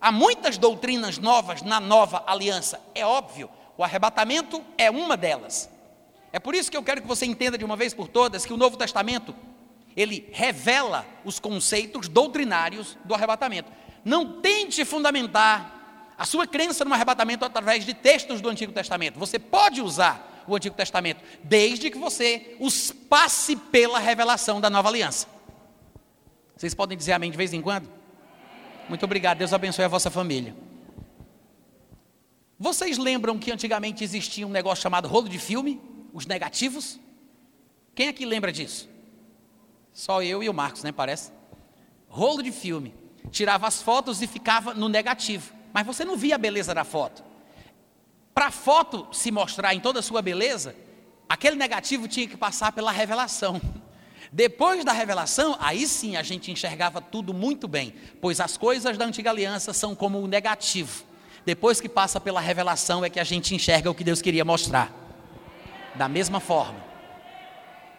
Há 0.00 0.12
muitas 0.12 0.56
doutrinas 0.56 1.18
novas 1.18 1.62
na 1.62 1.80
nova 1.80 2.22
aliança, 2.26 2.80
é 2.94 3.04
óbvio, 3.04 3.50
o 3.76 3.82
arrebatamento 3.82 4.62
é 4.78 4.90
uma 4.90 5.16
delas. 5.16 5.68
É 6.32 6.38
por 6.38 6.54
isso 6.54 6.70
que 6.70 6.76
eu 6.76 6.82
quero 6.82 7.02
que 7.02 7.08
você 7.08 7.26
entenda 7.26 7.58
de 7.58 7.64
uma 7.64 7.76
vez 7.76 7.92
por 7.92 8.08
todas 8.08 8.46
que 8.46 8.52
o 8.52 8.56
Novo 8.56 8.76
Testamento, 8.76 9.34
ele 9.96 10.28
revela 10.32 11.06
os 11.24 11.38
conceitos 11.38 12.08
doutrinários 12.08 12.96
do 13.04 13.14
arrebatamento. 13.14 13.70
Não 14.04 14.40
tente 14.40 14.84
fundamentar 14.84 16.14
a 16.16 16.24
sua 16.24 16.46
crença 16.46 16.84
no 16.84 16.94
arrebatamento 16.94 17.44
através 17.44 17.84
de 17.84 17.94
textos 17.94 18.40
do 18.40 18.48
Antigo 18.48 18.72
Testamento. 18.72 19.18
Você 19.18 19.38
pode 19.38 19.80
usar 19.80 20.44
o 20.46 20.56
Antigo 20.56 20.74
Testamento, 20.74 21.22
desde 21.42 21.90
que 21.90 21.98
você 21.98 22.56
os 22.58 22.90
passe 22.90 23.56
pela 23.56 23.98
revelação 23.98 24.60
da 24.60 24.68
nova 24.68 24.88
aliança. 24.88 25.26
Vocês 26.56 26.74
podem 26.74 26.96
dizer 26.96 27.12
amém 27.12 27.30
de 27.30 27.36
vez 27.36 27.52
em 27.52 27.62
quando? 27.62 27.88
Muito 28.88 29.04
obrigado. 29.04 29.38
Deus 29.38 29.52
abençoe 29.52 29.84
a 29.84 29.88
vossa 29.88 30.10
família. 30.10 30.54
Vocês 32.58 32.98
lembram 32.98 33.38
que 33.38 33.50
antigamente 33.50 34.04
existia 34.04 34.46
um 34.46 34.50
negócio 34.50 34.82
chamado 34.82 35.08
rolo 35.08 35.28
de 35.28 35.38
filme? 35.38 35.80
Os 36.12 36.26
negativos? 36.26 37.00
Quem 37.94 38.08
aqui 38.08 38.24
lembra 38.24 38.52
disso? 38.52 38.88
Só 39.92 40.22
eu 40.22 40.42
e 40.42 40.48
o 40.48 40.54
Marcos, 40.54 40.82
né? 40.82 40.92
Parece. 40.92 41.32
Rolo 42.08 42.42
de 42.42 42.52
filme. 42.52 42.94
Tirava 43.30 43.66
as 43.66 43.82
fotos 43.82 44.22
e 44.22 44.26
ficava 44.26 44.74
no 44.74 44.88
negativo. 44.88 45.52
Mas 45.72 45.86
você 45.86 46.04
não 46.04 46.16
via 46.16 46.34
a 46.34 46.38
beleza 46.38 46.74
da 46.74 46.84
foto. 46.84 47.22
Para 48.34 48.46
a 48.46 48.50
foto 48.50 49.06
se 49.12 49.30
mostrar 49.30 49.74
em 49.74 49.80
toda 49.80 49.98
a 50.00 50.02
sua 50.02 50.22
beleza, 50.22 50.74
aquele 51.28 51.56
negativo 51.56 52.08
tinha 52.08 52.26
que 52.26 52.36
passar 52.36 52.72
pela 52.72 52.90
revelação. 52.90 53.60
Depois 54.32 54.82
da 54.82 54.92
revelação, 54.92 55.56
aí 55.60 55.86
sim 55.86 56.16
a 56.16 56.22
gente 56.22 56.50
enxergava 56.50 57.02
tudo 57.02 57.34
muito 57.34 57.68
bem, 57.68 57.94
pois 58.20 58.40
as 58.40 58.56
coisas 58.56 58.96
da 58.96 59.04
antiga 59.04 59.28
aliança 59.28 59.74
são 59.74 59.94
como 59.94 60.18
o 60.18 60.26
negativo. 60.26 61.04
Depois 61.44 61.80
que 61.80 61.88
passa 61.88 62.18
pela 62.18 62.40
revelação 62.40 63.04
é 63.04 63.10
que 63.10 63.20
a 63.20 63.24
gente 63.24 63.54
enxerga 63.54 63.90
o 63.90 63.94
que 63.94 64.04
Deus 64.04 64.22
queria 64.22 64.44
mostrar. 64.44 64.90
Da 65.94 66.08
mesma 66.08 66.40
forma, 66.40 66.91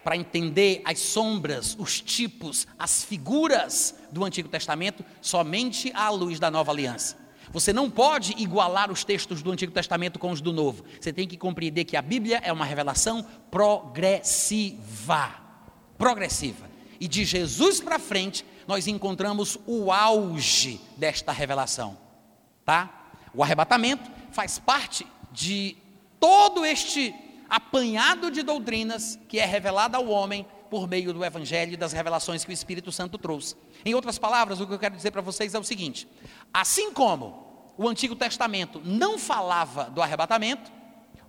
para 0.04 0.16
entender 0.16 0.82
as 0.84 0.98
sombras, 0.98 1.74
os 1.78 2.00
tipos, 2.00 2.66
as 2.78 3.02
figuras 3.02 3.94
do 4.12 4.24
Antigo 4.24 4.48
Testamento, 4.48 5.04
somente 5.20 5.90
à 5.94 6.10
luz 6.10 6.38
da 6.38 6.50
nova 6.50 6.70
aliança. 6.70 7.24
Você 7.50 7.72
não 7.72 7.90
pode 7.90 8.34
igualar 8.36 8.90
os 8.90 9.02
textos 9.04 9.42
do 9.42 9.50
Antigo 9.50 9.72
Testamento 9.72 10.18
com 10.18 10.30
os 10.30 10.40
do 10.40 10.52
Novo. 10.52 10.84
Você 11.00 11.12
tem 11.12 11.26
que 11.26 11.36
compreender 11.36 11.84
que 11.84 11.96
a 11.96 12.02
Bíblia 12.02 12.40
é 12.44 12.52
uma 12.52 12.64
revelação 12.64 13.24
progressiva 13.50 15.44
progressiva. 15.98 16.68
E 17.00 17.08
de 17.08 17.24
Jesus 17.24 17.80
para 17.80 17.98
frente, 17.98 18.44
nós 18.66 18.86
encontramos 18.86 19.58
o 19.66 19.92
auge 19.92 20.80
desta 20.96 21.32
revelação, 21.32 21.96
tá? 22.64 23.10
O 23.32 23.42
arrebatamento 23.42 24.10
faz 24.30 24.58
parte 24.58 25.06
de 25.32 25.76
todo 26.20 26.64
este 26.64 27.14
apanhado 27.54 28.32
de 28.32 28.42
doutrinas 28.42 29.16
que 29.28 29.38
é 29.38 29.44
revelado 29.44 29.96
ao 29.96 30.08
homem 30.08 30.44
por 30.68 30.88
meio 30.88 31.12
do 31.12 31.24
evangelho 31.24 31.74
e 31.74 31.76
das 31.76 31.92
revelações 31.92 32.44
que 32.44 32.50
o 32.50 32.52
Espírito 32.52 32.90
Santo 32.90 33.16
trouxe. 33.16 33.54
Em 33.84 33.94
outras 33.94 34.18
palavras, 34.18 34.60
o 34.60 34.66
que 34.66 34.74
eu 34.74 34.78
quero 34.78 34.96
dizer 34.96 35.12
para 35.12 35.20
vocês 35.20 35.54
é 35.54 35.58
o 35.58 35.62
seguinte: 35.62 36.08
assim 36.52 36.92
como 36.92 37.72
o 37.78 37.88
Antigo 37.88 38.16
Testamento 38.16 38.82
não 38.84 39.20
falava 39.20 39.84
do 39.84 40.02
arrebatamento, 40.02 40.72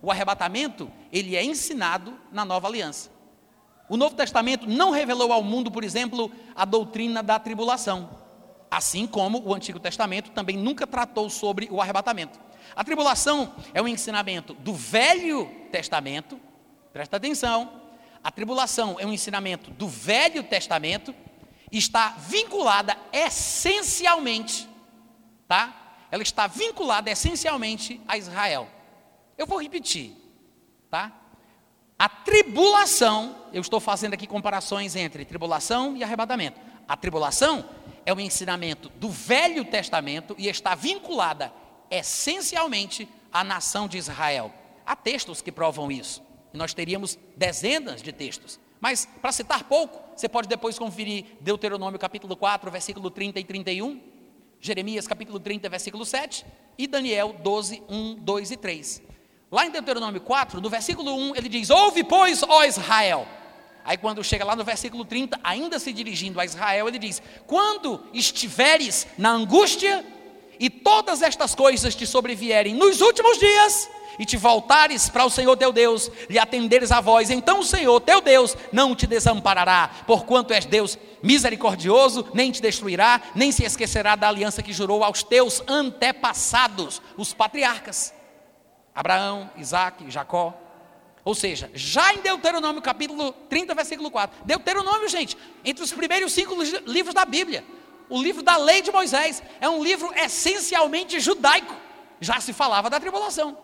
o 0.02 0.10
arrebatamento 0.10 0.90
ele 1.12 1.36
é 1.36 1.44
ensinado 1.44 2.18
na 2.32 2.44
Nova 2.44 2.66
Aliança. 2.66 3.08
O 3.88 3.96
Novo 3.96 4.16
Testamento 4.16 4.66
não 4.68 4.90
revelou 4.90 5.32
ao 5.32 5.44
mundo, 5.44 5.70
por 5.70 5.84
exemplo, 5.84 6.32
a 6.56 6.64
doutrina 6.64 7.22
da 7.22 7.38
tribulação, 7.38 8.10
assim 8.68 9.06
como 9.06 9.40
o 9.46 9.54
Antigo 9.54 9.78
Testamento 9.78 10.32
também 10.32 10.56
nunca 10.56 10.88
tratou 10.88 11.30
sobre 11.30 11.68
o 11.70 11.80
arrebatamento. 11.80 12.45
A 12.74 12.84
tribulação 12.84 13.54
é 13.72 13.80
um 13.80 13.88
ensinamento 13.88 14.54
do 14.54 14.74
Velho 14.74 15.46
Testamento, 15.70 16.40
presta 16.92 17.16
atenção, 17.16 17.82
a 18.22 18.30
tribulação 18.30 18.96
é 18.98 19.06
um 19.06 19.12
ensinamento 19.12 19.70
do 19.70 19.88
Velho 19.88 20.42
Testamento, 20.42 21.14
está 21.70 22.10
vinculada 22.18 22.96
essencialmente, 23.12 24.68
tá? 25.46 25.74
Ela 26.10 26.22
está 26.22 26.46
vinculada 26.46 27.10
essencialmente 27.10 28.00
a 28.06 28.16
Israel. 28.16 28.68
Eu 29.36 29.46
vou 29.46 29.60
repetir, 29.60 30.16
tá? 30.90 31.12
A 31.98 32.08
tribulação, 32.08 33.34
eu 33.52 33.60
estou 33.60 33.80
fazendo 33.80 34.14
aqui 34.14 34.26
comparações 34.26 34.96
entre 34.96 35.24
tribulação 35.24 35.96
e 35.96 36.04
arrebatamento. 36.04 36.60
A 36.86 36.96
tribulação 36.96 37.64
é 38.04 38.12
um 38.12 38.20
ensinamento 38.20 38.88
do 38.90 39.08
Velho 39.08 39.64
Testamento 39.64 40.34
e 40.38 40.48
está 40.48 40.74
vinculada 40.74 41.52
essencialmente 41.90 43.08
à 43.32 43.44
nação 43.44 43.86
de 43.88 43.98
Israel. 43.98 44.52
Há 44.84 44.94
textos 44.94 45.42
que 45.42 45.52
provam 45.52 45.90
isso. 45.90 46.22
Nós 46.52 46.72
teríamos 46.72 47.18
dezenas 47.36 48.02
de 48.02 48.12
textos. 48.12 48.58
Mas, 48.80 49.08
para 49.20 49.32
citar 49.32 49.64
pouco, 49.64 50.00
você 50.16 50.28
pode 50.28 50.48
depois 50.48 50.78
conferir 50.78 51.24
Deuteronômio 51.40 51.98
capítulo 51.98 52.36
4, 52.36 52.70
versículo 52.70 53.10
30 53.10 53.40
e 53.40 53.44
31, 53.44 54.00
Jeremias 54.60 55.06
capítulo 55.06 55.40
30, 55.40 55.68
versículo 55.68 56.04
7, 56.04 56.44
e 56.78 56.86
Daniel 56.86 57.34
12, 57.42 57.82
1, 57.88 58.14
2 58.16 58.50
e 58.50 58.56
3. 58.56 59.02
Lá 59.50 59.66
em 59.66 59.70
Deuteronômio 59.70 60.20
4, 60.20 60.60
no 60.60 60.68
versículo 60.68 61.14
1, 61.14 61.36
ele 61.36 61.48
diz: 61.48 61.70
Ouve, 61.70 62.04
pois, 62.04 62.42
ó 62.42 62.64
Israel. 62.64 63.26
Aí, 63.84 63.96
quando 63.96 64.22
chega 64.24 64.44
lá 64.44 64.56
no 64.56 64.64
versículo 64.64 65.04
30, 65.04 65.38
ainda 65.44 65.78
se 65.78 65.92
dirigindo 65.92 66.40
a 66.40 66.44
Israel, 66.44 66.88
ele 66.88 66.98
diz: 66.98 67.22
Quando 67.46 68.04
estiveres 68.12 69.06
na 69.16 69.30
angústia 69.30 70.04
e 70.58 70.70
todas 70.70 71.22
estas 71.22 71.54
coisas 71.54 71.94
te 71.94 72.06
sobrevierem 72.06 72.74
nos 72.74 73.00
últimos 73.00 73.38
dias, 73.38 73.88
e 74.18 74.24
te 74.24 74.36
voltares 74.36 75.08
para 75.08 75.24
o 75.24 75.30
Senhor 75.30 75.56
teu 75.56 75.72
Deus, 75.72 76.10
lhe 76.28 76.38
atenderes 76.38 76.90
a 76.90 77.00
voz, 77.00 77.30
então 77.30 77.60
o 77.60 77.64
Senhor 77.64 78.00
teu 78.00 78.20
Deus 78.20 78.56
não 78.72 78.94
te 78.94 79.06
desamparará, 79.06 79.90
porquanto 80.06 80.52
és 80.52 80.64
Deus 80.64 80.98
misericordioso, 81.22 82.26
nem 82.32 82.50
te 82.50 82.62
destruirá, 82.62 83.20
nem 83.34 83.52
se 83.52 83.64
esquecerá 83.64 84.16
da 84.16 84.28
aliança 84.28 84.62
que 84.62 84.72
jurou 84.72 85.04
aos 85.04 85.22
teus 85.22 85.62
antepassados, 85.66 87.02
os 87.16 87.34
patriarcas, 87.34 88.14
Abraão, 88.94 89.50
Isaac, 89.56 90.10
Jacó. 90.10 90.54
Ou 91.22 91.34
seja, 91.34 91.68
já 91.74 92.14
em 92.14 92.18
Deuteronômio 92.18 92.80
capítulo 92.80 93.32
30, 93.50 93.74
versículo 93.74 94.10
4. 94.12 94.44
Deuteronômio, 94.44 95.08
gente, 95.08 95.36
entre 95.64 95.82
os 95.82 95.92
primeiros 95.92 96.32
cinco 96.32 96.54
livros 96.86 97.12
da 97.12 97.24
Bíblia. 97.24 97.64
O 98.08 98.22
livro 98.22 98.42
da 98.42 98.56
lei 98.56 98.82
de 98.82 98.90
Moisés 98.90 99.42
é 99.60 99.68
um 99.68 99.82
livro 99.82 100.12
essencialmente 100.14 101.18
judaico. 101.20 101.74
Já 102.20 102.40
se 102.40 102.52
falava 102.52 102.88
da 102.88 103.00
tribulação. 103.00 103.58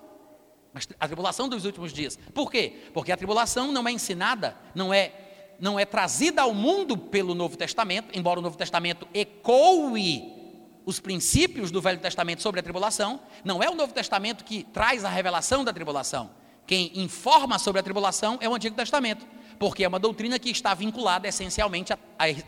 Mas 0.73 0.89
a 0.99 1.07
tribulação 1.07 1.49
dos 1.49 1.65
últimos 1.65 1.93
dias. 1.93 2.19
Por 2.35 2.51
quê? 2.51 2.83
Porque 2.93 3.13
a 3.13 3.17
tribulação 3.17 3.71
não 3.71 3.87
é 3.87 3.93
ensinada, 3.93 4.57
não 4.75 4.93
é 4.93 5.13
não 5.61 5.79
é 5.79 5.85
trazida 5.85 6.43
ao 6.43 6.53
mundo 6.53 6.97
pelo 6.97 7.37
Novo 7.37 7.57
Testamento, 7.57 8.19
embora 8.19 8.41
o 8.41 8.43
Novo 8.43 8.57
Testamento 8.57 9.07
ecoe 9.15 10.43
os 10.85 10.99
princípios 10.99 11.71
do 11.71 11.81
Velho 11.81 12.01
Testamento 12.01 12.43
sobre 12.43 12.59
a 12.59 12.63
tribulação, 12.65 13.21
não 13.45 13.63
é 13.63 13.71
o 13.71 13.75
Novo 13.77 13.93
Testamento 13.93 14.43
que 14.43 14.65
traz 14.65 15.05
a 15.05 15.09
revelação 15.09 15.63
da 15.63 15.73
tribulação. 15.73 16.31
Quem 16.67 16.91
informa 16.99 17.61
sobre 17.61 17.79
a 17.79 17.83
tribulação 17.83 18.39
é 18.41 18.49
o 18.49 18.55
Antigo 18.55 18.75
Testamento, 18.75 19.25
porque 19.57 19.85
é 19.85 19.89
uma 19.89 20.01
doutrina 20.01 20.37
que 20.37 20.51
está 20.51 20.75
vinculada 20.75 21.29
essencialmente 21.29 21.93
a, 21.93 21.99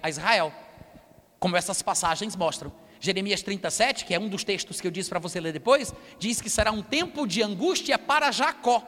a 0.02 0.08
Israel, 0.08 0.52
como 1.44 1.58
essas 1.58 1.82
passagens 1.82 2.34
mostram. 2.34 2.72
Jeremias 2.98 3.42
37, 3.42 4.06
que 4.06 4.14
é 4.14 4.18
um 4.18 4.30
dos 4.30 4.44
textos 4.44 4.80
que 4.80 4.86
eu 4.86 4.90
disse 4.90 5.10
para 5.10 5.18
você 5.18 5.38
ler 5.38 5.52
depois, 5.52 5.92
diz 6.18 6.40
que 6.40 6.48
será 6.48 6.72
um 6.72 6.80
tempo 6.80 7.26
de 7.26 7.42
angústia 7.42 7.98
para 7.98 8.32
Jacó, 8.32 8.82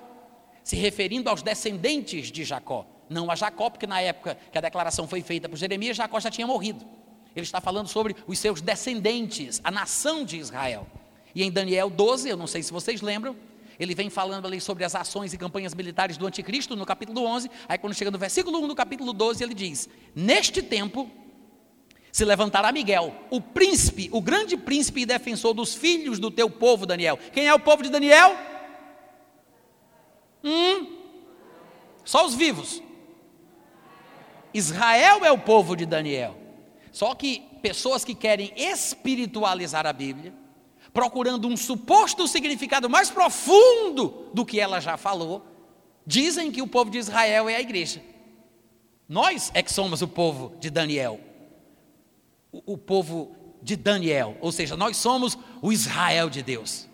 se 0.64 0.74
referindo 0.74 1.28
aos 1.28 1.42
descendentes 1.42 2.32
de 2.32 2.44
Jacó, 2.44 2.86
não 3.10 3.30
a 3.30 3.34
Jacó, 3.34 3.68
porque 3.68 3.86
na 3.86 4.00
época 4.00 4.38
que 4.50 4.56
a 4.56 4.62
declaração 4.62 5.06
foi 5.06 5.20
feita 5.20 5.50
por 5.50 5.56
Jeremias, 5.56 5.98
Jacó 5.98 6.18
já 6.18 6.30
tinha 6.30 6.46
morrido. 6.46 6.82
Ele 7.36 7.44
está 7.44 7.60
falando 7.60 7.88
sobre 7.88 8.16
os 8.26 8.38
seus 8.38 8.62
descendentes, 8.62 9.60
a 9.62 9.70
nação 9.70 10.24
de 10.24 10.38
Israel. 10.38 10.86
E 11.34 11.42
em 11.42 11.50
Daniel 11.50 11.90
12, 11.90 12.26
eu 12.26 12.38
não 12.38 12.46
sei 12.46 12.62
se 12.62 12.72
vocês 12.72 13.02
lembram, 13.02 13.36
ele 13.78 13.94
vem 13.94 14.08
falando 14.08 14.46
ali 14.46 14.62
sobre 14.62 14.82
as 14.82 14.94
ações 14.94 15.34
e 15.34 15.36
campanhas 15.36 15.74
militares 15.74 16.16
do 16.16 16.26
anticristo, 16.26 16.74
no 16.74 16.86
capítulo 16.86 17.22
11. 17.26 17.50
Aí, 17.68 17.76
quando 17.76 17.92
chega 17.92 18.10
no 18.10 18.16
versículo 18.16 18.58
1 18.60 18.68
do 18.68 18.74
capítulo 18.74 19.12
12, 19.12 19.44
ele 19.44 19.52
diz: 19.52 19.90
Neste 20.14 20.62
tempo 20.62 21.10
se 22.16 22.24
levantará 22.24 22.72
Miguel, 22.72 23.14
o 23.28 23.42
príncipe, 23.42 24.08
o 24.10 24.22
grande 24.22 24.56
príncipe 24.56 25.02
e 25.02 25.04
defensor 25.04 25.52
dos 25.52 25.74
filhos 25.74 26.18
do 26.18 26.30
teu 26.30 26.48
povo, 26.48 26.86
Daniel. 26.86 27.18
Quem 27.30 27.46
é 27.46 27.52
o 27.52 27.60
povo 27.60 27.82
de 27.82 27.90
Daniel? 27.90 28.34
Hum, 30.42 30.96
só 32.06 32.24
os 32.24 32.34
vivos. 32.34 32.82
Israel 34.54 35.26
é 35.26 35.30
o 35.30 35.36
povo 35.36 35.76
de 35.76 35.84
Daniel. 35.84 36.34
Só 36.90 37.14
que 37.14 37.40
pessoas 37.60 38.02
que 38.02 38.14
querem 38.14 38.50
espiritualizar 38.56 39.86
a 39.86 39.92
Bíblia, 39.92 40.32
procurando 40.94 41.46
um 41.46 41.54
suposto 41.54 42.26
significado 42.26 42.88
mais 42.88 43.10
profundo 43.10 44.30
do 44.32 44.46
que 44.46 44.58
ela 44.58 44.80
já 44.80 44.96
falou, 44.96 45.44
dizem 46.06 46.50
que 46.50 46.62
o 46.62 46.66
povo 46.66 46.90
de 46.90 46.96
Israel 46.96 47.46
é 47.46 47.56
a 47.56 47.60
igreja. 47.60 48.02
Nós 49.06 49.50
é 49.52 49.62
que 49.62 49.70
somos 49.70 50.00
o 50.00 50.08
povo 50.08 50.54
de 50.58 50.70
Daniel 50.70 51.25
o, 52.64 52.78
povo 52.78 53.34
de 53.62 53.76
Daniel, 53.76 54.36
ou 54.40 54.52
seja, 54.52 54.76
nós 54.76 54.96
somos 54.96 55.36
o 55.60 55.72
Israel 55.72 56.30
de 56.30 56.42
Deus. 56.42 56.88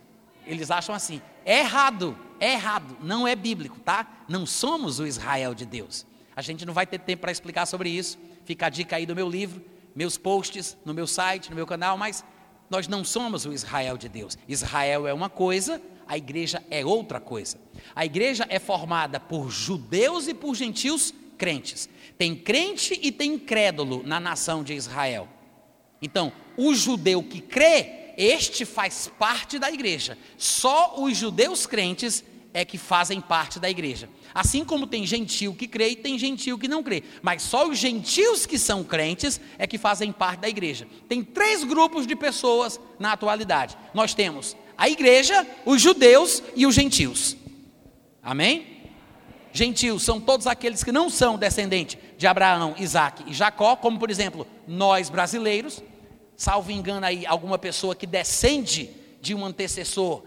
Eles 0.46 0.70
acham 0.70 0.94
assim, 0.94 1.20
é 1.44 1.60
errado, 1.60 2.16
é 2.40 2.54
errado, 2.54 2.96
não 3.02 3.26
é 3.26 3.36
bíblico, 3.36 3.78
tá? 3.80 4.24
Não 4.28 4.46
somos 4.46 4.98
o 4.98 5.06
Israel 5.06 5.54
de 5.54 5.66
Deus. 5.66 6.06
A 6.34 6.42
gente 6.42 6.64
não 6.64 6.72
vai 6.72 6.86
ter 6.86 6.98
tempo 6.98 7.20
para 7.20 7.32
explicar 7.32 7.66
sobre 7.66 7.90
isso. 7.90 8.18
Fica 8.44 8.66
a 8.66 8.70
dica 8.70 8.96
aí 8.96 9.06
do 9.06 9.14
meu 9.14 9.28
livro, 9.28 9.62
meus 9.94 10.16
posts 10.16 10.76
no 10.84 10.94
meu 10.94 11.06
site, 11.06 11.50
no 11.50 11.56
meu 11.56 11.66
canal, 11.66 11.96
mas 11.96 12.24
nós 12.70 12.88
não 12.88 13.04
somos 13.04 13.44
o 13.44 13.52
Israel 13.52 13.98
de 13.98 14.08
Deus. 14.08 14.38
Israel 14.48 15.06
é 15.06 15.12
uma 15.12 15.28
coisa, 15.28 15.80
a 16.08 16.16
igreja 16.16 16.62
é 16.70 16.84
outra 16.84 17.20
coisa. 17.20 17.58
A 17.94 18.04
igreja 18.04 18.46
é 18.48 18.58
formada 18.58 19.20
por 19.20 19.50
judeus 19.50 20.26
e 20.26 20.34
por 20.34 20.54
gentios 20.54 21.14
crentes. 21.36 21.88
Tem 22.16 22.34
crente 22.34 22.98
e 23.02 23.12
tem 23.12 23.34
incrédulo 23.34 24.02
na 24.04 24.18
nação 24.18 24.64
de 24.64 24.74
Israel. 24.74 25.28
Então, 26.02 26.32
o 26.56 26.74
judeu 26.74 27.22
que 27.22 27.40
crê, 27.40 28.14
este 28.18 28.64
faz 28.64 29.10
parte 29.18 29.58
da 29.58 29.70
igreja. 29.70 30.18
Só 30.36 30.96
os 30.98 31.16
judeus 31.16 31.64
crentes 31.64 32.24
é 32.52 32.64
que 32.64 32.76
fazem 32.76 33.20
parte 33.20 33.58
da 33.58 33.70
igreja. 33.70 34.08
Assim 34.34 34.64
como 34.64 34.86
tem 34.86 35.06
gentil 35.06 35.54
que 35.54 35.66
crê 35.66 35.90
e 35.90 35.96
tem 35.96 36.18
gentil 36.18 36.58
que 36.58 36.68
não 36.68 36.82
crê. 36.82 37.02
Mas 37.22 37.42
só 37.42 37.68
os 37.68 37.78
gentios 37.78 38.44
que 38.44 38.58
são 38.58 38.84
crentes 38.84 39.40
é 39.58 39.66
que 39.66 39.78
fazem 39.78 40.12
parte 40.12 40.40
da 40.40 40.48
igreja. 40.48 40.86
Tem 41.08 41.22
três 41.22 41.64
grupos 41.64 42.06
de 42.06 42.16
pessoas 42.16 42.80
na 42.98 43.12
atualidade. 43.12 43.76
Nós 43.94 44.14
temos 44.14 44.56
a 44.76 44.88
igreja, 44.88 45.46
os 45.64 45.80
judeus 45.80 46.42
e 46.56 46.66
os 46.66 46.74
gentios. 46.74 47.36
Amém? 48.22 48.66
Gentios 49.52 50.02
são 50.02 50.18
todos 50.18 50.46
aqueles 50.46 50.82
que 50.82 50.90
não 50.90 51.10
são 51.10 51.36
descendentes 51.36 51.98
de 52.16 52.26
Abraão, 52.26 52.74
Isaac 52.78 53.22
e 53.26 53.34
Jacó, 53.34 53.76
como 53.76 53.98
por 53.98 54.10
exemplo, 54.10 54.46
nós 54.66 55.10
brasileiros 55.10 55.82
salvo 56.42 56.72
engano 56.72 57.06
aí, 57.06 57.24
alguma 57.24 57.56
pessoa 57.56 57.94
que 57.94 58.04
descende 58.04 58.90
de 59.20 59.32
um 59.32 59.46
antecessor, 59.46 60.24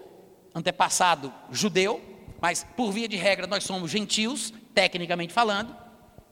antepassado 0.53 1.33
judeu, 1.51 2.01
mas 2.39 2.65
por 2.77 2.89
via 2.93 3.05
de 3.05 3.17
regra 3.17 3.45
nós 3.45 3.65
somos 3.65 3.91
gentios, 3.91 4.53
tecnicamente 4.73 5.33
falando, 5.33 5.75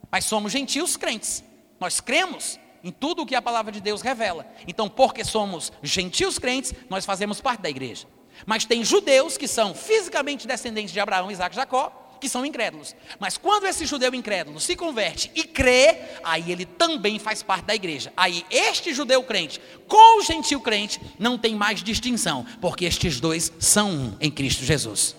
mas 0.09 0.23
somos 0.23 0.53
gentios 0.53 0.95
crentes. 0.95 1.43
Nós 1.81 1.99
cremos 1.99 2.57
em 2.81 2.91
tudo 2.91 3.23
o 3.23 3.25
que 3.25 3.35
a 3.35 3.41
palavra 3.41 3.73
de 3.73 3.81
Deus 3.81 4.01
revela. 4.01 4.47
Então, 4.65 4.87
porque 4.87 5.25
somos 5.25 5.73
gentios 5.83 6.39
crentes, 6.39 6.73
nós 6.89 7.05
fazemos 7.05 7.41
parte 7.41 7.59
da 7.59 7.69
igreja. 7.69 8.07
Mas 8.45 8.63
tem 8.63 8.85
judeus 8.85 9.37
que 9.37 9.49
são 9.49 9.75
fisicamente 9.75 10.47
descendentes 10.47 10.93
de 10.93 10.99
Abraão, 11.01 11.29
Isaac 11.29 11.53
e 11.53 11.57
Jacó, 11.57 12.02
que 12.23 12.29
são 12.29 12.45
incrédulos. 12.45 12.95
Mas 13.19 13.37
quando 13.37 13.65
esse 13.65 13.85
judeu 13.85 14.15
incrédulo 14.15 14.57
se 14.57 14.77
converte 14.77 15.29
e 15.35 15.43
crê, 15.43 15.97
aí 16.23 16.53
ele 16.53 16.65
também 16.65 17.19
faz 17.19 17.43
parte 17.43 17.65
da 17.65 17.75
igreja. 17.75 18.13
Aí 18.15 18.45
este 18.49 18.93
judeu 18.93 19.21
crente 19.23 19.59
com 19.89 20.19
o 20.19 20.23
gentil 20.23 20.61
crente 20.61 21.01
não 21.19 21.37
tem 21.37 21.53
mais 21.53 21.83
distinção, 21.83 22.45
porque 22.61 22.85
estes 22.85 23.19
dois 23.19 23.51
são 23.59 23.91
um 23.91 24.17
em 24.21 24.31
Cristo 24.31 24.63
Jesus. 24.63 25.17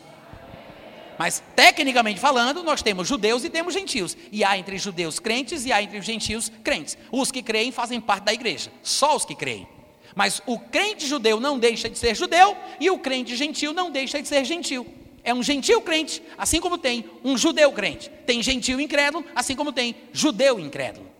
Mas, 1.18 1.42
tecnicamente 1.54 2.18
falando, 2.18 2.62
nós 2.62 2.80
temos 2.80 3.06
judeus 3.06 3.44
e 3.44 3.50
temos 3.50 3.74
gentios. 3.74 4.16
E 4.32 4.42
há 4.42 4.56
entre 4.56 4.78
judeus 4.78 5.18
crentes 5.18 5.66
e 5.66 5.72
há 5.72 5.82
entre 5.82 5.98
os 5.98 6.06
gentios 6.06 6.50
crentes. 6.64 6.96
Os 7.12 7.30
que 7.30 7.42
creem 7.42 7.70
fazem 7.70 8.00
parte 8.00 8.24
da 8.24 8.32
igreja. 8.32 8.72
Só 8.82 9.14
os 9.14 9.26
que 9.26 9.34
creem. 9.34 9.68
Mas 10.16 10.40
o 10.46 10.58
crente 10.58 11.06
judeu 11.06 11.38
não 11.38 11.58
deixa 11.58 11.90
de 11.90 11.98
ser 11.98 12.16
judeu 12.16 12.56
e 12.80 12.90
o 12.90 12.98
crente 12.98 13.36
gentil 13.36 13.74
não 13.74 13.90
deixa 13.90 14.22
de 14.22 14.26
ser 14.26 14.44
gentil 14.44 15.03
é 15.24 15.32
um 15.34 15.42
gentil 15.42 15.80
crente, 15.80 16.22
assim 16.36 16.60
como 16.60 16.76
tem 16.76 17.10
um 17.24 17.36
judeu 17.36 17.72
crente. 17.72 18.10
Tem 18.26 18.42
gentil 18.42 18.78
incrédulo, 18.78 19.24
assim 19.34 19.56
como 19.56 19.72
tem 19.72 19.96
judeu 20.12 20.60
incrédulo. 20.60 21.10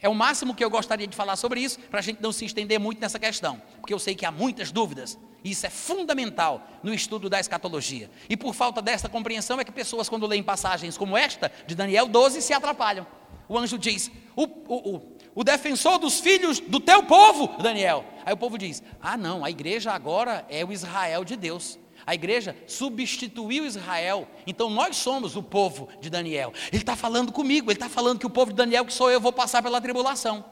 É 0.00 0.08
o 0.08 0.14
máximo 0.14 0.54
que 0.54 0.64
eu 0.64 0.70
gostaria 0.70 1.06
de 1.06 1.14
falar 1.14 1.36
sobre 1.36 1.60
isso, 1.60 1.78
para 1.90 2.00
a 2.00 2.02
gente 2.02 2.22
não 2.22 2.32
se 2.32 2.46
estender 2.46 2.80
muito 2.80 3.00
nessa 3.00 3.18
questão, 3.18 3.60
porque 3.78 3.92
eu 3.92 3.98
sei 3.98 4.14
que 4.14 4.24
há 4.24 4.30
muitas 4.30 4.72
dúvidas, 4.72 5.18
e 5.44 5.50
isso 5.50 5.66
é 5.66 5.70
fundamental 5.70 6.66
no 6.82 6.94
estudo 6.94 7.28
da 7.28 7.38
escatologia. 7.38 8.10
E 8.28 8.36
por 8.36 8.54
falta 8.54 8.80
dessa 8.80 9.10
compreensão 9.10 9.60
é 9.60 9.64
que 9.64 9.70
pessoas, 9.70 10.08
quando 10.08 10.26
leem 10.26 10.42
passagens 10.42 10.96
como 10.96 11.18
esta, 11.18 11.52
de 11.66 11.74
Daniel 11.74 12.08
12, 12.08 12.40
se 12.40 12.54
atrapalham. 12.54 13.06
O 13.46 13.58
anjo 13.58 13.76
diz: 13.76 14.10
o, 14.34 14.44
o, 14.44 14.96
o, 14.96 15.16
o 15.34 15.44
defensor 15.44 15.98
dos 15.98 16.20
filhos 16.20 16.60
do 16.60 16.80
teu 16.80 17.02
povo, 17.02 17.60
Daniel. 17.60 18.04
Aí 18.24 18.32
o 18.32 18.36
povo 18.36 18.56
diz: 18.56 18.82
ah, 19.02 19.16
não, 19.16 19.44
a 19.44 19.50
igreja 19.50 19.92
agora 19.92 20.46
é 20.48 20.64
o 20.64 20.72
Israel 20.72 21.24
de 21.24 21.36
Deus. 21.36 21.78
A 22.06 22.14
igreja 22.14 22.56
substituiu 22.66 23.66
Israel. 23.66 24.28
Então 24.46 24.70
nós 24.70 24.96
somos 24.96 25.36
o 25.36 25.42
povo 25.42 25.88
de 26.00 26.10
Daniel. 26.10 26.52
Ele 26.72 26.82
está 26.82 26.96
falando 26.96 27.32
comigo, 27.32 27.70
ele 27.70 27.76
está 27.76 27.88
falando 27.88 28.18
que 28.18 28.26
o 28.26 28.30
povo 28.30 28.52
de 28.52 28.56
Daniel, 28.56 28.84
que 28.84 28.92
sou 28.92 29.10
eu, 29.10 29.20
vou 29.20 29.32
passar 29.32 29.62
pela 29.62 29.80
tribulação. 29.80 30.44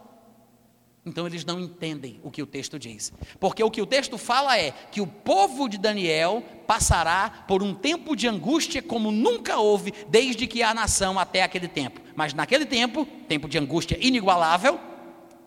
Então 1.08 1.26
eles 1.26 1.44
não 1.44 1.58
entendem 1.58 2.20
o 2.22 2.30
que 2.30 2.42
o 2.42 2.46
texto 2.46 2.78
diz. 2.78 3.12
Porque 3.40 3.62
o 3.62 3.70
que 3.70 3.80
o 3.80 3.86
texto 3.86 4.18
fala 4.18 4.58
é 4.58 4.72
que 4.72 5.00
o 5.00 5.06
povo 5.06 5.68
de 5.68 5.78
Daniel 5.78 6.42
passará 6.66 7.44
por 7.48 7.62
um 7.62 7.74
tempo 7.74 8.14
de 8.14 8.28
angústia 8.28 8.82
como 8.82 9.10
nunca 9.10 9.58
houve 9.58 9.92
desde 10.08 10.46
que 10.46 10.62
a 10.62 10.74
nação 10.74 11.18
até 11.18 11.42
aquele 11.42 11.66
tempo. 11.66 12.00
Mas 12.14 12.34
naquele 12.34 12.66
tempo, 12.66 13.06
tempo 13.26 13.48
de 13.48 13.58
angústia 13.58 13.98
inigualável, 14.00 14.78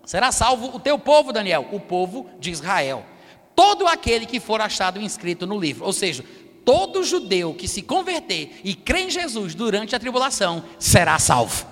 será 0.03 0.31
salvo 0.31 0.75
o 0.75 0.79
teu 0.79 0.97
povo, 0.97 1.31
Daniel, 1.31 1.67
o 1.71 1.79
povo 1.79 2.27
de 2.39 2.49
Israel. 2.49 3.05
Todo 3.55 3.87
aquele 3.87 4.25
que 4.25 4.39
for 4.39 4.61
achado 4.61 5.01
inscrito 5.01 5.45
no 5.45 5.59
livro, 5.59 5.85
ou 5.85 5.93
seja, 5.93 6.23
todo 6.63 7.03
judeu 7.03 7.53
que 7.53 7.67
se 7.67 7.81
converter 7.81 8.59
e 8.63 8.73
crê 8.73 9.01
em 9.01 9.09
Jesus 9.09 9.55
durante 9.55 9.95
a 9.95 9.99
tribulação 9.99 10.63
será 10.79 11.17
salvo. 11.19 11.65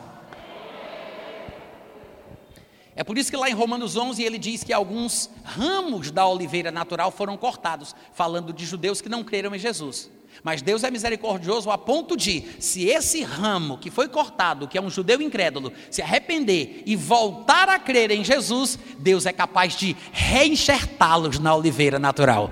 É 2.95 3.03
por 3.03 3.17
isso 3.17 3.32
que 3.32 3.38
lá 3.38 3.49
em 3.49 3.53
Romanos 3.53 3.95
11 3.95 4.21
ele 4.21 4.38
diz 4.38 4.61
que 4.61 4.73
alguns 4.73 5.30
ramos 5.45 6.11
da 6.11 6.27
oliveira 6.27 6.69
natural 6.69 7.11
foram 7.11 7.38
cortados, 7.38 7.95
falando 8.11 8.51
de 8.51 8.65
judeus 8.65 8.99
que 8.99 9.07
não 9.07 9.23
creram 9.23 9.55
em 9.55 9.59
Jesus. 9.59 10.11
Mas 10.43 10.61
Deus 10.61 10.84
é 10.84 10.91
misericordioso 10.91 11.69
a 11.69 11.77
ponto 11.77 12.15
de, 12.15 12.43
se 12.59 12.86
esse 12.86 13.21
ramo 13.23 13.77
que 13.77 13.91
foi 13.91 14.07
cortado, 14.07 14.67
que 14.67 14.77
é 14.77 14.82
um 14.82 14.89
judeu 14.89 15.21
incrédulo, 15.21 15.73
se 15.91 16.01
arrepender 16.01 16.84
e 16.86 16.95
voltar 16.95 17.67
a 17.67 17.77
crer 17.77 18.11
em 18.11 18.23
Jesus, 18.23 18.80
Deus 18.97 19.25
é 19.25 19.34
capaz 19.34 19.75
de 19.75 19.95
reenxertá-los 20.11 21.39
na 21.39 21.53
oliveira 21.53 21.99
natural. 21.99 22.51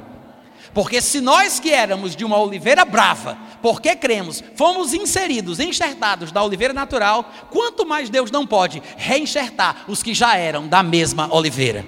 Porque 0.74 1.02
se 1.02 1.22
nós 1.22 1.60
que 1.60 1.72
éramos 1.72 2.16
de 2.16 2.26
uma 2.26 2.38
oliveira 2.38 2.86
brava, 2.86 3.38
porque 3.62 3.96
cremos, 3.96 4.44
fomos 4.56 4.94
inseridos, 4.94 5.60
enxertados 5.60 6.32
da 6.32 6.44
oliveira 6.44 6.74
natural, 6.74 7.32
quanto 7.50 7.86
mais 7.86 8.10
Deus 8.10 8.30
não 8.30 8.46
pode 8.46 8.84
reenxertar 8.98 9.86
os 9.88 10.04
que 10.04 10.14
já 10.14 10.36
eram 10.36 10.68
da 10.68 10.84
mesma 10.84 11.34
oliveira. 11.34 11.86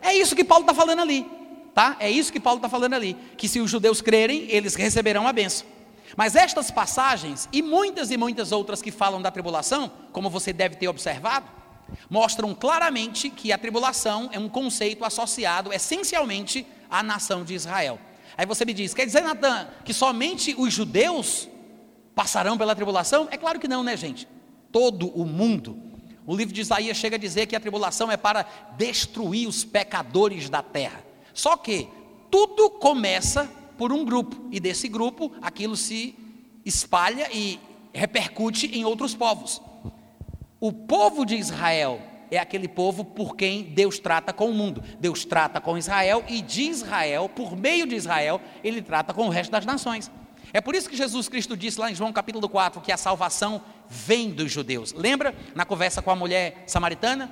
É 0.00 0.14
isso 0.14 0.34
que 0.34 0.44
Paulo 0.44 0.62
está 0.62 0.72
falando 0.72 1.00
ali, 1.00 1.26
tá? 1.74 1.96
É 1.98 2.10
isso 2.10 2.32
que 2.32 2.40
Paulo 2.40 2.58
está 2.58 2.68
falando 2.68 2.94
ali, 2.94 3.16
que 3.36 3.48
se 3.48 3.60
os 3.60 3.70
judeus 3.70 4.00
crerem, 4.00 4.46
eles 4.50 4.74
receberão 4.74 5.26
a 5.26 5.32
benção. 5.32 5.66
Mas 6.16 6.36
estas 6.36 6.70
passagens 6.70 7.48
e 7.52 7.62
muitas 7.62 8.10
e 8.10 8.16
muitas 8.16 8.52
outras 8.52 8.82
que 8.82 8.90
falam 8.90 9.22
da 9.22 9.30
tribulação, 9.30 9.90
como 10.12 10.28
você 10.28 10.52
deve 10.52 10.76
ter 10.76 10.88
observado, 10.88 11.46
mostram 12.08 12.54
claramente 12.54 13.30
que 13.30 13.52
a 13.52 13.58
tribulação 13.58 14.28
é 14.32 14.38
um 14.38 14.48
conceito 14.48 15.04
associado 15.04 15.72
essencialmente 15.72 16.66
à 16.90 17.02
nação 17.02 17.44
de 17.44 17.54
Israel. 17.54 17.98
Aí 18.36 18.46
você 18.46 18.64
me 18.64 18.72
diz, 18.72 18.94
quer 18.94 19.06
dizer, 19.06 19.22
Natan, 19.22 19.68
que 19.84 19.92
somente 19.92 20.54
os 20.56 20.72
judeus 20.72 21.48
passarão 22.14 22.56
pela 22.56 22.74
tribulação? 22.74 23.28
É 23.30 23.36
claro 23.36 23.58
que 23.58 23.68
não, 23.68 23.82
né, 23.82 23.96
gente? 23.96 24.28
Todo 24.70 25.08
o 25.08 25.24
mundo. 25.24 25.78
O 26.26 26.36
livro 26.36 26.54
de 26.54 26.60
Isaías 26.60 26.96
chega 26.96 27.16
a 27.16 27.18
dizer 27.18 27.46
que 27.46 27.56
a 27.56 27.60
tribulação 27.60 28.10
é 28.10 28.16
para 28.16 28.46
destruir 28.76 29.48
os 29.48 29.64
pecadores 29.64 30.48
da 30.48 30.62
terra. 30.62 31.11
Só 31.34 31.56
que 31.56 31.88
tudo 32.30 32.70
começa 32.70 33.50
por 33.76 33.92
um 33.92 34.04
grupo, 34.04 34.48
e 34.50 34.60
desse 34.60 34.88
grupo 34.88 35.32
aquilo 35.40 35.76
se 35.76 36.14
espalha 36.64 37.28
e 37.32 37.58
repercute 37.92 38.66
em 38.66 38.84
outros 38.84 39.14
povos. 39.14 39.60
O 40.60 40.72
povo 40.72 41.24
de 41.26 41.34
Israel 41.34 42.00
é 42.30 42.38
aquele 42.38 42.68
povo 42.68 43.04
por 43.04 43.36
quem 43.36 43.62
Deus 43.62 43.98
trata 43.98 44.32
com 44.32 44.48
o 44.48 44.54
mundo. 44.54 44.82
Deus 44.98 45.24
trata 45.24 45.60
com 45.60 45.76
Israel 45.76 46.24
e 46.28 46.40
de 46.40 46.62
Israel, 46.62 47.28
por 47.28 47.56
meio 47.56 47.86
de 47.86 47.94
Israel, 47.94 48.40
ele 48.64 48.80
trata 48.80 49.12
com 49.12 49.26
o 49.26 49.30
resto 49.30 49.50
das 49.50 49.66
nações. 49.66 50.10
É 50.52 50.60
por 50.60 50.74
isso 50.74 50.88
que 50.88 50.96
Jesus 50.96 51.28
Cristo 51.28 51.56
disse 51.56 51.80
lá 51.80 51.90
em 51.90 51.94
João 51.94 52.12
capítulo 52.12 52.48
4 52.48 52.80
que 52.80 52.92
a 52.92 52.96
salvação 52.96 53.62
vem 53.88 54.30
dos 54.30 54.50
judeus. 54.50 54.92
Lembra 54.92 55.34
na 55.54 55.64
conversa 55.64 56.00
com 56.00 56.10
a 56.10 56.16
mulher 56.16 56.64
samaritana? 56.66 57.30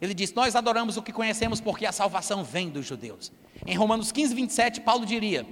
Ele 0.00 0.14
disse: 0.14 0.34
Nós 0.34 0.54
adoramos 0.54 0.96
o 0.96 1.02
que 1.02 1.12
conhecemos 1.12 1.60
porque 1.60 1.86
a 1.86 1.92
salvação 1.92 2.44
vem 2.44 2.68
dos 2.68 2.86
judeus. 2.86 3.32
Em 3.66 3.76
Romanos 3.76 4.12
15, 4.12 4.34
27, 4.34 4.80
Paulo 4.80 5.04
diria: 5.04 5.46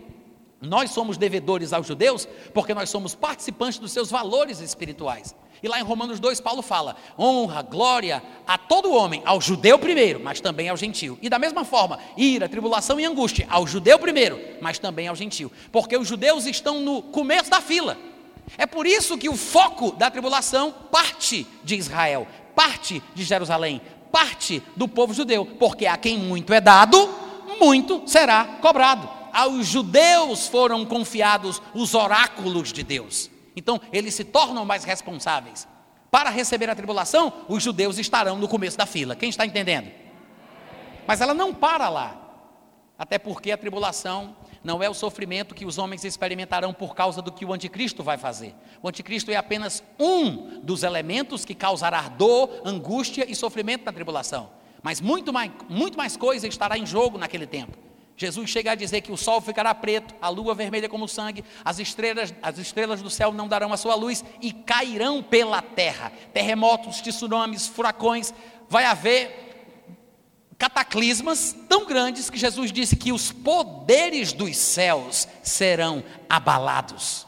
Nós 0.60 0.90
somos 0.90 1.16
devedores 1.16 1.72
aos 1.72 1.86
judeus 1.86 2.28
porque 2.54 2.74
nós 2.74 2.90
somos 2.90 3.14
participantes 3.14 3.78
dos 3.78 3.92
seus 3.92 4.10
valores 4.10 4.60
espirituais. 4.60 5.34
E 5.62 5.68
lá 5.68 5.80
em 5.80 5.82
Romanos 5.82 6.20
2, 6.20 6.40
Paulo 6.40 6.62
fala: 6.62 6.96
honra, 7.18 7.62
glória 7.62 8.22
a 8.46 8.58
todo 8.58 8.92
homem, 8.92 9.22
ao 9.24 9.40
judeu 9.40 9.78
primeiro, 9.78 10.20
mas 10.20 10.40
também 10.40 10.68
ao 10.68 10.76
gentio. 10.76 11.18
E 11.22 11.28
da 11.28 11.38
mesma 11.38 11.64
forma, 11.64 11.98
ira, 12.16 12.48
tribulação 12.48 13.00
e 13.00 13.04
angústia, 13.04 13.46
ao 13.50 13.66
judeu 13.66 13.98
primeiro, 13.98 14.38
mas 14.60 14.78
também 14.78 15.08
ao 15.08 15.16
gentio. 15.16 15.50
Porque 15.72 15.96
os 15.96 16.06
judeus 16.06 16.46
estão 16.46 16.80
no 16.80 17.02
começo 17.02 17.50
da 17.50 17.60
fila. 17.60 17.96
É 18.56 18.66
por 18.66 18.86
isso 18.86 19.18
que 19.18 19.28
o 19.28 19.36
foco 19.36 19.92
da 19.92 20.10
tribulação 20.10 20.72
parte 20.90 21.46
de 21.64 21.74
Israel, 21.74 22.28
parte 22.54 23.02
de 23.14 23.24
Jerusalém, 23.24 23.80
parte 24.10 24.62
do 24.74 24.86
povo 24.88 25.12
judeu. 25.12 25.46
Porque 25.58 25.86
a 25.86 25.96
quem 25.96 26.18
muito 26.18 26.52
é 26.52 26.60
dado, 26.60 27.08
muito 27.60 28.02
será 28.06 28.44
cobrado. 28.60 29.08
Aos 29.32 29.66
judeus 29.66 30.48
foram 30.48 30.84
confiados 30.84 31.60
os 31.74 31.94
oráculos 31.94 32.72
de 32.72 32.82
Deus. 32.82 33.30
Então, 33.54 33.80
eles 33.92 34.14
se 34.14 34.24
tornam 34.24 34.64
mais 34.64 34.84
responsáveis. 34.84 35.66
Para 36.10 36.30
receber 36.30 36.70
a 36.70 36.74
tribulação, 36.74 37.32
os 37.48 37.62
judeus 37.62 37.98
estarão 37.98 38.36
no 38.36 38.48
começo 38.48 38.78
da 38.78 38.86
fila. 38.86 39.16
Quem 39.16 39.28
está 39.28 39.44
entendendo? 39.44 39.90
Mas 41.06 41.20
ela 41.20 41.34
não 41.34 41.52
para 41.52 41.88
lá. 41.88 42.16
Até 42.98 43.18
porque 43.18 43.50
a 43.50 43.58
tribulação 43.58 44.34
não 44.66 44.82
é 44.82 44.90
o 44.90 44.94
sofrimento 44.94 45.54
que 45.54 45.64
os 45.64 45.78
homens 45.78 46.02
experimentarão 46.04 46.74
por 46.74 46.92
causa 46.92 47.22
do 47.22 47.30
que 47.30 47.44
o 47.44 47.52
anticristo 47.52 48.02
vai 48.02 48.18
fazer. 48.18 48.52
O 48.82 48.88
anticristo 48.88 49.30
é 49.30 49.36
apenas 49.36 49.80
um 49.96 50.60
dos 50.60 50.82
elementos 50.82 51.44
que 51.44 51.54
causará 51.54 52.02
dor, 52.08 52.62
angústia 52.64 53.24
e 53.30 53.34
sofrimento 53.36 53.84
na 53.84 53.92
tribulação. 53.92 54.50
Mas 54.82 55.00
muito 55.00 55.32
mais, 55.32 55.52
muito 55.68 55.96
mais 55.96 56.16
coisa 56.16 56.48
estará 56.48 56.76
em 56.76 56.84
jogo 56.84 57.16
naquele 57.16 57.46
tempo. 57.46 57.78
Jesus 58.16 58.50
chega 58.50 58.72
a 58.72 58.74
dizer 58.74 59.02
que 59.02 59.12
o 59.12 59.16
sol 59.16 59.40
ficará 59.40 59.72
preto, 59.72 60.12
a 60.20 60.28
lua 60.28 60.52
vermelha 60.52 60.88
como 60.88 61.06
sangue, 61.06 61.44
as 61.64 61.78
estrelas, 61.78 62.34
as 62.42 62.58
estrelas 62.58 63.00
do 63.00 63.10
céu 63.10 63.30
não 63.30 63.46
darão 63.46 63.72
a 63.72 63.76
sua 63.76 63.94
luz 63.94 64.24
e 64.42 64.52
cairão 64.52 65.22
pela 65.22 65.62
terra. 65.62 66.10
Terremotos, 66.32 67.00
tsunamis, 67.00 67.68
furacões, 67.68 68.34
vai 68.68 68.84
haver 68.84 69.55
cataclismas 70.58 71.54
tão 71.68 71.84
grandes 71.86 72.30
que 72.30 72.38
Jesus 72.38 72.72
disse 72.72 72.96
que 72.96 73.12
os 73.12 73.30
poderes 73.30 74.32
dos 74.32 74.56
céus 74.56 75.28
serão 75.42 76.02
abalados. 76.28 77.26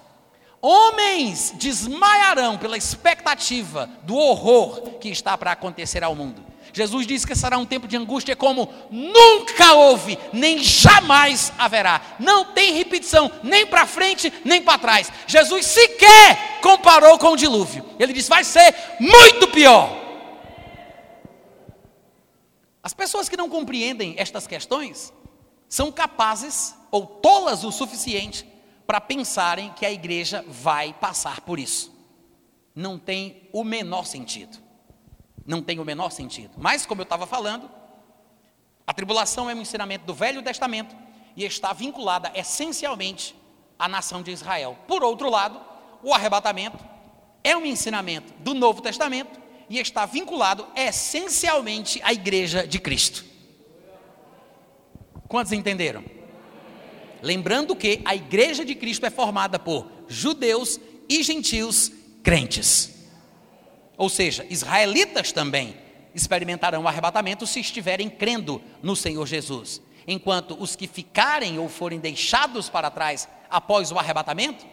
Homens 0.61 1.55
desmaiarão 1.57 2.59
pela 2.59 2.77
expectativa 2.77 3.89
do 4.03 4.17
horror 4.17 4.99
que 4.99 5.09
está 5.09 5.39
para 5.39 5.53
acontecer 5.53 6.03
ao 6.03 6.15
mundo. 6.15 6.45
Jesus 6.73 7.07
disse 7.07 7.27
que 7.27 7.35
será 7.35 7.57
um 7.59 7.65
tempo 7.65 7.89
de 7.89 7.97
angústia 7.97 8.37
como 8.37 8.73
nunca 8.91 9.73
houve, 9.75 10.19
nem 10.33 10.59
jamais 10.59 11.53
haverá. 11.59 12.01
Não 12.19 12.47
tem 12.47 12.75
repetição, 12.75 13.31
nem 13.43 13.67
para 13.67 13.87
frente, 13.87 14.33
nem 14.45 14.61
para 14.61 14.79
trás. 14.79 15.11
Jesus 15.27 15.67
sequer 15.67 16.61
comparou 16.61 17.19
com 17.19 17.33
o 17.33 17.37
dilúvio. 17.37 17.85
Ele 17.99 18.13
disse: 18.13 18.29
vai 18.29 18.45
ser 18.45 18.75
muito 19.01 19.49
pior. 19.49 20.08
As 22.83 22.95
pessoas 22.95 23.29
que 23.29 23.37
não 23.37 23.49
compreendem 23.49 24.15
estas 24.19 24.47
questões 24.47 25.13
são 25.69 25.93
capazes 25.93 26.75
ou 26.91 27.07
tolas 27.07 27.65
o 27.65 27.73
suficiente 27.73 28.47
para 28.87 29.01
pensarem 29.01 29.73
que 29.75 29.85
a 29.85 29.93
igreja 29.93 30.45
vai 30.49 30.93
passar 30.93 31.41
por 31.43 31.59
isso. 31.59 31.93
Não 32.75 32.99
tem 32.99 33.49
o 33.53 33.63
menor 33.65 34.07
sentido 34.07 34.69
não 35.49 35.63
tem 35.63 35.81
o 35.81 35.85
menor 35.85 36.11
sentido. 36.11 36.53
Mas, 36.59 36.85
como 36.85 37.01
eu 37.01 37.05
estava 37.05 37.27
falando, 37.27 37.71
a 38.87 38.93
tribulação 38.93 39.49
é 39.49 39.55
um 39.55 39.63
ensinamento 39.63 40.05
do 40.05 40.13
Velho 40.13 40.43
Testamento 40.43 40.95
e 41.35 41.43
está 41.43 41.73
vinculada 41.73 42.31
essencialmente 42.35 43.35
à 43.79 43.89
nação 43.89 44.23
de 44.23 44.31
Israel. 44.31 44.77
Por 44.87 45.03
outro 45.03 45.31
lado, 45.31 45.59
o 46.03 46.13
arrebatamento 46.13 46.79
é 47.43 47.57
um 47.57 47.65
ensinamento 47.65 48.31
do 48.41 48.53
Novo 48.53 48.83
Testamento 48.83 49.41
e 49.69 49.79
está 49.79 50.07
vinculado 50.07 50.67
essencialmente 50.75 52.01
à 52.03 52.13
igreja 52.13 52.67
de 52.67 52.79
Cristo. 52.79 53.25
Quantos 55.29 55.53
entenderam? 55.53 56.05
Lembrando 57.21 57.77
que 57.77 58.01
a 58.05 58.15
igreja 58.15 58.65
de 58.65 58.75
Cristo 58.75 59.05
é 59.05 59.11
formada 59.11 59.59
por 59.59 59.87
judeus 60.09 60.81
e 61.09 61.23
gentios 61.23 61.93
crentes. 62.23 62.95
Ou 63.97 64.09
seja, 64.09 64.47
israelitas 64.49 65.33
também 65.33 65.77
experimentarão 66.15 66.83
o 66.83 66.89
arrebatamento 66.89 67.47
se 67.47 67.61
estiverem 67.61 68.09
crendo 68.09 68.63
no 68.83 68.97
Senhor 68.97 69.27
Jesus. 69.27 69.83
Enquanto 70.07 70.57
os 70.59 70.75
que 70.75 70.87
ficarem 70.87 71.59
ou 71.59 71.69
forem 71.69 71.99
deixados 71.99 72.69
para 72.69 72.91
trás 72.91 73.29
após 73.51 73.93
o 73.93 73.99
arrebatamento, 73.99 74.65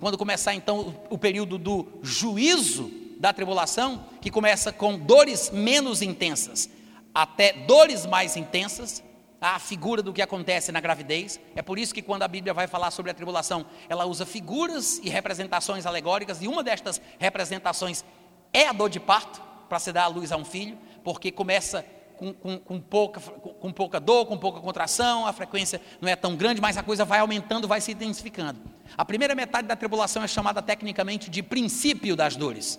quando 0.00 0.16
começar 0.16 0.54
então 0.54 0.94
o 1.10 1.18
período 1.18 1.58
do 1.58 1.86
juízo 2.02 2.90
da 3.18 3.32
tribulação, 3.32 4.04
que 4.20 4.30
começa 4.30 4.72
com 4.72 4.98
dores 4.98 5.50
menos 5.50 6.02
intensas 6.02 6.70
até 7.14 7.52
dores 7.52 8.06
mais 8.06 8.36
intensas, 8.36 9.02
a 9.40 9.58
figura 9.58 10.02
do 10.02 10.12
que 10.12 10.22
acontece 10.22 10.70
na 10.70 10.80
gravidez. 10.80 11.40
É 11.56 11.62
por 11.62 11.78
isso 11.78 11.92
que 11.92 12.00
quando 12.00 12.22
a 12.22 12.28
Bíblia 12.28 12.54
vai 12.54 12.68
falar 12.68 12.92
sobre 12.92 13.10
a 13.10 13.14
tribulação, 13.14 13.66
ela 13.88 14.04
usa 14.04 14.24
figuras 14.24 14.98
e 15.02 15.08
representações 15.08 15.84
alegóricas, 15.84 16.40
e 16.42 16.46
uma 16.48 16.62
destas 16.62 17.00
representações 17.18 18.04
é 18.52 18.68
a 18.68 18.72
dor 18.72 18.88
de 18.88 19.00
parto, 19.00 19.42
para 19.68 19.78
se 19.78 19.92
dar 19.92 20.04
à 20.04 20.06
luz 20.06 20.32
a 20.32 20.36
um 20.36 20.44
filho, 20.44 20.78
porque 21.04 21.32
começa 21.32 21.84
com, 22.16 22.32
com, 22.32 22.58
com, 22.58 22.80
pouca, 22.80 23.20
com 23.20 23.72
pouca 23.72 24.00
dor, 24.00 24.26
com 24.26 24.38
pouca 24.38 24.60
contração, 24.60 25.26
a 25.26 25.32
frequência 25.32 25.80
não 26.00 26.08
é 26.08 26.16
tão 26.16 26.36
grande, 26.36 26.60
mas 26.60 26.76
a 26.76 26.82
coisa 26.82 27.04
vai 27.04 27.18
aumentando, 27.18 27.68
vai 27.68 27.80
se 27.80 27.92
intensificando. 27.92 28.60
A 28.96 29.04
primeira 29.04 29.34
metade 29.34 29.68
da 29.68 29.76
tribulação 29.76 30.22
é 30.22 30.28
chamada 30.28 30.62
tecnicamente 30.62 31.28
de 31.28 31.42
princípio 31.42 32.16
das 32.16 32.34
dores. 32.34 32.78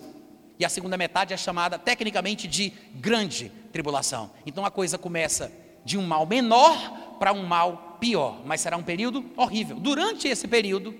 E 0.60 0.64
a 0.64 0.68
segunda 0.68 0.98
metade 0.98 1.32
é 1.32 1.38
chamada 1.38 1.78
tecnicamente 1.78 2.46
de 2.46 2.70
grande 2.96 3.50
tribulação. 3.72 4.30
Então 4.44 4.62
a 4.62 4.70
coisa 4.70 4.98
começa 4.98 5.50
de 5.86 5.96
um 5.96 6.06
mal 6.06 6.26
menor 6.26 7.16
para 7.18 7.32
um 7.32 7.46
mal 7.46 7.96
pior, 7.98 8.42
mas 8.44 8.60
será 8.60 8.76
um 8.76 8.82
período 8.82 9.24
horrível. 9.38 9.80
Durante 9.80 10.28
esse 10.28 10.46
período, 10.46 10.94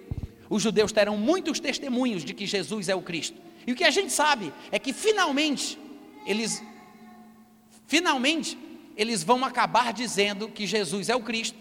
os 0.49 0.63
judeus 0.63 0.93
terão 0.93 1.19
muitos 1.19 1.61
testemunhos 1.61 2.25
de 2.25 2.33
que 2.33 2.47
Jesus 2.47 2.89
é 2.89 2.95
o 2.95 3.03
Cristo. 3.03 3.37
E 3.67 3.73
o 3.73 3.77
que 3.77 3.85
a 3.85 3.91
gente 3.91 4.11
sabe 4.11 4.51
é 4.73 4.79
que 4.79 4.95
finalmente 4.95 5.79
eles 6.27 6.63
finalmente 7.87 8.57
eles 8.97 9.23
vão 9.23 9.45
acabar 9.45 9.93
dizendo 9.93 10.49
que 10.49 10.67
Jesus 10.67 11.11
é 11.11 11.15
o 11.15 11.21
Cristo. 11.21 11.59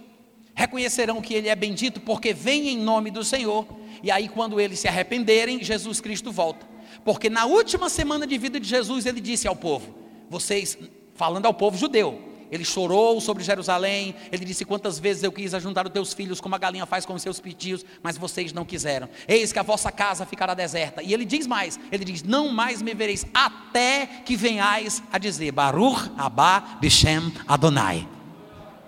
Reconhecerão 0.55 1.21
que 1.21 1.33
ele 1.33 1.49
é 1.49 1.55
bendito 1.55 1.99
porque 1.99 2.31
vem 2.31 2.69
em 2.69 2.77
nome 2.77 3.11
do 3.11 3.25
Senhor. 3.25 3.67
E 4.01 4.09
aí 4.09 4.29
quando 4.29 4.57
eles 4.57 4.79
se 4.79 4.87
arrependerem, 4.87 5.61
Jesus 5.61 5.99
Cristo 5.99 6.31
volta. 6.31 6.68
Porque 7.03 7.29
na 7.29 7.45
última 7.45 7.89
semana 7.89 8.27
de 8.27 8.37
vida 8.37 8.59
de 8.59 8.67
Jesus 8.67 9.05
ele 9.05 9.21
disse 9.21 9.47
ao 9.47 9.55
povo: 9.55 9.95
Vocês 10.29 10.77
falando 11.15 11.45
ao 11.45 11.53
povo 11.53 11.77
judeu, 11.77 12.29
ele 12.51 12.65
chorou 12.65 13.21
sobre 13.21 13.43
Jerusalém. 13.43 14.15
Ele 14.31 14.43
disse: 14.43 14.65
Quantas 14.65 14.97
vezes 14.97 15.23
eu 15.23 15.31
quis 15.31 15.53
ajuntar 15.53 15.85
os 15.85 15.91
teus 15.91 16.13
filhos, 16.13 16.41
como 16.41 16.55
a 16.55 16.57
galinha 16.57 16.85
faz 16.85 17.05
com 17.05 17.13
os 17.13 17.21
seus 17.21 17.39
pitios, 17.39 17.85
mas 18.01 18.17
vocês 18.17 18.51
não 18.51 18.65
quiseram. 18.65 19.07
Eis 19.27 19.53
que 19.53 19.59
a 19.59 19.63
vossa 19.63 19.91
casa 19.91 20.25
ficará 20.25 20.53
deserta. 20.53 21.03
E 21.03 21.13
ele 21.13 21.25
diz 21.25 21.45
mais: 21.45 21.79
Ele 21.91 22.03
diz: 22.03 22.23
Não 22.23 22.49
mais 22.49 22.81
me 22.81 22.93
vereis, 22.93 23.25
até 23.33 24.07
que 24.25 24.35
venhais 24.35 25.03
a 25.11 25.17
dizer: 25.17 25.51
Baruch 25.51 26.09
Abba 26.17 26.61
Bishem 26.79 27.31
Adonai. 27.47 28.07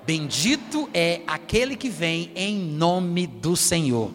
Bendito 0.06 0.90
é 0.94 1.22
aquele 1.28 1.76
que 1.76 1.90
vem 1.90 2.32
em 2.36 2.56
nome 2.58 3.28
do 3.28 3.56
Senhor. 3.56 4.12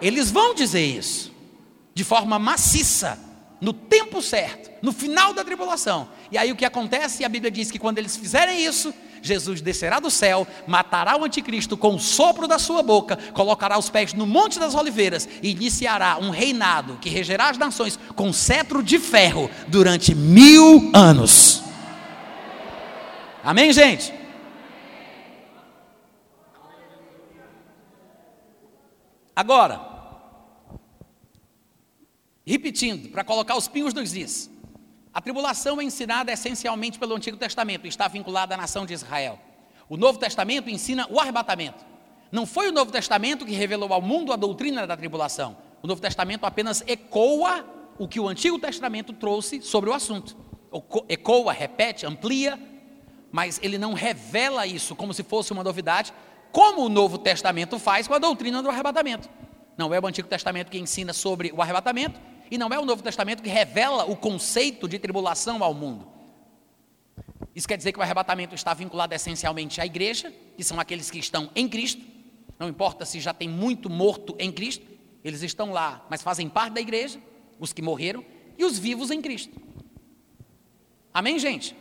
Eles 0.00 0.30
vão 0.30 0.54
dizer 0.54 0.84
isso 0.84 1.31
de 1.94 2.04
forma 2.04 2.38
maciça 2.38 3.18
no 3.60 3.72
tempo 3.72 4.20
certo, 4.20 4.70
no 4.82 4.92
final 4.92 5.32
da 5.32 5.44
tribulação. 5.44 6.08
E 6.32 6.36
aí 6.36 6.50
o 6.50 6.56
que 6.56 6.64
acontece? 6.64 7.24
A 7.24 7.28
Bíblia 7.28 7.50
diz 7.50 7.70
que 7.70 7.78
quando 7.78 7.98
eles 7.98 8.16
fizerem 8.16 8.64
isso, 8.64 8.92
Jesus 9.22 9.60
descerá 9.60 10.00
do 10.00 10.10
céu, 10.10 10.44
matará 10.66 11.16
o 11.16 11.24
anticristo 11.24 11.76
com 11.76 11.94
o 11.94 12.00
sopro 12.00 12.48
da 12.48 12.58
sua 12.58 12.82
boca, 12.82 13.16
colocará 13.32 13.78
os 13.78 13.88
pés 13.88 14.12
no 14.12 14.26
Monte 14.26 14.58
das 14.58 14.74
Oliveiras 14.74 15.28
e 15.40 15.50
iniciará 15.52 16.18
um 16.20 16.30
reinado 16.30 16.98
que 17.00 17.08
regerá 17.08 17.50
as 17.50 17.56
nações 17.56 17.96
com 18.16 18.32
cetro 18.32 18.82
de 18.82 18.98
ferro 18.98 19.48
durante 19.68 20.12
mil 20.12 20.90
anos. 20.92 21.62
Amém, 23.44 23.72
gente? 23.72 24.12
Agora, 29.34 29.91
Repetindo, 32.46 33.08
para 33.10 33.22
colocar 33.22 33.56
os 33.56 33.68
pingos 33.68 33.94
nos 33.94 34.14
is. 34.14 34.50
A 35.14 35.20
tribulação 35.20 35.80
é 35.80 35.84
ensinada 35.84 36.32
essencialmente 36.32 36.98
pelo 36.98 37.14
Antigo 37.14 37.36
Testamento 37.36 37.86
e 37.86 37.88
está 37.88 38.08
vinculada 38.08 38.54
à 38.54 38.56
nação 38.56 38.84
de 38.84 38.94
Israel. 38.94 39.38
O 39.88 39.96
Novo 39.96 40.18
Testamento 40.18 40.70
ensina 40.70 41.06
o 41.10 41.20
arrebatamento. 41.20 41.84
Não 42.32 42.46
foi 42.46 42.68
o 42.70 42.72
Novo 42.72 42.90
Testamento 42.90 43.44
que 43.44 43.52
revelou 43.52 43.92
ao 43.92 44.00
mundo 44.00 44.32
a 44.32 44.36
doutrina 44.36 44.86
da 44.86 44.96
tribulação. 44.96 45.56
O 45.82 45.86
Novo 45.86 46.00
Testamento 46.00 46.46
apenas 46.46 46.82
ecoa 46.86 47.64
o 47.98 48.08
que 48.08 48.18
o 48.18 48.26
Antigo 48.26 48.58
Testamento 48.58 49.12
trouxe 49.12 49.60
sobre 49.60 49.90
o 49.90 49.92
assunto. 49.92 50.34
Ecoa, 51.08 51.52
repete, 51.52 52.06
amplia, 52.06 52.58
mas 53.30 53.60
ele 53.62 53.76
não 53.76 53.92
revela 53.92 54.66
isso 54.66 54.96
como 54.96 55.12
se 55.12 55.22
fosse 55.22 55.52
uma 55.52 55.62
novidade, 55.62 56.12
como 56.50 56.86
o 56.86 56.88
Novo 56.88 57.18
Testamento 57.18 57.78
faz 57.78 58.08
com 58.08 58.14
a 58.14 58.18
doutrina 58.18 58.62
do 58.62 58.70
arrebatamento. 58.70 59.28
Não 59.76 59.92
é 59.92 60.00
o 60.00 60.06
Antigo 60.06 60.28
Testamento 60.28 60.70
que 60.70 60.78
ensina 60.78 61.12
sobre 61.12 61.52
o 61.52 61.60
arrebatamento, 61.60 62.18
e 62.52 62.58
não 62.58 62.68
é 62.68 62.78
o 62.78 62.84
Novo 62.84 63.02
Testamento 63.02 63.42
que 63.42 63.48
revela 63.48 64.04
o 64.04 64.14
conceito 64.14 64.86
de 64.86 64.98
tribulação 64.98 65.64
ao 65.64 65.72
mundo. 65.72 66.06
Isso 67.54 67.66
quer 67.66 67.78
dizer 67.78 67.92
que 67.92 67.98
o 67.98 68.02
arrebatamento 68.02 68.54
está 68.54 68.74
vinculado 68.74 69.14
essencialmente 69.14 69.80
à 69.80 69.86
igreja, 69.86 70.30
que 70.54 70.62
são 70.62 70.78
aqueles 70.78 71.10
que 71.10 71.18
estão 71.18 71.50
em 71.56 71.66
Cristo. 71.66 72.04
Não 72.58 72.68
importa 72.68 73.06
se 73.06 73.20
já 73.20 73.32
tem 73.32 73.48
muito 73.48 73.88
morto 73.88 74.36
em 74.38 74.52
Cristo, 74.52 74.86
eles 75.24 75.40
estão 75.40 75.72
lá, 75.72 76.06
mas 76.10 76.20
fazem 76.20 76.46
parte 76.46 76.74
da 76.74 76.82
igreja, 76.82 77.18
os 77.58 77.72
que 77.72 77.80
morreram, 77.80 78.22
e 78.58 78.66
os 78.66 78.78
vivos 78.78 79.10
em 79.10 79.22
Cristo. 79.22 79.58
Amém, 81.14 81.38
gente? 81.38 81.74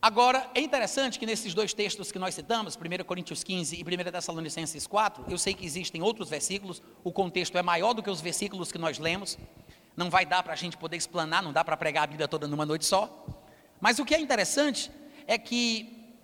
Agora, 0.00 0.48
é 0.54 0.60
interessante 0.60 1.18
que 1.18 1.26
nesses 1.26 1.54
dois 1.54 1.74
textos 1.74 2.12
que 2.12 2.20
nós 2.20 2.32
citamos, 2.32 2.76
1 2.76 3.04
Coríntios 3.04 3.42
15 3.42 3.74
e 3.74 3.82
1 3.82 4.12
Tessalonicenses 4.12 4.86
4, 4.86 5.24
eu 5.28 5.36
sei 5.36 5.52
que 5.54 5.66
existem 5.66 6.00
outros 6.00 6.30
versículos, 6.30 6.80
o 7.02 7.10
contexto 7.10 7.58
é 7.58 7.62
maior 7.62 7.94
do 7.94 8.02
que 8.02 8.08
os 8.08 8.20
versículos 8.20 8.70
que 8.70 8.78
nós 8.78 9.00
lemos, 9.00 9.36
não 9.96 10.08
vai 10.08 10.24
dar 10.24 10.44
para 10.44 10.52
a 10.52 10.56
gente 10.56 10.76
poder 10.76 10.96
explanar, 10.96 11.42
não 11.42 11.52
dá 11.52 11.64
para 11.64 11.76
pregar 11.76 12.04
a 12.04 12.06
Bíblia 12.06 12.28
toda 12.28 12.46
numa 12.46 12.64
noite 12.64 12.84
só. 12.84 13.26
Mas 13.80 13.98
o 13.98 14.04
que 14.04 14.14
é 14.14 14.20
interessante 14.20 14.88
é 15.26 15.36
que, 15.36 16.14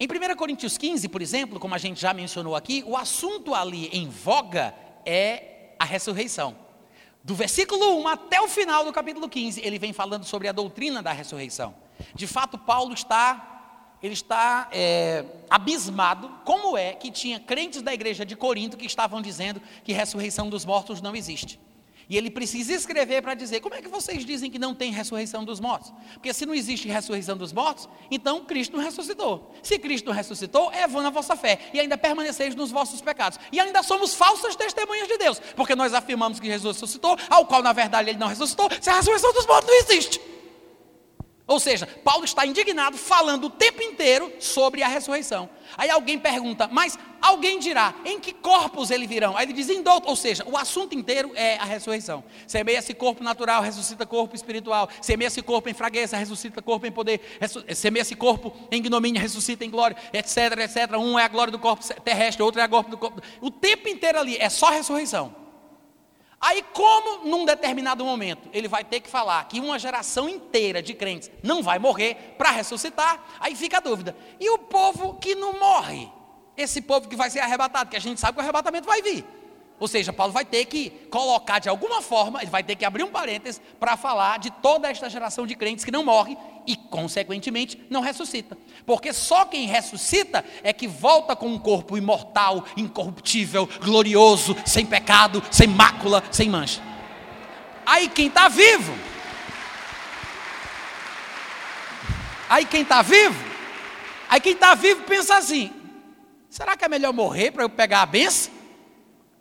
em 0.00 0.06
1 0.06 0.34
Coríntios 0.34 0.78
15, 0.78 1.06
por 1.10 1.20
exemplo, 1.20 1.60
como 1.60 1.74
a 1.74 1.78
gente 1.78 2.00
já 2.00 2.14
mencionou 2.14 2.56
aqui, 2.56 2.82
o 2.86 2.96
assunto 2.96 3.54
ali 3.54 3.88
em 3.92 4.08
voga 4.08 4.74
é 5.04 5.74
a 5.78 5.84
ressurreição. 5.84 6.56
Do 7.22 7.34
versículo 7.34 8.00
1 8.00 8.08
até 8.08 8.40
o 8.40 8.48
final 8.48 8.86
do 8.86 8.92
capítulo 8.92 9.28
15, 9.28 9.60
ele 9.62 9.78
vem 9.78 9.92
falando 9.92 10.24
sobre 10.24 10.48
a 10.48 10.52
doutrina 10.52 11.02
da 11.02 11.12
ressurreição. 11.12 11.74
De 12.14 12.26
fato, 12.26 12.58
Paulo 12.58 12.94
está 12.94 13.54
ele 14.02 14.14
está 14.14 14.68
é, 14.70 15.24
abismado 15.50 16.30
como 16.44 16.78
é 16.78 16.92
que 16.92 17.10
tinha 17.10 17.40
crentes 17.40 17.82
da 17.82 17.92
igreja 17.92 18.24
de 18.24 18.36
Corinto 18.36 18.76
que 18.76 18.86
estavam 18.86 19.20
dizendo 19.20 19.60
que 19.82 19.92
ressurreição 19.92 20.48
dos 20.48 20.64
mortos 20.64 21.02
não 21.02 21.16
existe. 21.16 21.58
E 22.10 22.16
ele 22.16 22.30
precisa 22.30 22.72
escrever 22.72 23.20
para 23.20 23.34
dizer: 23.34 23.60
como 23.60 23.74
é 23.74 23.82
que 23.82 23.88
vocês 23.88 24.24
dizem 24.24 24.50
que 24.50 24.58
não 24.58 24.74
tem 24.74 24.90
ressurreição 24.90 25.44
dos 25.44 25.60
mortos? 25.60 25.92
Porque 26.14 26.32
se 26.32 26.46
não 26.46 26.54
existe 26.54 26.88
ressurreição 26.88 27.36
dos 27.36 27.52
mortos, 27.52 27.86
então 28.10 28.44
Cristo 28.46 28.76
não 28.76 28.82
ressuscitou. 28.82 29.54
Se 29.62 29.78
Cristo 29.78 30.06
não 30.06 30.14
ressuscitou, 30.14 30.72
é 30.72 30.86
vã 30.86 31.06
a 31.06 31.10
vossa 31.10 31.36
fé, 31.36 31.58
e 31.74 31.78
ainda 31.78 31.98
permaneceis 31.98 32.54
nos 32.54 32.70
vossos 32.70 33.02
pecados. 33.02 33.38
E 33.52 33.60
ainda 33.60 33.82
somos 33.82 34.14
falsas 34.14 34.56
testemunhas 34.56 35.06
de 35.06 35.18
Deus, 35.18 35.38
porque 35.54 35.74
nós 35.74 35.92
afirmamos 35.92 36.40
que 36.40 36.46
Jesus 36.46 36.76
ressuscitou, 36.76 37.18
ao 37.28 37.44
qual 37.44 37.62
na 37.62 37.74
verdade 37.74 38.08
ele 38.08 38.18
não 38.18 38.28
ressuscitou, 38.28 38.70
se 38.80 38.88
a 38.88 38.94
ressurreição 38.94 39.32
dos 39.34 39.46
mortos 39.46 39.68
não 39.68 39.78
existe. 39.80 40.27
Ou 41.48 41.58
seja, 41.58 41.86
Paulo 42.04 42.26
está 42.26 42.44
indignado, 42.44 42.98
falando 42.98 43.44
o 43.46 43.50
tempo 43.50 43.82
inteiro 43.82 44.30
sobre 44.38 44.82
a 44.82 44.86
ressurreição. 44.86 45.48
Aí 45.78 45.88
alguém 45.88 46.18
pergunta, 46.18 46.68
mas 46.70 46.98
alguém 47.22 47.58
dirá, 47.58 47.94
em 48.04 48.20
que 48.20 48.34
corpos 48.34 48.90
ele 48.90 49.06
virão? 49.06 49.34
Aí 49.34 49.46
ele 49.46 49.54
diz, 49.54 49.70
em 49.70 49.82
doutor. 49.82 50.10
Ou 50.10 50.14
seja, 50.14 50.44
o 50.46 50.58
assunto 50.58 50.94
inteiro 50.94 51.32
é 51.34 51.56
a 51.56 51.64
ressurreição. 51.64 52.22
Semeia-se 52.46 52.92
corpo 52.92 53.24
natural, 53.24 53.62
ressuscita 53.62 54.04
corpo 54.04 54.36
espiritual. 54.36 54.90
Semeia-se 55.00 55.40
corpo 55.40 55.70
em 55.70 55.74
fraqueza, 55.74 56.18
ressuscita 56.18 56.60
corpo 56.60 56.86
em 56.86 56.92
poder. 56.92 57.38
Semeia-se 57.74 58.14
corpo 58.14 58.54
em 58.70 58.76
ignomínia, 58.76 59.18
ressuscita 59.18 59.64
em 59.64 59.70
glória, 59.70 59.96
etc, 60.12 60.58
etc. 60.58 60.98
Um 60.98 61.18
é 61.18 61.24
a 61.24 61.28
glória 61.28 61.50
do 61.50 61.58
corpo 61.58 61.82
terrestre, 62.04 62.42
outro 62.42 62.60
é 62.60 62.64
a 62.64 62.66
glória 62.66 62.90
do 62.90 62.98
corpo. 62.98 63.22
O 63.40 63.50
tempo 63.50 63.88
inteiro 63.88 64.18
ali 64.18 64.36
é 64.36 64.50
só 64.50 64.68
ressurreição. 64.68 65.47
Aí, 66.40 66.62
como 66.72 67.24
num 67.24 67.44
determinado 67.44 68.04
momento 68.04 68.48
ele 68.52 68.68
vai 68.68 68.84
ter 68.84 69.00
que 69.00 69.10
falar 69.10 69.44
que 69.48 69.58
uma 69.58 69.78
geração 69.78 70.28
inteira 70.28 70.80
de 70.80 70.94
crentes 70.94 71.30
não 71.42 71.62
vai 71.62 71.78
morrer 71.78 72.36
para 72.38 72.50
ressuscitar, 72.50 73.20
aí 73.40 73.56
fica 73.56 73.78
a 73.78 73.80
dúvida. 73.80 74.16
E 74.38 74.48
o 74.50 74.58
povo 74.58 75.14
que 75.14 75.34
não 75.34 75.58
morre? 75.58 76.08
Esse 76.56 76.80
povo 76.80 77.08
que 77.08 77.16
vai 77.16 77.30
ser 77.30 77.40
arrebatado, 77.40 77.90
que 77.90 77.96
a 77.96 78.00
gente 78.00 78.20
sabe 78.20 78.34
que 78.34 78.40
o 78.40 78.42
arrebatamento 78.42 78.86
vai 78.86 79.02
vir. 79.02 79.24
Ou 79.80 79.86
seja, 79.86 80.12
Paulo 80.12 80.32
vai 80.32 80.44
ter 80.44 80.64
que 80.64 80.90
colocar 81.10 81.60
de 81.60 81.68
alguma 81.68 82.02
forma, 82.02 82.40
ele 82.40 82.50
vai 82.50 82.62
ter 82.64 82.74
que 82.74 82.84
abrir 82.84 83.04
um 83.04 83.10
parênteses 83.10 83.60
para 83.78 83.96
falar 83.96 84.38
de 84.38 84.50
toda 84.50 84.90
esta 84.90 85.08
geração 85.08 85.46
de 85.46 85.54
crentes 85.54 85.84
que 85.84 85.90
não 85.90 86.04
morre 86.04 86.36
e, 86.66 86.74
consequentemente, 86.74 87.80
não 87.88 88.00
ressuscita. 88.00 88.58
Porque 88.84 89.12
só 89.12 89.44
quem 89.44 89.66
ressuscita 89.66 90.44
é 90.64 90.72
que 90.72 90.88
volta 90.88 91.36
com 91.36 91.46
um 91.46 91.58
corpo 91.58 91.96
imortal, 91.96 92.64
incorruptível, 92.76 93.68
glorioso, 93.80 94.56
sem 94.66 94.84
pecado, 94.84 95.42
sem 95.50 95.68
mácula, 95.68 96.24
sem 96.30 96.48
mancha. 96.48 96.82
Aí 97.86 98.08
quem 98.08 98.26
está 98.26 98.48
vivo, 98.48 98.92
aí 102.50 102.66
quem 102.66 102.82
está 102.82 103.00
vivo, 103.00 103.42
aí 104.28 104.40
quem 104.40 104.52
está 104.52 104.74
vivo 104.74 105.04
pensa 105.04 105.36
assim: 105.38 105.72
será 106.50 106.76
que 106.76 106.84
é 106.84 106.88
melhor 106.88 107.14
morrer 107.14 107.52
para 107.52 107.62
eu 107.62 107.70
pegar 107.70 108.02
a 108.02 108.06
benção? 108.06 108.57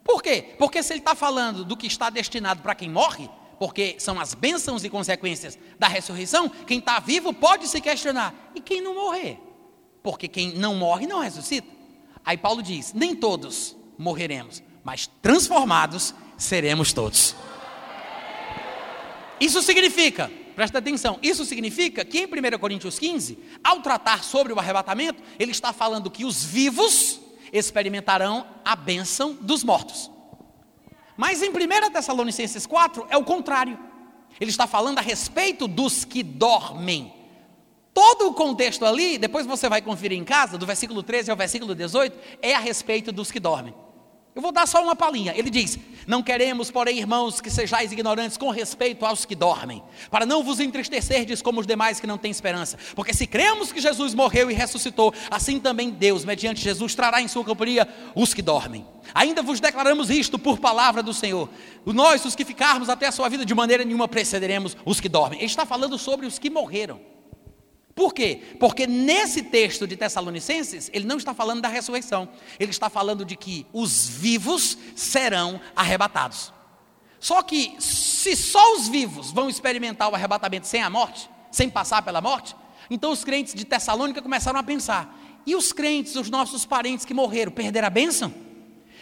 Por 0.07 0.23
quê? 0.23 0.55
Porque 0.57 0.81
se 0.81 0.93
ele 0.93 1.01
está 1.01 1.13
falando 1.13 1.65
do 1.65 1.75
que 1.75 1.85
está 1.85 2.09
destinado 2.09 2.61
para 2.61 2.73
quem 2.73 2.89
morre, 2.89 3.29
porque 3.59 3.97
são 3.99 4.17
as 4.17 4.33
bênçãos 4.33 4.85
e 4.85 4.89
consequências 4.89 5.59
da 5.77 5.89
ressurreição, 5.89 6.47
quem 6.65 6.79
está 6.79 6.97
vivo 6.99 7.33
pode 7.33 7.67
se 7.67 7.81
questionar: 7.81 8.33
e 8.55 8.61
quem 8.61 8.79
não 8.79 8.95
morrer? 8.95 9.37
Porque 10.01 10.29
quem 10.29 10.53
não 10.53 10.75
morre 10.75 11.05
não 11.05 11.19
ressuscita. 11.19 11.67
Aí 12.23 12.37
Paulo 12.37 12.63
diz: 12.63 12.93
nem 12.93 13.13
todos 13.13 13.75
morreremos, 13.97 14.63
mas 14.81 15.07
transformados 15.21 16.15
seremos 16.37 16.93
todos. 16.93 17.35
Isso 19.41 19.61
significa, 19.61 20.31
presta 20.55 20.77
atenção, 20.77 21.19
isso 21.21 21.43
significa 21.43 22.05
que 22.05 22.19
em 22.19 22.25
1 22.25 22.57
Coríntios 22.59 22.97
15, 22.97 23.37
ao 23.61 23.81
tratar 23.81 24.23
sobre 24.23 24.53
o 24.53 24.57
arrebatamento, 24.57 25.21
ele 25.37 25.51
está 25.51 25.73
falando 25.73 26.09
que 26.09 26.23
os 26.23 26.45
vivos 26.45 27.19
experimentarão 27.51 28.45
a 28.63 28.75
bênção 28.75 29.33
dos 29.33 29.63
mortos. 29.63 30.11
Mas 31.15 31.41
em 31.41 31.49
1 31.49 31.91
Tessalonicenses 31.91 32.65
4 32.65 33.07
é 33.09 33.17
o 33.17 33.23
contrário. 33.23 33.77
Ele 34.39 34.51
está 34.51 34.67
falando 34.67 34.99
a 34.99 35.01
respeito 35.01 35.67
dos 35.67 36.05
que 36.05 36.21
dormem. 36.21 37.13
Todo 37.93 38.27
o 38.27 38.33
contexto 38.33 38.85
ali, 38.85 39.17
depois 39.17 39.47
você 39.47 39.67
vai 39.67 39.81
conferir 39.81 40.17
em 40.17 40.23
casa, 40.23 40.57
do 40.57 40.67
versículo 40.67 41.01
13 41.01 41.31
ao 41.31 41.37
versículo 41.37 41.73
18, 41.73 42.15
é 42.43 42.53
a 42.53 42.59
respeito 42.59 43.11
dos 43.11 43.31
que 43.31 43.39
dormem. 43.39 43.73
Eu 44.37 44.41
vou 44.43 44.51
dar 44.51 44.67
só 44.67 44.83
uma 44.83 44.95
palhinha. 44.95 45.33
Ele 45.35 45.49
diz: 45.49 45.79
Não 46.05 46.21
queremos, 46.21 46.69
porém, 46.69 46.99
irmãos, 46.99 47.41
que 47.41 47.49
sejais 47.49 47.91
ignorantes 47.91 48.37
com 48.37 48.51
respeito 48.51 49.03
aos 49.03 49.25
que 49.25 49.33
dormem, 49.33 49.81
para 50.11 50.27
não 50.27 50.43
vos 50.43 50.59
entristecerdes 50.59 51.41
como 51.41 51.59
os 51.59 51.65
demais 51.65 51.99
que 51.99 52.05
não 52.05 52.19
têm 52.19 52.29
esperança. 52.29 52.77
Porque 52.95 53.15
se 53.15 53.25
cremos 53.25 53.71
que 53.71 53.81
Jesus 53.81 54.13
morreu 54.13 54.51
e 54.51 54.53
ressuscitou, 54.53 55.11
assim 55.31 55.59
também 55.59 55.89
Deus, 55.89 56.23
mediante 56.23 56.61
Jesus, 56.61 56.93
trará 56.93 57.19
em 57.19 57.27
sua 57.27 57.43
companhia 57.43 57.87
os 58.13 58.31
que 58.31 58.43
dormem. 58.43 58.85
Ainda 59.11 59.41
vos 59.41 59.59
declaramos 59.59 60.11
isto 60.11 60.37
por 60.37 60.59
palavra 60.59 61.01
do 61.01 61.15
Senhor. 61.15 61.49
Nós, 61.83 62.23
os 62.23 62.35
que 62.35 62.45
ficarmos 62.45 62.89
até 62.89 63.07
a 63.07 63.11
sua 63.11 63.27
vida, 63.29 63.43
de 63.43 63.55
maneira 63.55 63.83
nenhuma 63.83 64.07
precederemos 64.07 64.77
os 64.85 64.99
que 64.99 65.09
dormem. 65.09 65.39
Ele 65.39 65.47
está 65.47 65.65
falando 65.65 65.97
sobre 65.97 66.27
os 66.27 66.37
que 66.37 66.51
morreram. 66.51 67.16
Por 67.97 68.13
quê? 68.13 68.41
Porque 68.59 68.85
nesse 68.85 69.41
texto 69.41 69.87
de 69.87 69.97
Tessalonicenses, 69.97 70.87
ele 70.93 71.07
não 71.07 71.17
está 71.17 71.33
falando 71.33 71.63
da 71.63 71.67
ressurreição, 71.67 72.29
ele 72.59 72.69
está 72.69 72.91
falando 72.91 73.25
de 73.25 73.35
que 73.35 73.65
os 73.73 74.07
vivos 74.07 74.77
serão 74.95 75.59
arrebatados. 75.75 76.53
Só 77.19 77.41
que, 77.41 77.75
se 77.79 78.35
só 78.35 78.75
os 78.75 78.87
vivos 78.87 79.31
vão 79.31 79.49
experimentar 79.49 80.11
o 80.11 80.13
arrebatamento 80.13 80.67
sem 80.67 80.83
a 80.83 80.91
morte, 80.91 81.27
sem 81.51 81.71
passar 81.71 82.03
pela 82.03 82.21
morte, 82.21 82.55
então 82.87 83.11
os 83.11 83.23
crentes 83.23 83.55
de 83.55 83.65
Tessalônica 83.65 84.21
começaram 84.21 84.59
a 84.59 84.63
pensar: 84.63 85.19
e 85.43 85.55
os 85.55 85.73
crentes, 85.73 86.15
os 86.15 86.29
nossos 86.29 86.67
parentes 86.67 87.03
que 87.03 87.15
morreram, 87.15 87.51
perderam 87.51 87.87
a 87.87 87.89
bênção? 87.89 88.31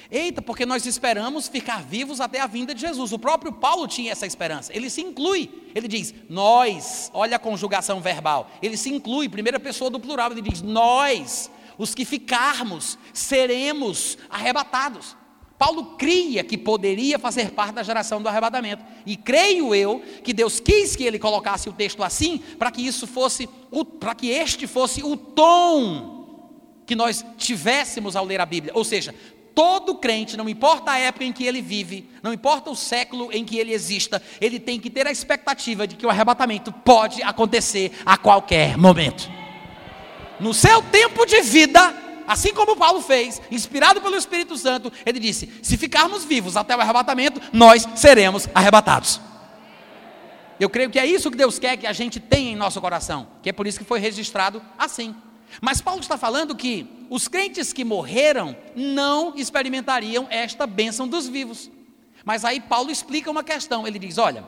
Eita, 0.10 0.42
porque 0.42 0.66
nós 0.66 0.86
esperamos 0.86 1.48
ficar 1.48 1.84
vivos 1.84 2.22
até 2.22 2.40
a 2.40 2.48
vinda 2.48 2.74
de 2.74 2.82
Jesus. 2.82 3.12
O 3.12 3.20
próprio 3.20 3.52
Paulo 3.52 3.88
tinha 3.88 4.12
essa 4.12 4.26
esperança. 4.26 4.76
Ele 4.76 4.90
se 4.90 5.02
inclui. 5.02 5.50
Ele 5.74 5.88
diz, 5.88 6.14
nós, 6.30 7.10
olha 7.14 7.38
a 7.38 7.40
conjugação 7.40 8.02
verbal. 8.02 8.50
Ele 8.62 8.78
se 8.78 8.90
inclui, 8.90 9.28
primeira 9.30 9.60
pessoa 9.60 9.90
do 9.90 10.00
plural. 10.00 10.32
Ele 10.32 10.42
diz, 10.42 10.62
nós, 10.62 11.50
os 11.78 11.96
que 11.96 12.06
ficarmos, 12.06 12.98
seremos 13.14 14.18
arrebatados. 14.30 15.16
Paulo 15.58 15.96
cria 15.98 16.44
que 16.44 16.58
poderia 16.58 17.18
fazer 17.18 17.52
parte 17.52 17.76
da 17.76 17.84
geração 17.84 18.22
do 18.22 18.28
arrebatamento. 18.28 18.84
E 19.06 19.16
creio 19.16 19.74
eu 19.74 20.04
que 20.24 20.34
Deus 20.34 20.60
quis 20.60 20.96
que 20.96 21.04
ele 21.04 21.18
colocasse 21.18 21.70
o 21.70 21.74
texto 21.74 22.04
assim, 22.04 22.40
para 22.60 22.72
que 22.72 22.86
isso 22.86 23.08
fosse, 23.08 23.48
para 24.00 24.14
que 24.14 24.30
este 24.30 24.68
fosse 24.68 25.02
o 25.02 25.16
tom 25.16 26.14
que 26.86 26.96
nós 26.96 27.26
tivéssemos 27.38 28.16
ao 28.16 28.26
ler 28.26 28.40
a 28.40 28.46
Bíblia. 28.46 28.74
Ou 28.76 28.84
seja, 28.84 29.16
todo 29.56 29.96
crente, 29.96 30.36
não 30.36 30.50
importa 30.50 30.92
a 30.92 31.00
época 31.00 31.24
em 31.24 31.32
que 31.32 31.46
ele 31.46 31.62
vive, 31.62 32.10
não 32.22 32.34
importa 32.34 32.70
o 32.70 32.76
século 32.76 33.30
em 33.32 33.46
que 33.46 33.58
ele 33.58 33.72
exista, 33.72 34.22
ele 34.42 34.60
tem 34.60 34.80
que 34.80 34.90
ter 34.90 35.08
a 35.08 35.12
expectativa 35.12 35.88
de 35.88 35.96
que 35.96 36.06
o 36.06 36.10
arrebatamento 36.10 36.74
pode 36.74 37.24
acontecer 37.24 37.94
a 38.06 38.18
qualquer 38.18 38.78
momento. 38.78 39.32
No 40.40 40.54
seu 40.54 40.82
tempo 40.82 41.26
de 41.26 41.42
vida, 41.42 41.96
assim 42.28 42.54
como 42.54 42.76
Paulo 42.76 43.02
fez, 43.02 43.42
inspirado 43.50 44.02
pelo 44.02 44.18
Espírito 44.18 44.58
Santo, 44.58 44.92
ele 45.06 45.20
disse: 45.20 45.50
se 45.62 45.78
ficarmos 45.78 46.26
vivos 46.26 46.58
até 46.58 46.76
o 46.76 46.82
arrebatamento, 46.82 47.42
nós 47.54 47.88
seremos 47.96 48.50
arrebatados. 48.54 49.22
Eu 50.60 50.70
creio 50.70 50.90
que 50.90 51.00
é 51.00 51.06
isso 51.06 51.32
que 51.32 51.38
Deus 51.38 51.58
quer 51.60 51.78
que 51.78 51.88
a 51.88 51.94
gente 51.94 52.20
tenha 52.20 52.52
em 52.52 52.56
nosso 52.56 52.80
coração, 52.82 53.28
que 53.42 53.50
é 53.50 53.54
por 53.54 53.68
isso 53.68 53.80
que 53.80 53.86
foi 53.86 54.00
registrado 54.00 54.62
assim. 54.78 55.16
Mas 55.62 55.82
Paulo 55.82 56.02
está 56.02 56.18
falando 56.18 56.56
que 56.56 56.88
os 57.10 57.28
crentes 57.28 57.72
que 57.72 57.84
morreram 57.84 58.56
não 58.76 59.36
experimentariam 59.36 60.28
esta 60.30 60.66
bênção 60.68 61.08
dos 61.08 61.28
vivos. 61.28 61.70
Mas 62.24 62.44
aí 62.44 62.60
Paulo 62.60 62.92
explica 62.92 63.30
uma 63.30 63.44
questão. 63.44 63.88
Ele 63.88 64.00
diz: 64.00 64.18
olha, 64.18 64.44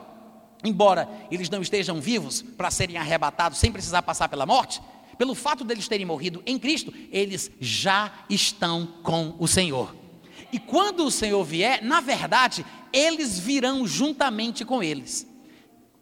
embora 0.64 1.08
eles 1.30 1.48
não 1.48 1.62
estejam 1.62 2.00
vivos 2.00 2.42
para 2.42 2.70
serem 2.70 2.96
arrebatados 2.96 3.58
sem 3.58 3.72
precisar 3.72 4.02
passar 4.02 4.28
pela 4.28 4.44
morte, 4.46 4.82
pelo 5.16 5.34
fato 5.34 5.64
deles 5.64 5.88
terem 5.88 6.06
morrido 6.06 6.42
em 6.46 6.58
Cristo, 6.58 6.92
eles 7.10 7.50
já 7.60 8.12
estão 8.28 8.86
com 9.02 9.34
o 9.38 9.48
Senhor. 9.48 9.94
E 10.52 10.58
quando 10.58 11.04
o 11.04 11.10
Senhor 11.10 11.44
vier, 11.44 11.82
na 11.82 12.00
verdade, 12.00 12.64
eles 12.92 13.38
virão 13.38 13.86
juntamente 13.86 14.64
com 14.64 14.82
eles. 14.82 15.26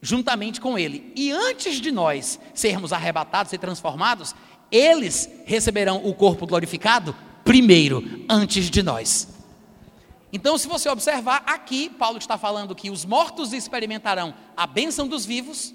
Juntamente 0.01 0.61
com 0.61 0.79
Ele. 0.79 1.13
E 1.17 1.33
antes 1.33 1.81
de 1.81 1.91
nós 1.91 2.39
sermos 2.55 2.93
arrebatados 2.93 3.53
e 3.53 3.59
transformados, 3.59 4.35
eles 4.71 5.29
receberão 5.45 6.05
o 6.05 6.15
corpo 6.15 6.47
glorificado 6.47 7.15
primeiro, 7.45 8.25
antes 8.29 8.69
de 8.69 8.83
nós. 8.83 9.29
Então, 10.33 10.59
se 10.59 10.67
você 10.67 10.89
observar 10.89 11.45
aqui, 11.47 11.89
Paulo 11.89 12.19
está 12.19 12.37
falando 12.37 12.75
que 12.75 12.91
os 12.91 13.05
mortos 13.05 13.53
experimentarão 13.53 14.35
a 14.57 14.67
bênção 14.67 15.07
dos 15.07 15.25
vivos, 15.25 15.73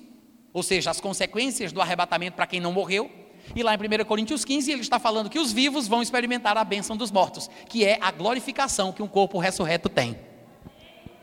ou 0.53 0.61
seja, 0.61 0.91
as 0.91 0.99
consequências 0.99 1.71
do 1.71 1.81
arrebatamento 1.81 2.35
para 2.35 2.45
quem 2.45 2.59
não 2.59 2.73
morreu. 2.73 3.09
E 3.55 3.63
lá 3.63 3.73
em 3.73 3.77
1 3.77 4.05
Coríntios 4.05 4.45
15, 4.45 4.71
ele 4.71 4.81
está 4.81 4.99
falando 4.99 5.29
que 5.29 5.39
os 5.39 5.51
vivos 5.51 5.87
vão 5.87 6.01
experimentar 6.01 6.57
a 6.57 6.63
bênção 6.63 6.95
dos 6.95 7.09
mortos, 7.09 7.49
que 7.67 7.85
é 7.85 7.97
a 8.01 8.11
glorificação 8.11 8.91
que 8.91 9.01
um 9.01 9.07
corpo 9.07 9.39
ressurreto 9.39 9.89
tem. 9.89 10.17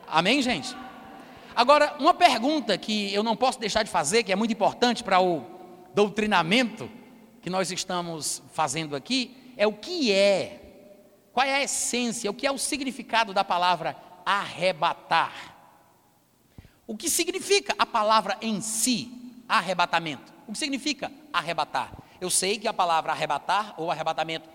Amém, 0.07 0.41
gente? 0.41 0.75
Agora, 1.55 1.95
uma 1.99 2.15
pergunta 2.15 2.79
que 2.79 3.13
eu 3.13 3.23
não 3.23 3.37
posso 3.37 3.61
deixar 3.61 3.83
de 3.83 3.91
fazer, 3.91 4.23
que 4.23 4.33
é 4.33 4.37
muito 4.37 4.53
importante 4.53 5.05
para 5.05 5.21
o 5.21 5.43
doutrinamento 5.95 6.91
que 7.43 7.51
nós 7.51 7.71
estamos 7.71 8.43
fazendo 8.53 8.95
aqui 8.97 9.55
é 9.57 9.67
o 9.67 9.73
que 9.73 10.13
é, 10.13 10.61
qual 11.33 11.47
é 11.47 11.55
a 11.55 11.63
essência, 11.63 12.31
o 12.31 12.35
que 12.35 12.47
é 12.47 12.53
o 12.53 12.59
significado 12.59 13.33
da 13.33 13.45
palavra 13.45 13.97
arrebatar. 14.25 15.57
O 16.87 16.97
que 16.97 17.11
significa 17.11 17.75
a 17.79 17.85
palavra 17.85 18.39
em 18.41 18.61
si, 18.61 19.43
arrebatamento? 19.49 20.33
O 20.47 20.53
que 20.53 20.59
significa 20.59 21.13
arrebatar? 21.33 21.93
Eu 22.21 22.31
sei 22.31 22.59
que 22.59 22.67
a 22.67 22.73
palavra 22.73 23.13
arrebatar 23.13 23.75
ou 23.77 23.91
arrebatamento 23.91 24.49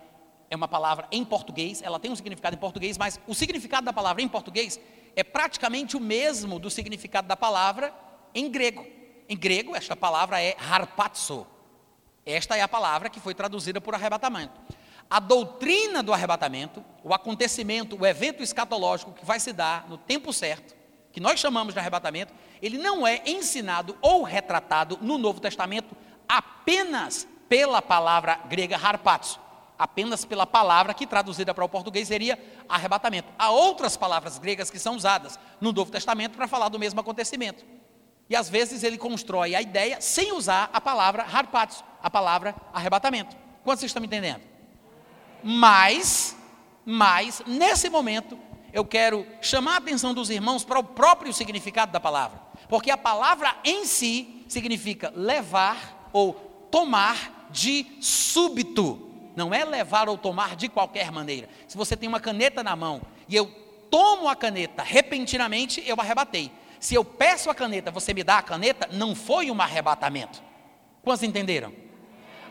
é 0.50 0.56
uma 0.56 0.68
palavra 0.68 1.08
em 1.12 1.24
português, 1.24 1.82
ela 1.82 2.00
tem 2.00 2.12
um 2.12 2.16
significado 2.16 2.56
em 2.56 2.60
português, 2.60 2.98
mas 2.98 3.20
o 3.28 3.34
significado 3.34 3.86
da 3.86 3.94
palavra 3.94 4.22
em 4.22 4.28
português 4.28 4.80
é 5.16 5.24
praticamente 5.24 5.96
o 5.96 6.00
mesmo 6.00 6.60
do 6.60 6.70
significado 6.70 7.28
da 7.28 7.36
palavra 7.38 7.94
em 8.34 8.50
grego. 8.50 8.86
Em 9.28 9.38
grego, 9.38 9.76
esta 9.76 9.96
palavra 9.96 10.42
é 10.42 10.56
harpazo, 10.60 11.48
esta 12.26 12.58
é 12.58 12.62
a 12.62 12.68
palavra 12.68 13.10
que 13.10 13.20
foi 13.20 13.34
traduzida 13.34 13.82
por 13.82 13.94
arrebatamento. 13.94 14.60
A 15.10 15.20
doutrina 15.20 16.02
do 16.02 16.14
arrebatamento, 16.14 16.84
o 17.04 17.14
acontecimento, 17.14 18.00
o 18.00 18.06
evento 18.06 18.42
escatológico 18.42 19.12
que 19.12 19.26
vai 19.26 19.40
se 19.40 19.52
dar 19.52 19.88
no 19.90 19.98
tempo 19.98 20.32
certo, 20.32 20.74
que 21.12 21.20
nós 21.20 21.40
chamamos 21.40 21.74
de 21.74 21.80
arrebatamento, 21.80 22.34
ele 22.62 22.78
não 22.78 23.06
é 23.06 23.22
ensinado 23.26 23.98
ou 24.02 24.24
retratado 24.24 24.98
no 25.02 25.18
Novo 25.18 25.40
Testamento 25.40 25.96
apenas 26.28 27.28
pela 27.48 27.82
palavra 27.82 28.40
grega 28.48 28.78
harpazo, 28.78 29.40
apenas 29.78 30.26
pela 30.26 30.48
palavra 30.48 30.94
que 30.94 31.06
traduzida 31.06 31.54
para 31.54 31.66
o 31.66 31.70
português 31.70 32.08
seria 32.08 32.40
arrebatamento. 32.68 33.28
Há 33.38 33.52
outras 33.52 33.98
palavras 33.98 34.40
gregas 34.40 34.72
que 34.72 34.80
são 34.80 34.96
usadas 34.96 35.38
no 35.60 35.72
Novo 35.72 35.92
Testamento 35.92 36.36
para 36.38 36.48
falar 36.48 36.70
do 36.70 36.80
mesmo 36.80 37.00
acontecimento. 37.00 37.64
E 38.34 38.36
às 38.36 38.50
vezes 38.50 38.82
ele 38.82 38.98
constrói 38.98 39.54
a 39.54 39.62
ideia 39.62 40.02
sem 40.02 40.34
usar 40.34 40.68
a 40.74 40.82
palavra 40.82 41.22
harpazo, 41.22 41.84
a 42.02 42.10
palavra 42.10 42.56
arrebatamento. 42.74 43.38
Quantos 43.64 43.82
vocês 43.82 43.92
estão 43.92 44.02
me 44.02 44.08
entendendo? 44.08 44.42
Mas, 45.44 46.36
mas, 46.84 47.44
nesse 47.46 47.92
momento, 47.92 48.36
eu 48.74 48.84
quero 48.84 49.24
chamar 49.40 49.76
a 49.76 49.78
atenção 49.78 50.16
dos 50.16 50.32
irmãos 50.32 50.64
para 50.64 50.80
o 50.80 50.84
próprio 50.84 51.32
significado 51.32 51.92
da 51.92 52.00
palavra. 52.00 52.42
Porque 52.68 52.90
a 52.90 52.98
palavra 52.98 53.56
em 53.64 53.86
si 53.86 54.44
significa 54.48 55.14
levar 55.16 56.10
ou 56.12 56.34
tomar 56.72 57.50
de 57.52 57.86
súbito. 58.02 59.12
Não 59.36 59.54
é 59.54 59.64
levar 59.64 60.10
ou 60.10 60.18
tomar 60.18 60.56
de 60.56 60.70
qualquer 60.70 61.12
maneira. 61.12 61.48
Se 61.68 61.78
você 61.78 61.96
tem 61.96 62.10
uma 62.10 62.20
caneta 62.20 62.64
na 62.64 62.76
mão 62.76 63.00
e 63.30 63.36
eu 63.36 63.46
tomo 63.92 64.28
a 64.28 64.36
caneta 64.36 64.82
repentinamente, 64.82 65.84
eu 65.86 65.98
arrebatei. 66.00 66.52
Se 66.84 66.96
eu 66.96 67.06
peço 67.06 67.50
a 67.50 67.56
caneta, 67.56 67.90
você 67.92 68.14
me 68.14 68.26
dá 68.26 68.40
a 68.40 68.42
caneta, 68.42 68.90
não 68.92 69.16
foi 69.16 69.50
um 69.50 69.62
arrebatamento. 69.62 70.44
Quantos 71.02 71.24
entenderam? 71.24 71.74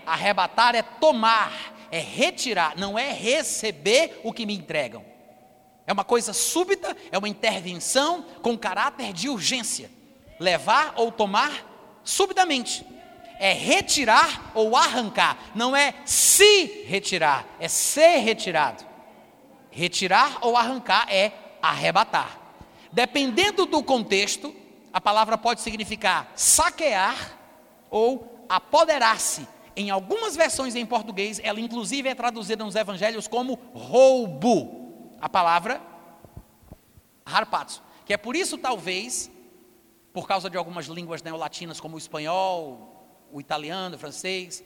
Arrebatar 0.07 0.75
é 0.75 0.81
tomar, 0.81 1.53
é 1.91 1.99
retirar, 1.99 2.75
não 2.79 2.99
é 2.99 3.13
receber 3.13 4.23
o 4.25 4.33
que 4.33 4.47
me 4.47 4.57
entregam. 4.57 5.05
É 5.87 5.93
uma 5.93 6.03
coisa 6.03 6.33
súbita, 6.33 6.97
é 7.11 7.19
uma 7.19 7.29
intervenção 7.29 8.25
com 8.41 8.57
caráter 8.57 9.13
de 9.13 9.29
urgência. 9.29 9.91
Levar 10.41 10.95
ou 10.97 11.13
tomar 11.13 12.01
subitamente. 12.03 12.87
É 13.39 13.53
retirar 13.53 14.51
ou 14.55 14.75
arrancar. 14.75 15.37
Não 15.55 15.77
é 15.77 15.93
se 16.07 16.87
retirar, 16.87 17.45
é 17.61 17.69
ser 17.69 18.21
retirado. 18.21 18.83
Retirar 19.71 20.39
ou 20.41 20.57
arrancar 20.57 21.07
é 21.11 21.33
arrebatar. 21.61 22.42
Dependendo 22.93 23.65
do 23.65 23.83
contexto, 23.83 24.55
a 24.93 25.01
palavra 25.01 25.39
pode 25.39 25.63
significar 25.63 26.31
saquear 26.37 27.39
ou 27.91 28.45
apoderar-se. 28.49 29.49
Em 29.75 29.91
algumas 29.91 30.37
versões 30.37 30.75
em 30.75 30.85
português, 30.85 31.41
ela 31.43 31.59
inclusive 31.59 32.07
é 32.07 32.15
traduzida 32.15 32.63
nos 32.63 32.77
evangelhos 32.77 33.27
como 33.27 33.55
roubo. 33.73 35.09
A 35.19 35.29
palavra 35.29 35.81
harpazo, 37.25 37.83
que 38.05 38.13
é 38.13 38.19
por 38.19 38.37
isso 38.37 38.59
talvez, 38.59 39.31
por 40.13 40.29
causa 40.29 40.51
de 40.51 40.59
algumas 40.59 40.87
línguas 40.87 41.23
neolatinas 41.23 41.81
como 41.81 41.95
o 41.95 41.99
espanhol, 41.99 43.27
o 43.33 43.41
italiano, 43.41 43.97
o 43.97 43.99
francês, 43.99 44.63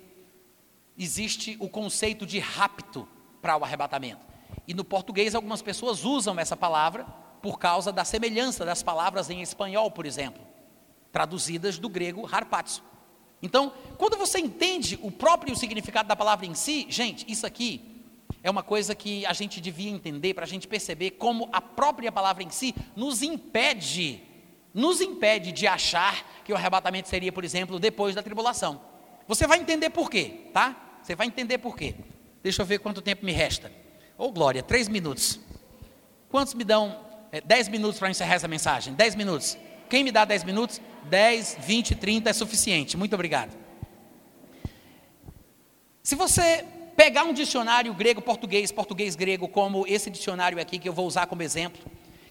existe 0.98 1.56
o 1.60 1.68
conceito 1.68 2.26
de 2.26 2.40
rapto 2.40 3.08
para 3.40 3.56
o 3.56 3.62
arrebatamento. 3.62 4.26
E 4.66 4.74
no 4.74 4.82
português 4.84 5.36
algumas 5.36 5.62
pessoas 5.62 6.04
usam 6.04 6.40
essa 6.40 6.56
palavra 6.56 7.06
por 7.46 7.60
causa 7.60 7.92
da 7.92 8.04
semelhança 8.04 8.64
das 8.64 8.82
palavras 8.82 9.30
em 9.30 9.40
espanhol, 9.40 9.88
por 9.88 10.04
exemplo, 10.04 10.42
traduzidas 11.12 11.78
do 11.78 11.88
grego 11.88 12.28
harpazo. 12.28 12.82
Então, 13.40 13.72
quando 13.96 14.16
você 14.16 14.40
entende 14.40 14.98
o 15.00 15.12
próprio 15.12 15.54
significado 15.54 16.08
da 16.08 16.16
palavra 16.16 16.44
em 16.44 16.56
si, 16.56 16.86
gente, 16.88 17.24
isso 17.30 17.46
aqui 17.46 18.02
é 18.42 18.50
uma 18.50 18.64
coisa 18.64 18.96
que 18.96 19.24
a 19.24 19.32
gente 19.32 19.60
devia 19.60 19.92
entender 19.92 20.34
para 20.34 20.42
a 20.42 20.48
gente 20.48 20.66
perceber 20.66 21.12
como 21.12 21.48
a 21.52 21.60
própria 21.60 22.10
palavra 22.10 22.42
em 22.42 22.50
si 22.50 22.74
nos 22.96 23.22
impede, 23.22 24.20
nos 24.74 25.00
impede 25.00 25.52
de 25.52 25.68
achar 25.68 26.42
que 26.44 26.52
o 26.52 26.56
arrebatamento 26.56 27.08
seria, 27.08 27.30
por 27.30 27.44
exemplo, 27.44 27.78
depois 27.78 28.12
da 28.12 28.24
tribulação. 28.24 28.80
Você 29.28 29.46
vai 29.46 29.60
entender 29.60 29.90
por 29.90 30.10
quê, 30.10 30.48
tá? 30.52 30.98
Você 31.00 31.14
vai 31.14 31.28
entender 31.28 31.58
por 31.58 31.76
quê. 31.76 31.94
Deixa 32.42 32.62
eu 32.62 32.66
ver 32.66 32.80
quanto 32.80 33.00
tempo 33.00 33.24
me 33.24 33.30
resta. 33.30 33.70
Ô 34.18 34.24
oh, 34.24 34.32
glória, 34.32 34.64
três 34.64 34.88
minutos. 34.88 35.38
Quantos 36.28 36.52
me 36.52 36.64
dão 36.64 37.05
é, 37.36 37.40
dez 37.42 37.68
minutos 37.68 37.98
para 37.98 38.10
encerrar 38.10 38.34
essa 38.34 38.48
mensagem? 38.48 38.94
Dez 38.94 39.14
minutos. 39.14 39.58
Quem 39.90 40.02
me 40.02 40.10
dá 40.10 40.24
dez 40.24 40.42
minutos? 40.42 40.80
Dez, 41.04 41.56
vinte, 41.60 41.94
trinta 41.94 42.30
é 42.30 42.32
suficiente. 42.32 42.96
Muito 42.96 43.14
obrigado. 43.14 43.54
Se 46.02 46.14
você 46.14 46.64
pegar 46.96 47.24
um 47.24 47.34
dicionário 47.34 47.92
grego-português, 47.92 48.72
português-grego, 48.72 49.48
como 49.48 49.86
esse 49.86 50.08
dicionário 50.08 50.58
aqui 50.58 50.78
que 50.78 50.88
eu 50.88 50.92
vou 50.92 51.06
usar 51.06 51.26
como 51.26 51.42
exemplo, 51.42 51.82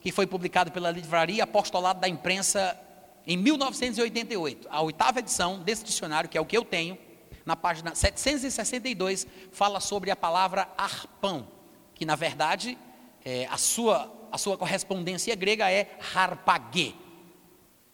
que 0.02 0.12
foi 0.12 0.26
publicado 0.26 0.72
pela 0.72 0.90
Livraria 0.90 1.44
Apostolado 1.44 2.00
da 2.00 2.10
Imprensa 2.10 2.80
em 3.28 3.38
1988, 3.38 4.68
a 4.72 4.82
oitava 4.82 5.20
edição 5.20 5.60
desse 5.60 5.84
dicionário, 5.84 6.30
que 6.30 6.38
é 6.38 6.42
o 6.42 6.46
que 6.46 6.58
eu 6.58 6.64
tenho, 6.64 6.98
na 7.46 7.56
página 7.56 7.94
762, 7.94 9.28
fala 9.52 9.80
sobre 9.80 10.10
a 10.10 10.16
palavra 10.16 10.68
arpão 10.78 11.48
que 11.94 12.06
na 12.06 12.16
verdade 12.16 12.78
é, 13.24 13.48
a, 13.48 13.58
sua, 13.58 14.12
a 14.36 14.38
sua 14.38 14.58
correspondência 14.58 15.34
grega 15.36 15.72
é 15.72 15.98
harpagê. 16.14 16.94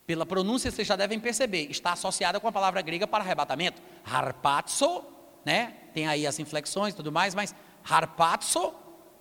Pela 0.07 0.25
pronúncia 0.25 0.71
vocês 0.71 0.87
já 0.87 0.95
devem 0.95 1.19
perceber, 1.19 1.67
está 1.69 1.93
associada 1.93 2.39
com 2.39 2.47
a 2.47 2.51
palavra 2.51 2.81
grega 2.81 3.07
para 3.07 3.23
arrebatamento. 3.23 3.81
Harpatso, 4.03 5.03
né? 5.45 5.75
Tem 5.93 6.07
aí 6.07 6.25
as 6.25 6.39
inflexões 6.39 6.93
e 6.93 6.97
tudo 6.97 7.11
mais, 7.11 7.35
mas 7.35 7.53
harpatso, 7.87 8.73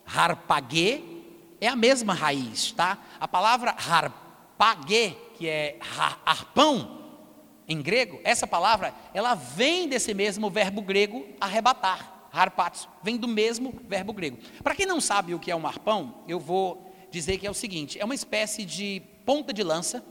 harpagê, 0.07 1.03
é 1.61 1.69
a 1.69 1.77
mesma 1.77 2.15
raiz, 2.15 2.73
tá? 2.73 2.99
A 3.21 3.29
palavra 3.29 3.73
harpagê, 3.73 5.15
que 5.37 5.47
é 5.47 5.79
arpão, 6.25 6.99
em 7.69 7.81
grego, 7.83 8.19
essa 8.25 8.47
palavra, 8.47 8.95
ela 9.15 9.35
vem 9.35 9.89
desse 9.89 10.15
mesmo 10.15 10.51
verbo 10.51 10.81
grego 10.83 11.25
arrebatar 11.39 12.21
harpatos, 12.33 12.89
vem 13.03 13.17
do 13.17 13.29
mesmo 13.29 13.75
verbo 13.89 14.13
grego. 14.13 14.39
Para 14.63 14.75
quem 14.75 14.87
não 14.87 15.01
sabe 15.01 15.35
o 15.35 15.39
que 15.39 15.51
é 15.51 15.57
um 15.57 15.67
arpão, 15.67 16.23
eu 16.29 16.39
vou 16.39 16.90
dizer 17.11 17.39
que 17.39 17.47
é 17.47 17.51
o 17.51 17.55
seguinte: 17.55 17.99
é 17.99 18.05
uma 18.05 18.15
espécie 18.15 18.65
de 18.65 19.03
ponta 19.25 19.53
de 19.53 19.63
lança 19.63 20.05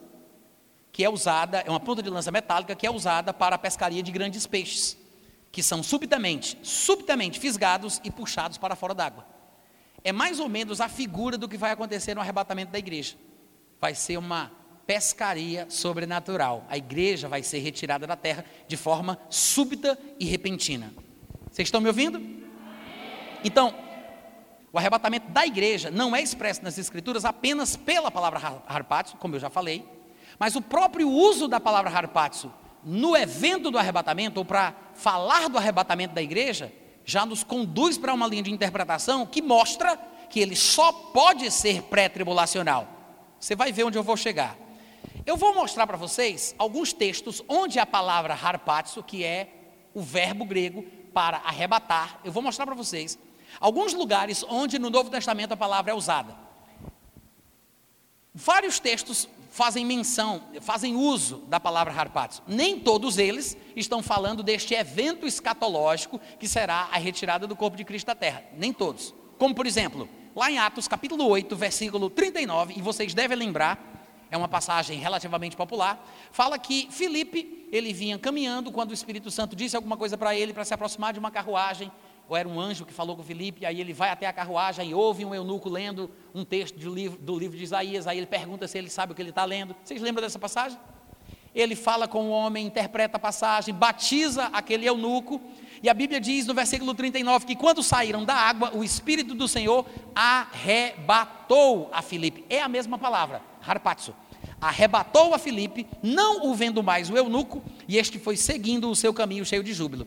que 0.92 1.04
é 1.04 1.10
usada, 1.10 1.60
é 1.60 1.70
uma 1.70 1.80
ponta 1.80 2.02
de 2.02 2.10
lança 2.10 2.32
metálica 2.32 2.76
que 2.76 2.86
é 2.86 2.92
usada 2.92 3.34
para 3.34 3.56
a 3.56 3.60
pescaria 3.60 4.02
de 4.02 4.12
grandes 4.12 4.46
peixes, 4.46 4.98
que 5.52 5.62
são 5.64 5.82
subitamente, 5.82 6.58
subitamente 6.62 7.40
fisgados 7.40 8.02
e 8.04 8.12
puxados 8.12 8.58
para 8.58 8.76
fora 8.76 8.94
d'água. 8.94 9.26
É 10.04 10.12
mais 10.12 10.40
ou 10.40 10.50
menos 10.50 10.82
a 10.82 10.90
figura 10.90 11.38
do 11.38 11.48
que 11.48 11.58
vai 11.58 11.72
acontecer 11.72 12.16
no 12.16 12.22
arrebatamento 12.22 12.72
da 12.72 12.80
igreja. 12.80 13.16
Vai 13.80 13.94
ser 13.96 14.18
uma 14.18 14.52
pescaria 14.86 15.68
sobrenatural. 15.70 16.66
A 16.70 16.78
igreja 16.78 17.28
vai 17.28 17.44
ser 17.44 17.60
retirada 17.60 18.08
da 18.08 18.16
terra 18.16 18.44
de 18.68 18.76
forma 18.76 19.20
súbita 19.30 20.00
e 20.20 20.26
repentina. 20.26 20.92
Vocês 21.52 21.68
estão 21.68 21.82
me 21.82 21.88
ouvindo? 21.88 22.20
Então, 23.44 23.74
o 24.72 24.78
arrebatamento 24.78 25.32
da 25.32 25.46
igreja 25.46 25.90
não 25.90 26.16
é 26.16 26.22
expresso 26.22 26.64
nas 26.64 26.78
Escrituras 26.78 27.26
apenas 27.26 27.76
pela 27.76 28.12
palavra 28.12 28.62
harpatio, 28.68 29.18
como 29.18 29.36
eu 29.36 29.40
já 29.40 29.50
falei, 29.50 29.86
mas 30.38 30.56
o 30.56 30.62
próprio 30.62 31.10
uso 31.10 31.48
da 31.48 31.60
palavra 31.60 31.90
harpatio 31.90 32.54
no 32.84 33.16
evento 33.16 33.70
do 33.70 33.78
arrebatamento, 33.78 34.40
ou 34.40 34.46
para 34.46 34.74
falar 34.94 35.50
do 35.50 35.58
arrebatamento 35.58 36.14
da 36.14 36.22
igreja, 36.22 36.72
já 37.04 37.26
nos 37.26 37.44
conduz 37.44 37.98
para 37.98 38.14
uma 38.14 38.28
linha 38.28 38.44
de 38.44 38.52
interpretação 38.52 39.26
que 39.26 39.42
mostra 39.42 39.98
que 40.30 40.40
ele 40.40 40.56
só 40.56 40.92
pode 40.92 41.50
ser 41.52 41.82
pré-tribulacional. 41.84 42.88
Você 43.40 43.56
vai 43.56 43.72
ver 43.72 43.84
onde 43.84 43.98
eu 43.98 44.04
vou 44.04 44.16
chegar. 44.16 44.56
Eu 45.26 45.36
vou 45.36 45.54
mostrar 45.54 45.88
para 45.88 45.98
vocês 45.98 46.56
alguns 46.58 46.94
textos 46.94 47.44
onde 47.48 47.80
a 47.80 47.86
palavra 47.86 48.34
harpatio, 48.34 49.04
que 49.04 49.24
é 49.24 49.50
o 49.94 50.02
verbo 50.02 50.46
grego 50.46 50.84
para 51.14 51.38
arrebatar. 51.38 52.20
Eu 52.24 52.32
vou 52.32 52.44
mostrar 52.44 52.66
para 52.66 52.76
vocês 52.76 53.18
alguns 53.60 53.94
lugares 53.94 54.44
onde 54.48 54.80
no 54.80 54.90
Novo 54.90 55.10
Testamento 55.10 55.54
a 55.54 55.58
palavra 55.58 55.92
é 55.92 55.96
usada. 55.96 56.36
Vários 58.34 58.80
textos 58.80 59.28
fazem 59.50 59.86
menção, 59.86 60.44
fazem 60.62 60.96
uso 60.96 61.38
da 61.48 61.60
palavra 61.60 61.94
harpatos. 61.94 62.42
Nem 62.48 62.80
todos 62.80 63.18
eles 63.18 63.58
estão 63.76 64.02
falando 64.02 64.44
deste 64.44 64.74
evento 64.74 65.26
escatológico 65.26 66.20
que 66.40 66.48
será 66.48 66.88
a 66.92 66.98
retirada 66.98 67.48
do 67.48 67.56
corpo 67.56 67.76
de 67.76 67.84
Cristo 67.84 68.08
da 68.08 68.16
terra. 68.16 68.44
Nem 68.56 68.72
todos. 68.72 69.14
Como 69.38 69.56
por 69.56 69.66
exemplo, 69.66 70.08
lá 70.36 70.52
em 70.52 70.60
Atos 70.60 70.88
capítulo 70.88 71.28
8, 71.28 71.56
versículo 71.56 72.10
39, 72.10 72.76
e 72.78 72.82
vocês 72.82 73.14
devem 73.14 73.38
lembrar, 73.38 73.90
é 74.32 74.38
uma 74.38 74.48
passagem 74.48 75.00
relativamente 75.00 75.58
popular, 75.58 76.08
fala 76.32 76.60
que 76.60 76.88
Filipe, 76.92 77.68
ele 77.72 77.92
vinha 77.92 78.18
caminhando 78.20 78.72
quando 78.72 78.92
o 78.92 78.94
Espírito 78.94 79.32
Santo 79.32 79.56
disse 79.56 79.76
alguma 79.76 79.98
coisa 79.98 80.18
para 80.18 80.36
ele 80.36 80.54
para 80.54 80.64
se 80.64 80.74
aproximar 80.74 81.14
de 81.14 81.20
uma 81.20 81.32
carruagem, 81.32 81.92
ou 82.30 82.38
era 82.38 82.48
um 82.48 82.60
anjo 82.60 82.86
que 82.86 82.94
falou 82.94 83.16
com 83.16 83.24
Filipe, 83.24 83.66
aí 83.66 83.82
ele 83.82 83.92
vai 83.92 84.12
até 84.12 84.28
a 84.28 84.32
carruagem 84.32 84.92
e 84.92 84.94
ouve 84.94 85.26
um 85.26 85.34
eunuco 85.34 85.68
lendo 85.68 86.12
um 86.34 86.46
texto 86.46 86.78
do 86.78 86.94
livro, 86.94 87.18
do 87.18 87.38
livro 87.38 87.58
de 87.58 87.64
Isaías, 87.64 88.06
aí 88.06 88.20
ele 88.20 88.28
pergunta 88.28 88.68
se 88.68 88.78
ele 88.78 88.90
sabe 88.90 89.12
o 89.12 89.16
que 89.16 89.22
ele 89.22 89.32
está 89.32 89.44
lendo. 89.44 89.76
Vocês 89.84 90.00
lembram 90.00 90.22
dessa 90.22 90.38
passagem? 90.38 90.78
Ele 91.56 91.76
fala 91.76 92.08
com 92.08 92.28
o 92.28 92.30
homem, 92.30 92.68
interpreta 92.68 93.18
a 93.18 93.20
passagem, 93.20 93.74
batiza 93.74 94.46
aquele 94.54 94.86
eunuco, 94.86 95.42
e 95.82 95.90
a 95.90 95.94
Bíblia 95.94 96.22
diz 96.22 96.46
no 96.46 96.54
versículo 96.54 96.94
39 96.94 97.48
que 97.48 97.56
quando 97.56 97.82
saíram 97.82 98.24
da 98.24 98.36
água, 98.36 98.72
o 98.76 98.84
Espírito 98.84 99.34
do 99.34 99.48
Senhor 99.48 99.84
arrebatou 100.14 101.90
a 101.92 102.04
Filipe. 102.04 102.46
É 102.48 102.62
a 102.62 102.70
mesma 102.70 103.00
palavra 103.00 103.42
harpatzo. 103.66 104.14
Arrebatou 104.62 105.34
a 105.34 105.40
Filipe, 105.40 105.88
não 106.04 106.48
o 106.48 106.54
vendo 106.54 106.84
mais 106.84 107.10
o 107.10 107.18
eunuco, 107.18 107.64
e 107.88 107.98
este 107.98 108.20
foi 108.20 108.38
seguindo 108.38 108.88
o 108.88 108.96
seu 108.96 109.14
caminho 109.14 109.44
cheio 109.44 109.64
de 109.64 109.74
júbilo. 109.74 110.06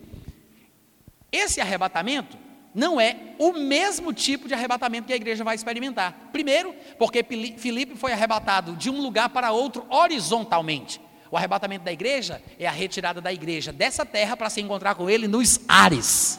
Esse 1.32 1.60
arrebatamento 1.60 2.36
não 2.74 3.00
é 3.00 3.34
o 3.38 3.52
mesmo 3.52 4.12
tipo 4.12 4.48
de 4.48 4.54
arrebatamento 4.54 5.06
que 5.06 5.12
a 5.12 5.16
igreja 5.16 5.42
vai 5.42 5.54
experimentar. 5.54 6.28
Primeiro, 6.32 6.74
porque 6.98 7.24
Filipe 7.56 7.96
foi 7.96 8.12
arrebatado 8.12 8.76
de 8.76 8.90
um 8.90 9.00
lugar 9.00 9.28
para 9.30 9.52
outro 9.52 9.86
horizontalmente. 9.90 11.00
O 11.30 11.36
arrebatamento 11.36 11.84
da 11.84 11.92
igreja 11.92 12.42
é 12.58 12.66
a 12.66 12.70
retirada 12.70 13.20
da 13.20 13.32
igreja 13.32 13.72
dessa 13.72 14.04
terra 14.04 14.36
para 14.36 14.50
se 14.50 14.60
encontrar 14.60 14.94
com 14.94 15.08
ele 15.08 15.26
nos 15.26 15.60
ares. 15.66 16.38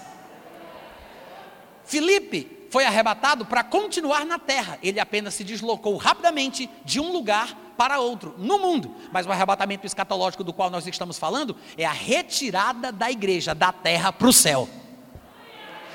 Filipe 1.83 2.67
foi 2.69 2.85
arrebatado 2.85 3.45
para 3.45 3.63
continuar 3.63 4.25
na 4.25 4.39
terra. 4.39 4.79
Ele 4.81 4.99
apenas 4.99 5.33
se 5.33 5.43
deslocou 5.43 5.97
rapidamente 5.97 6.69
de 6.85 6.99
um 6.99 7.11
lugar 7.11 7.55
para 7.77 7.99
outro 7.99 8.35
no 8.37 8.59
mundo. 8.59 8.95
Mas 9.11 9.25
o 9.25 9.31
arrebatamento 9.31 9.85
escatológico 9.85 10.43
do 10.43 10.53
qual 10.53 10.69
nós 10.69 10.87
estamos 10.87 11.17
falando 11.17 11.55
é 11.77 11.85
a 11.85 11.91
retirada 11.91 12.91
da 12.91 13.11
igreja 13.11 13.53
da 13.53 13.71
terra 13.71 14.11
para 14.11 14.27
o 14.27 14.33
céu. 14.33 14.67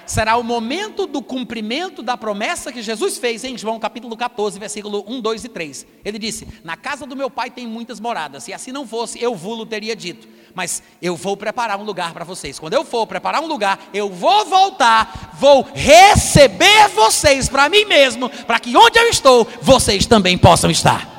Será 0.08 0.36
o 0.36 0.42
momento 0.42 1.06
do 1.06 1.22
cumprimento 1.22 2.02
da 2.02 2.16
promessa 2.16 2.72
que 2.72 2.82
Jesus 2.82 3.18
fez 3.18 3.44
em 3.44 3.56
João 3.56 3.78
capítulo 3.78 4.16
14, 4.16 4.58
versículo 4.58 5.04
1, 5.06 5.20
2 5.20 5.44
e 5.44 5.48
3. 5.48 5.86
Ele 6.04 6.18
disse: 6.18 6.48
Na 6.64 6.76
casa 6.76 7.06
do 7.06 7.14
meu 7.14 7.30
pai 7.30 7.50
tem 7.50 7.66
muitas 7.66 8.00
moradas, 8.00 8.44
se 8.44 8.52
assim 8.52 8.72
não 8.72 8.86
fosse, 8.86 9.22
eu 9.22 9.34
vulo 9.34 9.66
teria 9.66 9.94
dito. 9.94 10.26
Mas 10.54 10.82
eu 11.00 11.14
vou 11.14 11.36
preparar 11.36 11.78
um 11.78 11.84
lugar 11.84 12.12
para 12.12 12.24
vocês. 12.24 12.58
Quando 12.58 12.72
eu 12.74 12.84
for 12.84 13.06
preparar 13.06 13.42
um 13.42 13.46
lugar, 13.46 13.78
eu 13.92 14.08
vou 14.08 14.46
voltar, 14.46 15.36
vou 15.38 15.66
receber 15.74 16.88
vocês 16.88 17.48
para 17.48 17.68
mim 17.68 17.84
mesmo, 17.84 18.28
para 18.46 18.58
que 18.58 18.76
onde 18.76 18.98
eu 18.98 19.08
estou, 19.08 19.46
vocês 19.60 20.06
também 20.06 20.36
possam 20.38 20.70
estar. 20.70 21.17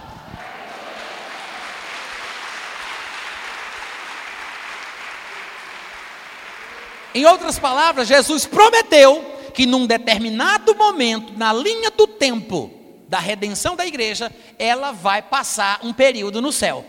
Em 7.14 7.26
outras 7.26 7.57
palavras, 7.57 8.07
Jesus 8.07 8.45
prometeu 8.45 9.24
que 9.53 9.66
num 9.66 9.86
determinado 9.86 10.76
momento, 10.76 11.34
na 11.38 11.51
linha 11.51 11.89
do 11.91 12.05
tempo 12.05 12.72
da 13.07 13.20
redenção 13.20 13.76
da 13.76 13.86
igreja, 13.86 14.32
ela 14.57 14.91
vai 14.91 15.22
passar 15.22 15.80
um 15.84 15.91
período 15.91 16.41
no 16.41 16.51
céu. 16.51 16.86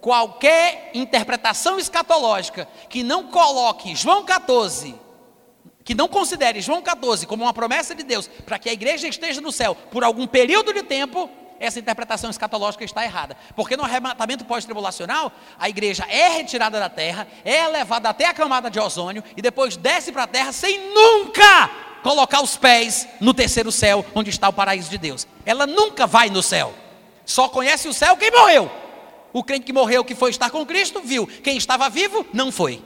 Qualquer 0.00 0.90
interpretação 0.94 1.78
escatológica 1.78 2.66
que 2.88 3.02
não 3.02 3.24
coloque 3.24 3.94
João 3.94 4.24
14, 4.24 4.94
que 5.84 5.94
não 5.94 6.08
considere 6.08 6.62
João 6.62 6.80
14 6.80 7.26
como 7.26 7.44
uma 7.44 7.52
promessa 7.52 7.94
de 7.94 8.02
Deus 8.02 8.26
para 8.46 8.58
que 8.58 8.68
a 8.68 8.72
igreja 8.72 9.06
esteja 9.06 9.40
no 9.40 9.52
céu 9.52 9.74
por 9.90 10.02
algum 10.02 10.26
período 10.26 10.72
de 10.72 10.82
tempo, 10.82 11.28
essa 11.58 11.78
interpretação 11.78 12.30
escatológica 12.30 12.84
está 12.84 13.04
errada. 13.04 13.36
Porque 13.54 13.76
no 13.76 13.84
arrebatamento 13.84 14.44
pós-tribulacional, 14.44 15.32
a 15.58 15.68
igreja 15.68 16.04
é 16.08 16.28
retirada 16.28 16.78
da 16.78 16.88
terra, 16.88 17.26
é 17.44 17.66
levada 17.68 18.08
até 18.08 18.26
a 18.26 18.34
camada 18.34 18.70
de 18.70 18.78
ozônio 18.78 19.22
e 19.36 19.42
depois 19.42 19.76
desce 19.76 20.12
para 20.12 20.24
a 20.24 20.26
terra 20.26 20.52
sem 20.52 20.92
nunca 20.92 21.70
colocar 22.02 22.42
os 22.42 22.56
pés 22.56 23.08
no 23.20 23.32
terceiro 23.32 23.72
céu, 23.72 24.04
onde 24.14 24.30
está 24.30 24.48
o 24.48 24.52
paraíso 24.52 24.90
de 24.90 24.98
Deus. 24.98 25.26
Ela 25.46 25.66
nunca 25.66 26.06
vai 26.06 26.28
no 26.28 26.42
céu. 26.42 26.74
Só 27.24 27.48
conhece 27.48 27.88
o 27.88 27.94
céu 27.94 28.16
quem 28.16 28.30
morreu. 28.30 28.70
O 29.32 29.42
crente 29.42 29.64
que 29.64 29.72
morreu, 29.72 30.04
que 30.04 30.14
foi 30.14 30.30
estar 30.30 30.50
com 30.50 30.64
Cristo, 30.66 31.00
viu. 31.02 31.26
Quem 31.26 31.56
estava 31.56 31.88
vivo, 31.88 32.24
não 32.32 32.52
foi. 32.52 32.84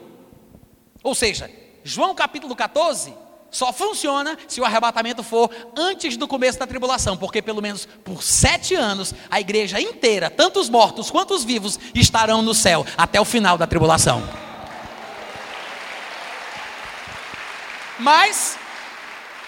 Ou 1.02 1.14
seja, 1.14 1.50
João 1.84 2.14
capítulo 2.14 2.54
14 2.54 3.14
só 3.50 3.72
funciona 3.72 4.36
se 4.46 4.60
o 4.60 4.64
arrebatamento 4.64 5.22
for 5.22 5.50
antes 5.76 6.16
do 6.16 6.28
começo 6.28 6.58
da 6.58 6.66
tribulação, 6.66 7.16
porque 7.16 7.40
pelo 7.40 7.62
menos 7.62 7.86
por 8.04 8.22
sete 8.22 8.74
anos 8.74 9.14
a 9.30 9.40
igreja 9.40 9.80
inteira, 9.80 10.28
tanto 10.28 10.60
os 10.60 10.68
mortos 10.68 11.10
quanto 11.10 11.34
os 11.34 11.44
vivos, 11.44 11.78
estarão 11.94 12.42
no 12.42 12.54
céu 12.54 12.84
até 12.96 13.20
o 13.20 13.24
final 13.24 13.56
da 13.56 13.66
tribulação. 13.66 14.22
Mas, 17.98 18.56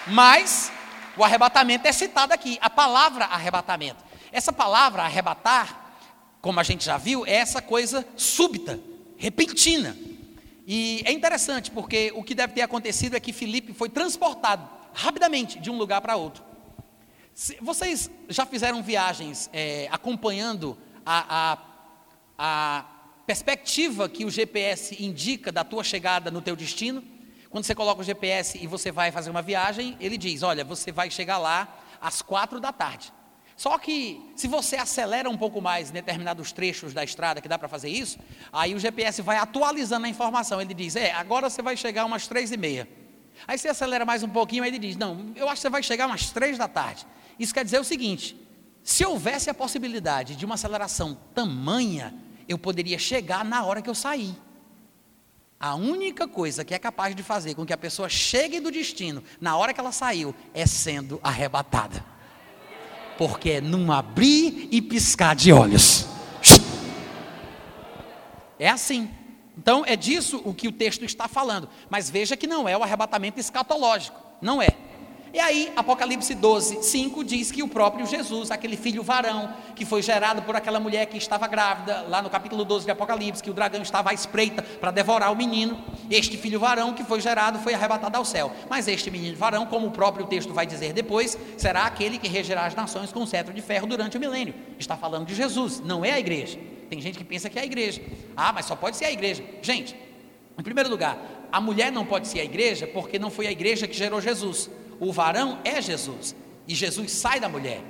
mas, 0.07 0.71
o 1.15 1.23
arrebatamento 1.23 1.87
é 1.87 1.91
citado 1.91 2.33
aqui, 2.33 2.57
a 2.61 2.69
palavra 2.69 3.25
arrebatamento. 3.25 4.03
Essa 4.31 4.51
palavra 4.51 5.03
arrebatar, 5.03 5.93
como 6.41 6.59
a 6.59 6.63
gente 6.63 6.83
já 6.83 6.97
viu, 6.97 7.25
é 7.25 7.35
essa 7.35 7.61
coisa 7.61 8.05
súbita, 8.17 8.79
repentina. 9.17 9.95
E 10.65 11.01
é 11.05 11.11
interessante 11.11 11.71
porque 11.71 12.11
o 12.15 12.23
que 12.23 12.35
deve 12.35 12.53
ter 12.53 12.61
acontecido 12.61 13.15
é 13.15 13.19
que 13.19 13.33
Filipe 13.33 13.73
foi 13.73 13.89
transportado 13.89 14.67
rapidamente 14.93 15.59
de 15.59 15.69
um 15.69 15.77
lugar 15.77 16.01
para 16.01 16.15
outro. 16.15 16.43
Vocês 17.61 18.09
já 18.29 18.45
fizeram 18.45 18.83
viagens 18.83 19.49
é, 19.53 19.87
acompanhando 19.91 20.77
a, 21.05 21.53
a, 21.53 21.57
a 22.37 22.85
perspectiva 23.25 24.09
que 24.09 24.25
o 24.25 24.29
GPS 24.29 25.01
indica 25.01 25.51
da 25.51 25.63
tua 25.63 25.83
chegada 25.83 26.29
no 26.29 26.41
teu 26.41 26.55
destino? 26.55 27.03
Quando 27.49 27.63
você 27.65 27.73
coloca 27.73 28.01
o 28.01 28.03
GPS 28.03 28.57
e 28.61 28.67
você 28.67 28.91
vai 28.91 29.11
fazer 29.11 29.29
uma 29.29 29.41
viagem, 29.41 29.97
ele 29.99 30.17
diz: 30.17 30.43
olha, 30.43 30.63
você 30.63 30.91
vai 30.91 31.09
chegar 31.09 31.37
lá 31.37 31.79
às 31.99 32.21
quatro 32.21 32.59
da 32.59 32.71
tarde. 32.71 33.11
Só 33.61 33.77
que 33.77 34.19
se 34.35 34.47
você 34.47 34.75
acelera 34.75 35.29
um 35.29 35.37
pouco 35.37 35.61
mais 35.61 35.91
em 35.91 35.93
determinados 35.93 36.51
trechos 36.51 36.95
da 36.95 37.03
estrada 37.03 37.39
que 37.39 37.47
dá 37.47 37.59
para 37.59 37.67
fazer 37.67 37.89
isso, 37.89 38.17
aí 38.51 38.73
o 38.73 38.79
GPS 38.79 39.21
vai 39.21 39.37
atualizando 39.37 40.07
a 40.07 40.09
informação. 40.09 40.59
Ele 40.59 40.73
diz, 40.73 40.95
é, 40.95 41.11
agora 41.11 41.47
você 41.47 41.61
vai 41.61 41.77
chegar 41.77 42.03
umas 42.05 42.25
três 42.25 42.51
e 42.51 42.57
meia. 42.57 42.89
Aí 43.47 43.59
você 43.59 43.67
acelera 43.67 44.03
mais 44.03 44.23
um 44.23 44.29
pouquinho, 44.29 44.63
aí 44.63 44.71
ele 44.71 44.79
diz, 44.79 44.97
não, 44.97 45.31
eu 45.35 45.45
acho 45.45 45.57
que 45.57 45.61
você 45.61 45.69
vai 45.69 45.83
chegar 45.83 46.07
umas 46.07 46.31
três 46.31 46.57
da 46.57 46.67
tarde. 46.67 47.05
Isso 47.37 47.53
quer 47.53 47.63
dizer 47.63 47.79
o 47.79 47.83
seguinte: 47.83 48.35
se 48.83 49.05
houvesse 49.05 49.47
a 49.47 49.53
possibilidade 49.53 50.35
de 50.35 50.43
uma 50.43 50.55
aceleração 50.55 51.15
tamanha, 51.35 52.15
eu 52.49 52.57
poderia 52.57 52.97
chegar 52.97 53.45
na 53.45 53.63
hora 53.63 53.79
que 53.79 53.91
eu 53.91 53.93
sair. 53.93 54.35
A 55.59 55.75
única 55.75 56.27
coisa 56.27 56.65
que 56.65 56.73
é 56.73 56.79
capaz 56.79 57.15
de 57.15 57.21
fazer 57.21 57.53
com 57.53 57.63
que 57.63 57.73
a 57.73 57.77
pessoa 57.77 58.09
chegue 58.09 58.59
do 58.59 58.71
destino 58.71 59.23
na 59.39 59.55
hora 59.55 59.71
que 59.71 59.79
ela 59.79 59.91
saiu 59.91 60.33
é 60.51 60.65
sendo 60.65 61.19
arrebatada 61.21 62.10
porque 63.17 63.51
é 63.51 63.61
num 63.61 63.91
abrir 63.91 64.67
e 64.71 64.81
piscar 64.81 65.35
de 65.35 65.51
olhos. 65.51 66.07
É 68.59 68.69
assim. 68.69 69.09
Então 69.57 69.83
é 69.85 69.95
disso 69.95 70.41
o 70.45 70.53
que 70.53 70.67
o 70.67 70.71
texto 70.71 71.03
está 71.03 71.27
falando. 71.27 71.67
Mas 71.89 72.09
veja 72.09 72.37
que 72.37 72.47
não 72.47 72.69
é 72.69 72.77
o 72.77 72.83
arrebatamento 72.83 73.39
escatológico. 73.39 74.19
Não 74.41 74.61
é. 74.61 74.69
E 75.33 75.39
aí, 75.39 75.71
Apocalipse 75.77 76.35
12, 76.35 76.83
5 76.83 77.23
diz 77.23 77.51
que 77.53 77.63
o 77.63 77.67
próprio 77.67 78.05
Jesus, 78.05 78.51
aquele 78.51 78.75
filho 78.75 79.01
varão, 79.01 79.53
que 79.73 79.85
foi 79.85 80.01
gerado 80.01 80.41
por 80.41 80.57
aquela 80.57 80.77
mulher 80.77 81.05
que 81.05 81.17
estava 81.17 81.47
grávida, 81.47 82.01
lá 82.09 82.21
no 82.21 82.29
capítulo 82.29 82.65
12 82.65 82.83
de 82.83 82.91
Apocalipse, 82.91 83.41
que 83.41 83.49
o 83.49 83.53
dragão 83.53 83.81
estava 83.81 84.09
à 84.09 84.13
espreita 84.13 84.61
para 84.61 84.91
devorar 84.91 85.31
o 85.31 85.35
menino, 85.35 85.81
este 86.09 86.35
filho 86.35 86.59
varão 86.59 86.93
que 86.93 87.05
foi 87.05 87.21
gerado 87.21 87.59
foi 87.59 87.73
arrebatado 87.73 88.17
ao 88.17 88.25
céu. 88.25 88.51
Mas 88.69 88.89
este 88.89 89.09
menino 89.09 89.37
varão, 89.37 89.65
como 89.65 89.87
o 89.87 89.91
próprio 89.91 90.27
texto 90.27 90.53
vai 90.53 90.65
dizer 90.65 90.91
depois, 90.91 91.37
será 91.57 91.85
aquele 91.85 92.17
que 92.17 92.27
regerá 92.27 92.65
as 92.65 92.75
nações 92.75 93.13
com 93.13 93.25
cetro 93.25 93.53
de 93.53 93.61
ferro 93.61 93.87
durante 93.87 94.17
o 94.17 94.19
milênio. 94.19 94.53
Está 94.77 94.97
falando 94.97 95.27
de 95.27 95.33
Jesus, 95.33 95.79
não 95.79 96.03
é 96.03 96.11
a 96.11 96.19
igreja. 96.19 96.59
Tem 96.89 96.99
gente 96.99 97.17
que 97.17 97.23
pensa 97.23 97.49
que 97.49 97.57
é 97.57 97.61
a 97.61 97.65
igreja. 97.65 98.01
Ah, 98.35 98.51
mas 98.51 98.65
só 98.65 98.75
pode 98.75 98.97
ser 98.97 99.05
a 99.05 99.11
igreja. 99.13 99.41
Gente, 99.61 99.95
em 100.59 100.61
primeiro 100.61 100.89
lugar, 100.89 101.17
a 101.49 101.61
mulher 101.61 101.89
não 101.89 102.05
pode 102.05 102.27
ser 102.27 102.41
a 102.41 102.43
igreja 102.43 102.85
porque 102.85 103.17
não 103.17 103.29
foi 103.29 103.47
a 103.47 103.51
igreja 103.51 103.87
que 103.87 103.95
gerou 103.95 104.19
Jesus 104.19 104.69
o 105.01 105.11
varão 105.11 105.57
é 105.65 105.81
Jesus. 105.81 106.35
E 106.67 106.75
Jesus 106.75 107.11
sai 107.11 107.39
da 107.39 107.49
mulher. 107.49 107.81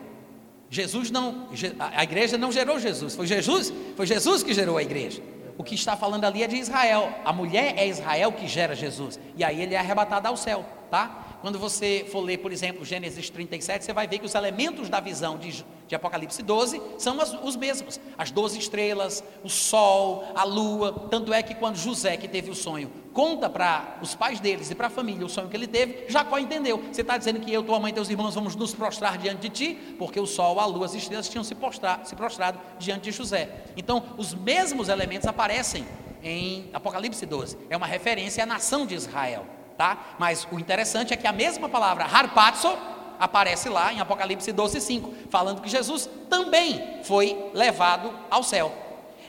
Jesus 0.70 1.12
não, 1.12 1.50
a 1.78 2.02
igreja 2.02 2.38
não 2.38 2.50
gerou 2.50 2.80
Jesus, 2.80 3.14
foi 3.14 3.28
Jesus, 3.28 3.74
foi 3.98 4.06
Jesus 4.06 4.42
que 4.42 4.54
gerou 4.54 4.78
a 4.78 4.82
igreja. 4.82 5.22
O 5.58 5.64
que 5.64 5.76
está 5.76 5.98
falando 5.98 6.24
ali 6.24 6.42
é 6.42 6.48
de 6.48 6.56
Israel. 6.56 7.14
A 7.26 7.34
mulher 7.34 7.74
é 7.78 7.86
Israel 7.86 8.32
que 8.32 8.48
gera 8.48 8.74
Jesus. 8.74 9.20
E 9.36 9.44
aí 9.44 9.62
ele 9.62 9.76
é 9.76 9.78
arrebatado 9.78 10.30
ao 10.30 10.38
céu, 10.38 10.66
tá? 10.90 11.31
Quando 11.42 11.58
você 11.58 12.06
for 12.12 12.20
ler, 12.20 12.38
por 12.38 12.52
exemplo, 12.52 12.86
Gênesis 12.86 13.28
37, 13.32 13.84
você 13.84 13.92
vai 13.92 14.08
ver 14.08 14.20
que 14.20 14.26
os 14.28 14.36
elementos 14.36 14.90
da 14.90 15.00
visão 15.00 15.40
de, 15.40 15.66
de 15.88 15.96
Apocalipse 15.96 16.44
12 16.44 16.80
são 17.00 17.20
as, 17.20 17.34
os 17.34 17.56
mesmos: 17.56 18.00
as 18.16 18.30
doze 18.30 18.60
estrelas, 18.60 19.24
o 19.44 19.50
sol, 19.50 20.24
a 20.36 20.44
lua. 20.44 21.08
Tanto 21.10 21.34
é 21.34 21.42
que 21.42 21.56
quando 21.56 21.78
José, 21.78 22.16
que 22.16 22.28
teve 22.28 22.52
o 22.52 22.56
sonho, 22.56 22.92
conta 23.12 23.50
para 23.50 23.98
os 24.04 24.14
pais 24.14 24.40
deles 24.40 24.70
e 24.70 24.76
para 24.76 24.86
a 24.86 24.90
família 24.92 25.26
o 25.26 25.30
sonho 25.30 25.50
que 25.50 25.58
ele 25.58 25.66
teve, 25.66 26.06
Jacó 26.08 26.38
entendeu. 26.38 26.84
Você 26.92 27.02
está 27.02 27.18
dizendo 27.18 27.40
que 27.40 27.52
eu, 27.52 27.64
tua 27.64 27.80
mãe 27.80 27.92
e 27.92 27.96
teus 27.96 28.10
irmãos 28.10 28.36
vamos 28.36 28.56
nos 28.56 28.76
prostrar 28.76 29.18
diante 29.18 29.42
de 29.42 29.50
ti, 29.50 29.80
porque 29.98 30.20
o 30.20 30.28
sol, 30.28 30.60
a 30.60 30.66
lua, 30.68 30.86
as 30.86 30.94
estrelas 30.94 31.28
tinham 31.28 31.44
se, 31.44 31.56
postrar, 31.56 32.06
se 32.06 32.16
prostrado 32.16 32.60
diante 32.78 33.06
de 33.06 33.12
José. 33.12 33.64
Então, 33.76 34.04
os 34.16 34.36
mesmos 34.36 34.90
elementos 34.90 35.28
aparecem 35.28 35.88
em 36.24 36.70
Apocalipse 36.72 37.26
12. 37.26 37.58
É 37.68 37.76
uma 37.76 37.88
referência 37.88 38.44
à 38.44 38.46
nação 38.46 38.86
de 38.86 38.94
Israel 38.94 39.61
tá? 39.82 39.98
Mas 40.20 40.48
o 40.52 40.60
interessante 40.60 41.12
é 41.12 41.18
que 41.18 41.26
a 41.26 41.34
mesma 41.34 41.68
palavra 41.68 42.06
harpazo 42.06 42.78
aparece 43.20 43.68
lá 43.68 43.92
em 43.92 44.00
Apocalipse 44.00 44.52
12, 44.52 44.80
5, 44.80 45.14
falando 45.28 45.60
que 45.60 45.68
Jesus 45.70 46.08
também 46.30 47.00
foi 47.04 47.50
levado 47.52 48.14
ao 48.30 48.44
céu. 48.44 48.72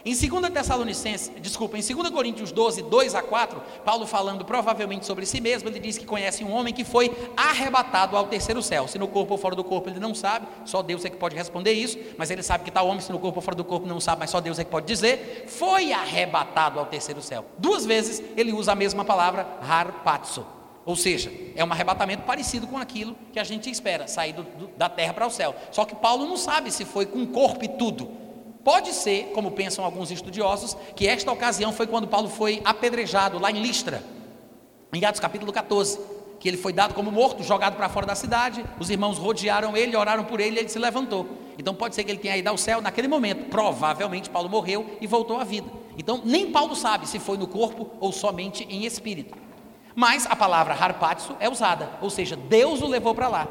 Em 0.05 0.13
2 0.13 0.51
Tessalonicenses, 0.51 1.31
desculpa, 1.39 1.77
em 1.77 1.81
2 1.81 2.09
Coríntios 2.09 2.51
12, 2.51 2.81
2 2.83 3.15
a 3.15 3.21
4, 3.21 3.61
Paulo 3.85 4.05
falando 4.05 4.43
provavelmente 4.43 5.05
sobre 5.05 5.25
si 5.25 5.39
mesmo, 5.39 5.69
ele 5.69 5.79
diz 5.79 5.97
que 5.97 6.05
conhece 6.05 6.43
um 6.43 6.51
homem 6.51 6.73
que 6.73 6.83
foi 6.83 7.09
arrebatado 7.37 8.17
ao 8.17 8.27
terceiro 8.27 8.61
céu. 8.61 8.85
Se 8.85 8.99
no 8.99 9.07
corpo 9.07 9.31
ou 9.31 9.37
fora 9.37 9.55
do 9.55 9.63
corpo 9.63 9.89
ele 9.89 10.01
não 10.01 10.13
sabe, 10.13 10.45
só 10.65 10.81
Deus 10.81 11.05
é 11.05 11.09
que 11.09 11.15
pode 11.15 11.37
responder 11.37 11.71
isso, 11.71 11.97
mas 12.17 12.29
ele 12.29 12.43
sabe 12.43 12.65
que 12.65 12.71
tal 12.71 12.85
homem, 12.85 12.99
se 12.99 13.13
no 13.13 13.19
corpo 13.19 13.37
ou 13.37 13.41
fora 13.41 13.55
do 13.55 13.63
corpo 13.63 13.87
não 13.87 14.01
sabe, 14.01 14.19
mas 14.19 14.29
só 14.29 14.41
Deus 14.41 14.59
é 14.59 14.65
que 14.65 14.69
pode 14.69 14.85
dizer, 14.85 15.45
foi 15.47 15.93
arrebatado 15.93 16.79
ao 16.79 16.85
terceiro 16.85 17.21
céu. 17.21 17.45
Duas 17.57 17.85
vezes 17.85 18.21
ele 18.35 18.51
usa 18.51 18.73
a 18.73 18.75
mesma 18.75 19.05
palavra, 19.05 19.47
harpazo. 19.61 20.45
Ou 20.85 20.97
seja, 20.97 21.31
é 21.55 21.63
um 21.63 21.71
arrebatamento 21.71 22.23
parecido 22.23 22.67
com 22.67 22.77
aquilo 22.77 23.15
que 23.31 23.39
a 23.39 23.43
gente 23.45 23.69
espera, 23.69 24.05
sair 24.05 24.33
do, 24.33 24.43
do, 24.43 24.67
da 24.75 24.89
terra 24.89 25.13
para 25.13 25.25
o 25.25 25.29
céu. 25.29 25.55
Só 25.71 25.85
que 25.85 25.95
Paulo 25.95 26.25
não 26.25 26.35
sabe 26.35 26.71
se 26.71 26.83
foi 26.83 27.05
com 27.05 27.25
corpo 27.25 27.63
e 27.63 27.69
tudo. 27.69 28.22
Pode 28.63 28.93
ser, 28.93 29.31
como 29.33 29.51
pensam 29.51 29.83
alguns 29.83 30.09
estudiosos, 30.09 30.77
que 30.95 31.07
esta 31.07 31.31
ocasião 31.31 31.73
foi 31.73 31.85
quando 31.85 32.07
Paulo 32.07 32.29
foi 32.29 32.61
apedrejado 32.63 33.37
lá 33.37 33.51
em 33.51 33.61
Listra, 33.61 34.01
em 34.93 35.03
Atos 35.03 35.19
capítulo 35.19 35.51
14, 35.51 35.99
que 36.39 36.47
ele 36.47 36.57
foi 36.57 36.71
dado 36.71 36.93
como 36.93 37.11
morto, 37.11 37.43
jogado 37.43 37.75
para 37.75 37.89
fora 37.89 38.05
da 38.05 38.15
cidade, 38.15 38.63
os 38.79 38.89
irmãos 38.89 39.17
rodearam 39.17 39.75
ele, 39.75 39.95
oraram 39.95 40.23
por 40.23 40.39
ele 40.39 40.57
e 40.57 40.59
ele 40.59 40.69
se 40.69 40.79
levantou. 40.79 41.27
Então 41.57 41.73
pode 41.73 41.95
ser 41.95 42.03
que 42.03 42.11
ele 42.11 42.19
tenha 42.19 42.37
ido 42.37 42.47
ao 42.47 42.57
céu 42.57 42.81
naquele 42.81 43.07
momento. 43.07 43.49
Provavelmente 43.49 44.29
Paulo 44.29 44.49
morreu 44.49 44.97
e 44.99 45.07
voltou 45.07 45.39
à 45.39 45.43
vida. 45.43 45.69
Então 45.97 46.21
nem 46.23 46.51
Paulo 46.51 46.75
sabe 46.75 47.07
se 47.07 47.19
foi 47.19 47.37
no 47.37 47.47
corpo 47.47 47.91
ou 47.99 48.11
somente 48.11 48.65
em 48.69 48.85
espírito. 48.85 49.37
Mas 49.95 50.25
a 50.25 50.35
palavra 50.35 50.73
harpatzo 50.73 51.35
é 51.39 51.47
usada, 51.47 51.89
ou 52.01 52.09
seja, 52.09 52.35
Deus 52.35 52.81
o 52.81 52.87
levou 52.87 53.13
para 53.13 53.27
lá. 53.27 53.47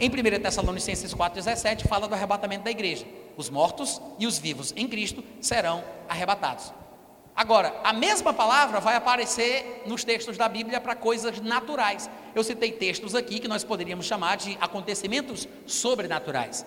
Em 0.00 0.08
1 0.08 0.42
Tessalonicenses 0.42 1.14
4,17 1.14 1.86
fala 1.86 2.08
do 2.08 2.14
arrebatamento 2.14 2.64
da 2.64 2.70
igreja. 2.70 3.06
Os 3.36 3.50
mortos 3.50 4.00
e 4.18 4.26
os 4.26 4.38
vivos 4.38 4.72
em 4.76 4.86
Cristo 4.86 5.22
serão 5.40 5.82
arrebatados. 6.08 6.72
Agora, 7.36 7.74
a 7.82 7.92
mesma 7.92 8.32
palavra 8.32 8.78
vai 8.78 8.94
aparecer 8.94 9.82
nos 9.86 10.04
textos 10.04 10.36
da 10.36 10.48
Bíblia 10.48 10.80
para 10.80 10.94
coisas 10.94 11.40
naturais. 11.40 12.08
Eu 12.32 12.44
citei 12.44 12.70
textos 12.70 13.14
aqui 13.14 13.40
que 13.40 13.48
nós 13.48 13.64
poderíamos 13.64 14.06
chamar 14.06 14.36
de 14.36 14.56
acontecimentos 14.60 15.48
sobrenaturais. 15.66 16.64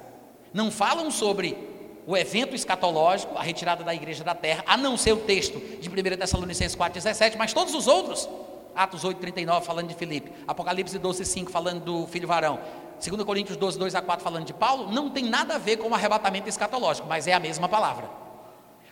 Não 0.54 0.70
falam 0.70 1.10
sobre 1.10 1.58
o 2.06 2.18
evento 2.18 2.54
escatológico, 2.54 3.38
a 3.38 3.42
retirada 3.42 3.84
da 3.84 3.96
igreja 3.96 4.24
da 4.24 4.36
terra, 4.36 4.64
a 4.68 4.76
não 4.76 4.98
ser 4.98 5.14
o 5.14 5.18
texto 5.18 5.60
de 5.80 5.90
1 5.90 6.18
Tessalonicenses 6.18 6.76
4,17, 6.76 7.36
mas 7.38 7.54
todos 7.54 7.74
os 7.74 7.88
outros, 7.88 8.30
Atos 8.76 9.04
8,39 9.04 9.62
falando 9.64 9.88
de 9.88 9.96
Filipe, 9.96 10.32
Apocalipse 10.48 10.98
12,5 11.00 11.50
falando 11.50 11.84
do 11.84 12.08
filho 12.08 12.28
varão, 12.28 12.60
2 13.00 13.24
Coríntios 13.24 13.58
12, 13.58 13.78
2 13.78 13.96
a 13.96 14.02
4 14.02 14.24
falando 14.24 14.46
de 14.46 14.54
Paulo, 14.54 14.92
não 14.92 15.10
tem 15.10 15.26
nada 15.26 15.56
a 15.56 15.58
ver 15.58 15.78
com 15.78 15.90
o 15.90 15.94
arrebatamento 15.94 16.50
escatológico, 16.50 17.08
mas 17.08 17.28
é 17.28 17.34
a 17.34 17.40
mesma 17.40 17.70
palavra. 17.70 18.10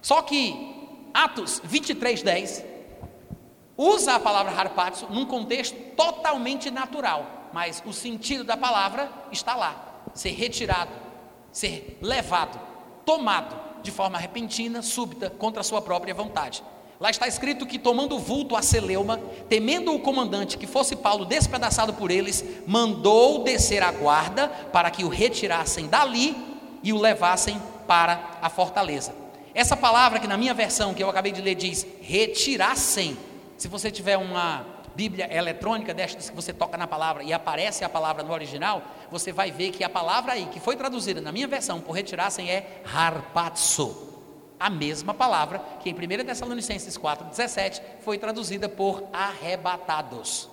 Só 0.01 0.22
que 0.22 1.10
Atos 1.14 1.62
23, 1.64 2.22
10 2.22 2.66
usa 3.78 4.16
a 4.16 4.20
palavra 4.20 4.53
harpatzo 4.53 5.08
num 5.10 5.26
contexto 5.26 5.76
totalmente 5.95 6.70
natural, 6.70 7.49
mas 7.51 7.82
o 7.86 7.91
sentido 7.91 8.43
da 8.43 8.56
palavra 8.56 9.12
está 9.32 9.56
lá: 9.56 10.03
ser 10.14 10.32
retirado, 10.32 10.91
ser 11.51 11.97
levado, 12.01 12.60
tomado 13.06 13.56
de 13.82 13.91
forma 13.91 14.18
repentina, 14.18 14.82
súbita, 14.82 15.30
contra 15.30 15.62
a 15.62 15.64
sua 15.64 15.82
própria 15.82 16.14
vontade. 16.14 16.64
Lá 17.00 17.10
está 17.10 17.28
escrito 17.28 17.66
que, 17.66 17.78
tomando 17.78 18.18
vulto 18.18 18.56
a 18.56 18.62
Celeuma, 18.62 19.20
temendo 19.50 19.93
o 19.93 20.00
comandante 20.00 20.58
que 20.58 20.66
fosse 20.66 20.96
Paulo 20.96 21.26
despedaçado 21.26 21.93
por 21.93 22.10
eles, 22.10 22.43
mandou 22.66 23.43
descer 23.43 23.84
a 23.84 23.91
guarda 23.91 24.48
para 24.48 24.89
que 24.89 25.04
o 25.04 25.10
retirassem 25.10 25.88
dali 25.88 26.36
e 26.82 26.93
o 26.93 27.00
levassem 27.00 27.62
para 27.86 28.38
a 28.41 28.50
fortaleza. 28.50 29.14
Essa 29.54 29.76
palavra 29.76 30.20
que 30.20 30.28
na 30.28 30.38
minha 30.38 30.54
versão, 30.54 30.93
que 30.93 31.04
eu 31.04 31.10
acabei 31.10 31.34
de 31.34 31.41
ler, 31.41 31.56
diz 31.56 31.86
retirassem. 32.02 33.18
Se 33.58 33.68
você 33.68 33.91
tiver 33.91 34.18
uma 34.18 34.66
Bíblia 34.96 35.28
eletrônica 35.30 35.93
destas 35.93 36.30
que 36.30 36.36
você 36.36 36.54
toca 36.54 36.78
na 36.78 36.88
palavra 36.88 37.24
e 37.24 37.34
aparece 37.34 37.84
a 37.84 37.89
palavra 37.89 38.24
no 38.24 38.32
original, 38.32 38.82
você 39.12 39.34
vai 39.34 39.52
ver 39.52 39.72
que 39.72 39.84
a 39.84 39.89
palavra 39.89 40.32
aí, 40.32 40.46
que 40.46 40.62
foi 40.62 40.78
traduzida 40.78 41.20
na 41.20 41.34
minha 41.34 41.48
versão 41.48 41.82
por 41.82 41.91
retirassem, 41.91 42.50
é 42.50 42.82
harpatso 42.93 44.14
a 44.60 44.70
mesma 44.70 45.14
palavra 45.14 45.60
que 45.80 45.89
em 45.89 45.93
1 45.93 46.26
Tessalonicenses 46.26 46.97
4,17 46.97 47.82
foi 48.01 48.18
traduzida 48.18 48.70
por 48.70 49.03
arrebatados. 49.12 50.49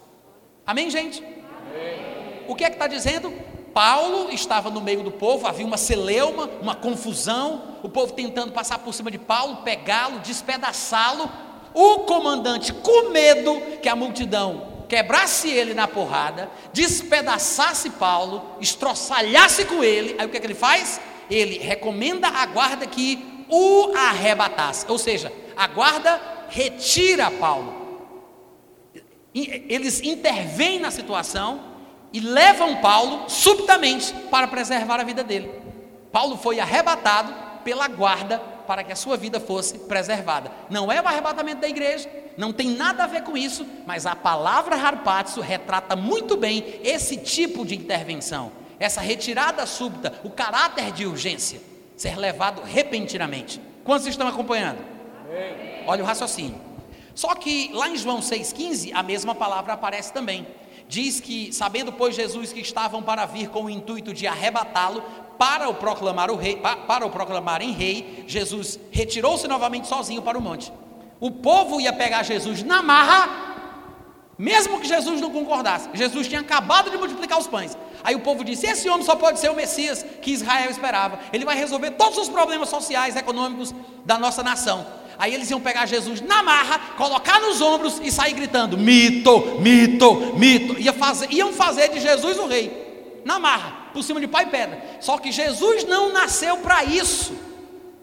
Amém, 0.66 0.90
gente? 0.90 1.22
Amém. 1.22 2.44
O 2.48 2.54
que 2.54 2.64
é 2.64 2.68
que 2.68 2.76
está 2.76 2.86
dizendo? 2.86 3.32
Paulo 3.72 4.30
estava 4.30 4.70
no 4.70 4.80
meio 4.80 5.02
do 5.02 5.10
povo, 5.10 5.46
havia 5.46 5.66
uma 5.66 5.76
celeuma, 5.76 6.48
uma 6.60 6.74
confusão, 6.74 7.78
o 7.82 7.88
povo 7.88 8.12
tentando 8.12 8.52
passar 8.52 8.78
por 8.78 8.92
cima 8.92 9.10
de 9.10 9.18
Paulo, 9.18 9.56
pegá-lo, 9.58 10.18
despedaçá-lo. 10.20 11.30
O 11.74 12.00
comandante, 12.00 12.72
com 12.72 13.08
medo 13.10 13.58
que 13.80 13.88
a 13.88 13.96
multidão 13.96 14.84
quebrasse 14.88 15.48
ele 15.48 15.72
na 15.72 15.88
porrada, 15.88 16.50
despedaçasse 16.70 17.88
Paulo, 17.90 18.42
estroçalhasse 18.60 19.64
com 19.64 19.82
ele, 19.82 20.14
aí 20.18 20.26
o 20.26 20.28
que 20.28 20.36
é 20.36 20.40
que 20.40 20.46
ele 20.46 20.54
faz? 20.54 21.00
Ele 21.30 21.56
recomenda 21.56 22.28
à 22.28 22.44
guarda 22.44 22.86
que 22.86 23.31
o 23.48 23.92
arrebatasse. 23.96 24.86
Ou 24.88 24.98
seja, 24.98 25.32
a 25.56 25.66
guarda 25.66 26.20
retira 26.48 27.30
Paulo. 27.30 27.82
Eles 29.34 30.02
intervêm 30.02 30.78
na 30.78 30.90
situação 30.90 31.60
e 32.12 32.20
levam 32.20 32.76
Paulo 32.76 33.28
subitamente 33.28 34.12
para 34.30 34.46
preservar 34.46 35.00
a 35.00 35.04
vida 35.04 35.24
dele. 35.24 35.50
Paulo 36.12 36.36
foi 36.36 36.60
arrebatado 36.60 37.32
pela 37.64 37.88
guarda 37.88 38.38
para 38.38 38.84
que 38.84 38.92
a 38.92 38.96
sua 38.96 39.16
vida 39.16 39.40
fosse 39.40 39.78
preservada. 39.78 40.50
Não 40.68 40.92
é 40.92 41.00
o 41.00 41.08
arrebatamento 41.08 41.62
da 41.62 41.68
igreja, 41.68 42.08
não 42.36 42.52
tem 42.52 42.70
nada 42.70 43.04
a 43.04 43.06
ver 43.06 43.22
com 43.22 43.36
isso, 43.36 43.66
mas 43.86 44.04
a 44.04 44.14
palavra 44.14 44.76
harpatso 44.76 45.40
retrata 45.40 45.96
muito 45.96 46.36
bem 46.36 46.80
esse 46.84 47.16
tipo 47.16 47.64
de 47.64 47.74
intervenção, 47.74 48.52
essa 48.78 49.00
retirada 49.00 49.64
súbita, 49.64 50.20
o 50.22 50.30
caráter 50.30 50.92
de 50.92 51.06
urgência 51.06 51.71
ser 52.02 52.18
levado 52.18 52.62
repentinamente. 52.62 53.60
Quantos 53.84 54.08
estão 54.08 54.26
acompanhando? 54.26 54.78
Amém. 55.24 55.84
Olha 55.86 56.02
o 56.02 56.06
raciocínio. 56.06 56.60
Só 57.14 57.32
que 57.36 57.70
lá 57.72 57.88
em 57.88 57.96
João 57.96 58.18
6,15, 58.18 58.90
a 58.92 59.04
mesma 59.04 59.36
palavra 59.36 59.74
aparece 59.74 60.12
também. 60.12 60.44
Diz 60.88 61.20
que, 61.20 61.52
sabendo, 61.52 61.92
pois, 61.92 62.16
Jesus 62.16 62.52
que 62.52 62.60
estavam 62.60 63.04
para 63.04 63.24
vir 63.24 63.48
com 63.50 63.64
o 63.64 63.70
intuito 63.70 64.12
de 64.12 64.26
arrebatá-lo, 64.26 65.04
para 65.38 65.68
o 65.68 65.74
proclamar 65.74 66.28
o 66.28 66.36
rei, 66.36 66.60
para 66.88 67.06
o 67.06 67.10
proclamar 67.10 67.62
em 67.62 67.70
rei, 67.70 68.24
Jesus 68.26 68.80
retirou-se 68.90 69.46
novamente 69.46 69.86
sozinho 69.86 70.22
para 70.22 70.36
o 70.36 70.42
monte. 70.42 70.72
O 71.20 71.30
povo 71.30 71.80
ia 71.80 71.92
pegar 71.92 72.24
Jesus 72.24 72.64
na 72.64 72.82
marra 72.82 73.52
mesmo 74.42 74.80
que 74.80 74.88
Jesus 74.88 75.20
não 75.20 75.30
concordasse, 75.30 75.88
Jesus 75.94 76.26
tinha 76.26 76.40
acabado 76.40 76.90
de 76.90 76.96
multiplicar 76.96 77.38
os 77.38 77.46
pães. 77.46 77.76
Aí 78.04 78.14
o 78.14 78.20
povo 78.20 78.44
disse: 78.44 78.66
Esse 78.66 78.88
homem 78.88 79.04
só 79.04 79.14
pode 79.14 79.38
ser 79.38 79.50
o 79.50 79.54
Messias 79.54 80.04
que 80.20 80.32
Israel 80.32 80.70
esperava. 80.70 81.18
Ele 81.32 81.44
vai 81.44 81.56
resolver 81.56 81.92
todos 81.92 82.18
os 82.18 82.28
problemas 82.28 82.68
sociais, 82.68 83.16
econômicos 83.16 83.74
da 84.04 84.18
nossa 84.18 84.42
nação. 84.42 84.86
Aí 85.18 85.34
eles 85.34 85.50
iam 85.50 85.60
pegar 85.60 85.86
Jesus 85.86 86.20
na 86.20 86.42
marra, 86.42 86.78
colocar 86.96 87.40
nos 87.40 87.60
ombros 87.60 88.00
e 88.02 88.10
sair 88.10 88.32
gritando: 88.32 88.76
mito, 88.76 89.60
mito, 89.60 90.34
mito. 90.36 90.80
Ia 90.80 90.92
fazer, 90.92 91.30
iam 91.30 91.52
fazer 91.52 91.88
de 91.90 92.00
Jesus 92.00 92.38
o 92.38 92.46
rei, 92.46 93.20
na 93.24 93.38
marra, 93.38 93.90
por 93.92 94.02
cima 94.02 94.20
de 94.20 94.26
pai 94.26 94.44
e 94.44 94.48
pedra. 94.48 94.82
Só 95.00 95.18
que 95.18 95.30
Jesus 95.30 95.84
não 95.84 96.12
nasceu 96.12 96.58
para 96.58 96.84
isso. 96.84 97.32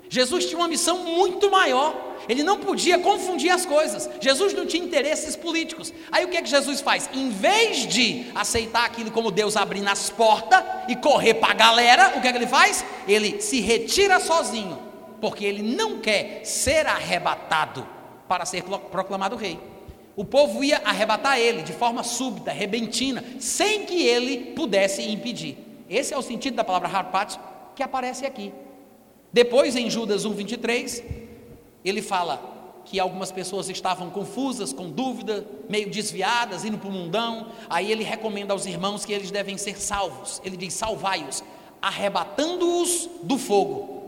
Jesus 0.09 0.45
tinha 0.45 0.57
uma 0.57 0.67
missão 0.67 0.99
muito 0.99 1.51
maior. 1.51 2.08
Ele 2.29 2.43
não 2.43 2.59
podia 2.59 2.99
confundir 2.99 3.49
as 3.49 3.65
coisas. 3.65 4.07
Jesus 4.21 4.53
não 4.53 4.67
tinha 4.67 4.85
interesses 4.85 5.35
políticos. 5.35 5.91
Aí 6.11 6.23
o 6.23 6.27
que 6.27 6.37
é 6.37 6.41
que 6.43 6.49
Jesus 6.49 6.79
faz? 6.79 7.09
Em 7.11 7.31
vez 7.31 7.87
de 7.87 8.27
aceitar 8.35 8.85
aquilo 8.85 9.09
como 9.09 9.31
Deus 9.31 9.57
abrindo 9.57 9.87
as 9.87 10.11
portas 10.11 10.63
e 10.87 10.95
correr 10.95 11.33
para 11.33 11.49
a 11.49 11.55
galera, 11.55 12.13
o 12.15 12.21
que 12.21 12.27
é 12.27 12.31
que 12.31 12.37
ele 12.37 12.45
faz? 12.45 12.85
Ele 13.07 13.41
se 13.41 13.59
retira 13.61 14.19
sozinho, 14.19 14.77
porque 15.19 15.43
ele 15.43 15.63
não 15.63 15.97
quer 15.97 16.45
ser 16.45 16.85
arrebatado 16.85 17.85
para 18.27 18.45
ser 18.45 18.63
proclamado 18.91 19.35
rei. 19.35 19.59
O 20.15 20.23
povo 20.23 20.63
ia 20.63 20.81
arrebatar 20.85 21.39
ele 21.39 21.63
de 21.63 21.73
forma 21.73 22.03
súbita, 22.03 22.51
repentina, 22.51 23.23
sem 23.39 23.85
que 23.87 24.03
ele 24.03 24.53
pudesse 24.53 25.01
impedir. 25.01 25.57
Esse 25.89 26.13
é 26.13 26.17
o 26.17 26.21
sentido 26.21 26.55
da 26.55 26.63
palavra 26.63 26.89
harpat 26.89 27.39
que 27.75 27.81
aparece 27.81 28.23
aqui. 28.23 28.53
Depois, 29.33 29.75
em 29.75 29.89
Judas 29.89 30.27
1,23, 30.27 31.18
ele 31.83 32.01
fala 32.01 32.57
que 32.85 32.99
algumas 32.99 33.31
pessoas 33.31 33.69
estavam 33.69 34.09
confusas, 34.09 34.73
com 34.73 34.89
dúvida, 34.89 35.45
meio 35.69 35.89
desviadas, 35.89 36.65
indo 36.65 36.77
para 36.77 36.89
o 36.89 36.91
mundão. 36.91 37.47
Aí 37.69 37.91
ele 37.91 38.03
recomenda 38.03 38.53
aos 38.53 38.65
irmãos 38.65 39.05
que 39.05 39.13
eles 39.13 39.29
devem 39.29 39.57
ser 39.57 39.79
salvos. 39.79 40.41
Ele 40.43 40.57
diz: 40.57 40.73
salvai-os, 40.73 41.43
arrebatando-os 41.81 43.09
do 43.23 43.37
fogo. 43.37 43.99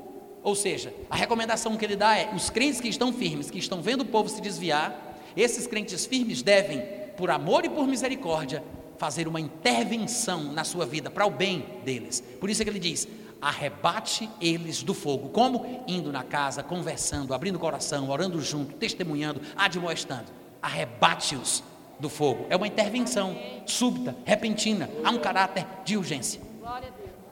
Ou 0.43 0.55
seja, 0.55 0.91
a 1.09 1.15
recomendação 1.15 1.78
que 1.78 1.86
ele 1.86 1.95
dá 1.95 2.17
é: 2.17 2.32
os 2.34 2.49
crentes 2.49 2.82
que 2.82 2.88
estão 2.88 3.13
firmes, 3.13 3.51
que 3.51 3.59
estão 3.59 3.82
vendo 3.82 4.01
o 4.01 4.05
povo 4.05 4.28
se 4.30 4.41
desviar, 4.41 5.19
esses 5.38 5.67
crentes 5.67 6.05
firmes 6.05 6.41
devem, 6.41 6.84
por 7.15 7.30
amor 7.30 7.63
e 7.65 7.69
por 7.69 7.88
misericórdia, 7.88 8.63
fazer 8.97 9.28
uma 9.28 9.39
intervenção 9.39 10.43
na 10.43 10.63
sua 10.63 10.86
vida 10.86 11.09
para 11.09 11.26
o 11.26 11.30
bem 11.32 11.65
deles. 11.86 12.24
Por 12.39 12.49
isso 12.49 12.61
é 12.61 12.65
que 12.65 12.72
ele 12.72 12.80
diz: 12.80 13.07
arrebate 13.41 14.29
eles 14.39 14.83
do 14.83 14.93
fogo. 14.93 15.29
Como? 15.29 15.83
Indo 15.87 16.11
na 16.11 16.23
casa, 16.23 16.61
conversando, 16.61 17.33
abrindo 17.33 17.55
o 17.55 17.59
coração, 17.59 18.09
orando 18.09 18.39
junto, 18.41 18.75
testemunhando, 18.75 19.41
admoestando. 19.55 20.28
Arrebate-os 20.61 21.63
do 21.99 22.09
fogo. 22.09 22.45
É 22.49 22.55
uma 22.55 22.67
intervenção 22.67 23.36
súbita, 23.66 24.16
repentina, 24.25 24.89
há 25.03 25.09
um 25.09 25.20
caráter 25.20 25.66
de 25.83 25.97
urgência. 25.97 26.41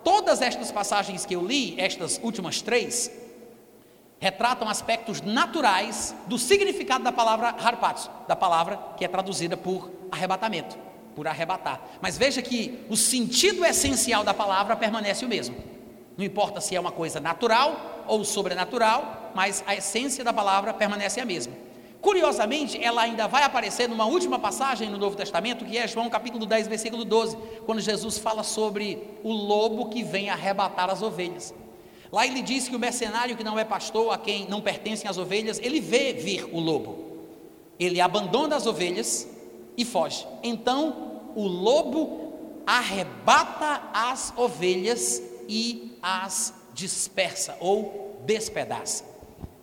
Todas 0.03 0.41
estas 0.41 0.71
passagens 0.71 1.25
que 1.25 1.35
eu 1.35 1.45
li, 1.45 1.79
estas 1.79 2.19
últimas 2.23 2.61
três, 2.61 3.11
retratam 4.19 4.67
aspectos 4.67 5.21
naturais 5.21 6.15
do 6.27 6.37
significado 6.37 7.03
da 7.03 7.11
palavra 7.11 7.49
harpatos, 7.49 8.09
da 8.27 8.35
palavra 8.35 8.79
que 8.97 9.05
é 9.05 9.07
traduzida 9.07 9.55
por 9.55 9.91
arrebatamento, 10.11 10.77
por 11.15 11.27
arrebatar. 11.27 11.81
Mas 12.01 12.17
veja 12.17 12.41
que 12.41 12.85
o 12.89 12.97
sentido 12.97 13.65
essencial 13.65 14.23
da 14.23 14.33
palavra 14.33 14.75
permanece 14.75 15.25
o 15.25 15.29
mesmo. 15.29 15.55
Não 16.19 16.25
importa 16.25 16.59
se 16.59 16.75
é 16.75 16.79
uma 16.81 16.91
coisa 16.91 17.17
natural 17.21 18.03
ou 18.05 18.25
sobrenatural, 18.25 19.31
mas 19.33 19.63
a 19.65 19.73
essência 19.73 20.21
da 20.21 20.33
palavra 20.33 20.73
permanece 20.73 21.21
a 21.21 21.25
mesma. 21.25 21.53
Curiosamente, 22.01 22.77
ela 22.83 23.03
ainda 23.03 23.25
vai 23.25 23.43
aparecer 23.43 23.87
numa 23.87 24.03
última 24.05 24.37
passagem 24.37 24.89
no 24.89 24.97
Novo 24.97 25.15
Testamento, 25.15 25.63
que 25.63 25.77
é 25.77 25.87
João 25.87 26.09
capítulo 26.09 26.45
10, 26.45 26.67
versículo 26.67 27.05
12, 27.05 27.37
quando 27.65 27.79
Jesus 27.79 28.17
fala 28.17 28.43
sobre 28.43 29.01
o 29.23 29.31
lobo 29.31 29.87
que 29.87 30.03
vem 30.03 30.29
arrebatar 30.29 30.89
as 30.89 31.01
ovelhas. 31.01 31.53
Lá 32.11 32.27
ele 32.27 32.41
diz 32.41 32.67
que 32.67 32.75
o 32.75 32.79
mercenário 32.79 33.37
que 33.37 33.43
não 33.45 33.57
é 33.57 33.63
pastor, 33.63 34.13
a 34.13 34.17
quem 34.17 34.45
não 34.49 34.59
pertencem 34.59 35.09
as 35.09 35.17
ovelhas, 35.17 35.57
ele 35.63 35.79
vê 35.79 36.11
vir 36.11 36.53
o 36.53 36.59
lobo. 36.59 36.97
Ele 37.79 38.01
abandona 38.01 38.57
as 38.57 38.67
ovelhas 38.67 39.25
e 39.77 39.85
foge. 39.85 40.27
Então 40.43 41.21
o 41.33 41.47
lobo 41.47 42.33
arrebata 42.67 43.83
as 43.93 44.33
ovelhas 44.35 45.28
e 45.49 45.97
as 46.01 46.53
dispersa 46.73 47.57
ou 47.59 48.21
despedaça. 48.25 49.03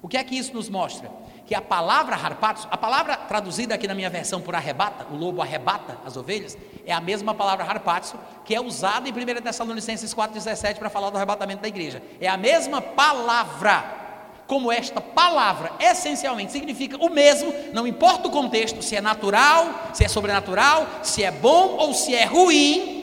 O 0.03 0.09
que 0.09 0.17
é 0.17 0.25
que 0.25 0.37
isso 0.37 0.53
nos 0.53 0.69
mostra? 0.69 1.11
Que 1.47 1.55
a 1.55 1.63
palavra 1.63 2.17
harpatos, 2.17 2.67
a 2.69 2.77
palavra 2.77 3.17
traduzida 3.17 3.75
aqui 3.75 3.87
na 3.87 3.95
minha 3.95 4.11
versão 4.11 4.41
por 4.41 4.55
arrebata, 4.57 5.07
o 5.11 5.17
lobo 5.17 5.41
arrebata 5.41 5.97
as 6.05 6.17
ovelhas, 6.17 6.59
é 6.85 6.93
a 6.93 7.01
mesma 7.01 7.33
palavra 7.33 7.65
harpatos 7.65 8.15
que 8.45 8.55
é 8.55 8.61
usada 8.61 9.09
em 9.09 9.13
1 9.13 9.43
Tessalonicenses 9.43 10.13
4,17 10.13 10.79
para 10.79 10.91
falar 10.91 11.11
do 11.11 11.17
arrebatamento 11.17 11.63
da 11.63 11.69
igreja. 11.69 12.03
É 12.21 12.27
a 12.27 12.37
mesma 12.37 12.83
palavra 12.83 14.05
como 14.47 14.71
esta 14.71 15.01
palavra 15.01 15.73
essencialmente 15.81 16.53
significa 16.53 16.97
o 16.99 17.11
mesmo, 17.11 17.53
não 17.73 17.87
importa 17.87 18.29
o 18.29 18.31
contexto, 18.31 18.83
se 18.83 18.95
é 18.95 19.01
natural, 19.01 19.91
se 19.93 20.05
é 20.05 20.09
sobrenatural, 20.09 20.87
se 21.03 21.25
é 21.25 21.31
bom 21.31 21.77
ou 21.79 21.93
se 21.95 22.15
é 22.15 22.25
ruim, 22.25 22.96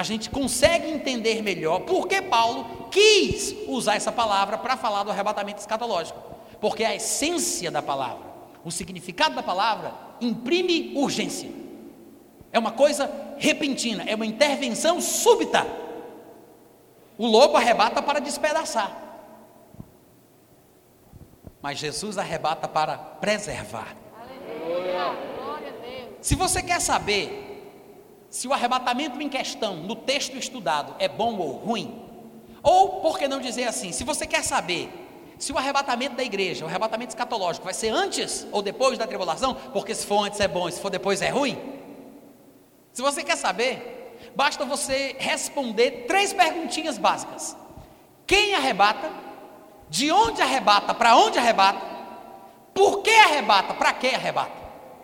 a 0.00 0.02
gente 0.02 0.30
consegue 0.30 0.88
entender 0.88 1.42
melhor 1.42 1.80
porque 1.80 2.22
Paulo 2.22 2.88
quis 2.90 3.54
usar 3.68 3.96
essa 3.96 4.10
palavra 4.10 4.56
para 4.56 4.74
falar 4.74 5.02
do 5.02 5.10
arrebatamento 5.10 5.60
escatológico, 5.60 6.18
porque 6.58 6.84
a 6.84 6.94
essência 6.94 7.70
da 7.70 7.82
palavra, 7.82 8.24
o 8.64 8.70
significado 8.70 9.34
da 9.34 9.42
palavra 9.42 9.92
imprime 10.18 10.94
urgência. 10.96 11.50
É 12.50 12.58
uma 12.58 12.72
coisa 12.72 13.12
repentina, 13.36 14.04
é 14.06 14.14
uma 14.14 14.24
intervenção 14.24 15.02
súbita. 15.02 15.66
O 17.18 17.26
lobo 17.26 17.58
arrebata 17.58 18.00
para 18.00 18.20
despedaçar 18.20 19.08
mas 21.62 21.78
Jesus 21.78 22.16
arrebata 22.16 22.66
para 22.66 22.96
preservar. 22.96 23.94
Se 26.22 26.34
você 26.34 26.62
quer 26.62 26.80
saber 26.80 27.49
se 28.30 28.46
o 28.46 28.52
arrebatamento 28.52 29.20
em 29.20 29.28
questão 29.28 29.76
no 29.76 29.96
texto 29.96 30.36
estudado 30.36 30.94
é 30.98 31.08
bom 31.08 31.36
ou 31.36 31.50
ruim, 31.50 32.02
ou 32.62 33.00
por 33.00 33.18
que 33.18 33.26
não 33.26 33.40
dizer 33.40 33.64
assim, 33.64 33.90
se 33.90 34.04
você 34.04 34.26
quer 34.26 34.44
saber 34.44 34.88
se 35.38 35.52
o 35.52 35.58
arrebatamento 35.58 36.16
da 36.16 36.22
igreja, 36.22 36.64
o 36.64 36.68
arrebatamento 36.68 37.10
escatológico, 37.10 37.64
vai 37.64 37.72
ser 37.72 37.88
antes 37.88 38.46
ou 38.52 38.60
depois 38.62 38.98
da 38.98 39.06
tribulação, 39.06 39.54
porque 39.72 39.94
se 39.94 40.06
for 40.06 40.26
antes 40.26 40.38
é 40.38 40.46
bom 40.46 40.68
e 40.68 40.72
se 40.72 40.80
for 40.80 40.90
depois 40.90 41.22
é 41.22 41.30
ruim. 41.30 41.58
Se 42.92 43.00
você 43.00 43.24
quer 43.24 43.36
saber, 43.36 44.18
basta 44.36 44.64
você 44.66 45.16
responder 45.18 46.04
três 46.06 46.32
perguntinhas 46.34 46.98
básicas: 46.98 47.56
quem 48.26 48.54
arrebata? 48.54 49.10
De 49.88 50.12
onde 50.12 50.42
arrebata? 50.42 50.94
Para 50.94 51.16
onde 51.16 51.38
arrebata? 51.38 51.80
Por 52.74 53.02
que 53.02 53.10
arrebata? 53.10 53.74
Para 53.74 53.92
que 53.94 54.08
arrebata? 54.08 54.52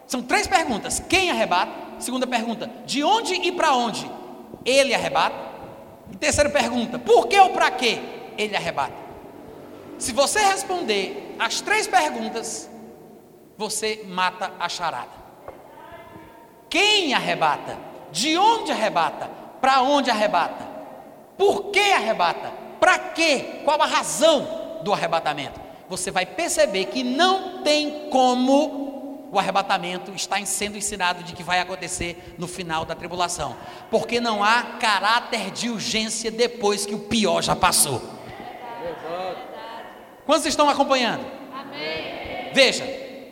São 0.07 0.23
três 0.23 0.47
perguntas. 0.47 1.01
Quem 1.01 1.31
arrebata? 1.31 1.86
Segunda 1.99 2.27
pergunta: 2.27 2.71
de 2.85 3.03
onde 3.03 3.35
e 3.35 3.53
para 3.53 3.75
onde 3.75 4.11
ele 4.65 4.95
arrebata? 4.95 5.37
E 6.13 6.17
terceira 6.17 6.51
pergunta: 6.51 6.99
por 6.99 7.27
que 7.27 7.39
ou 7.39 7.51
para 7.51 7.71
que 7.71 8.01
ele 8.37 8.57
arrebata? 8.57 8.95
Se 9.99 10.13
você 10.13 10.41
responder 10.41 11.35
as 11.39 11.61
três 11.61 11.87
perguntas, 11.87 12.71
você 13.57 14.05
mata 14.07 14.53
a 14.59 14.69
charada. 14.69 15.27
Quem 16.69 17.15
arrebata? 17.15 17.79
De 18.13 18.37
onde 18.37 18.71
arrebata? 18.73 19.31
Para 19.61 19.83
onde 19.83 20.11
arrebata? 20.11 20.67
Por 21.39 21.71
que 21.71 21.93
arrebata? 21.93 22.53
Para 22.79 22.99
quê? 22.99 23.61
Qual 23.65 23.81
a 23.81 23.87
razão 23.87 24.47
do 24.83 24.93
arrebatamento, 24.93 25.61
você 25.89 26.11
vai 26.11 26.27
perceber 26.27 26.87
que 26.87 27.03
não 27.03 27.63
tem 27.63 28.09
como 28.11 28.86
o 29.31 29.39
arrebatamento 29.39 30.13
está 30.13 30.45
sendo 30.45 30.77
ensinado 30.77 31.23
de 31.23 31.33
que 31.33 31.43
vai 31.43 31.61
acontecer 31.61 32.35
no 32.39 32.47
final 32.47 32.85
da 32.85 32.95
tribulação, 32.95 33.57
porque 33.91 34.21
não 34.21 34.43
há 34.43 34.63
caráter 34.81 35.51
de 35.51 35.69
urgência 35.69 36.31
depois 36.31 36.87
que 36.87 36.95
o 36.95 37.01
pior 37.01 37.43
já 37.43 37.57
passou. 37.57 38.03
Quantos 40.25 40.47
estão 40.47 40.69
acompanhando? 40.69 41.25
Amém. 41.53 42.51
Veja, 42.53 42.85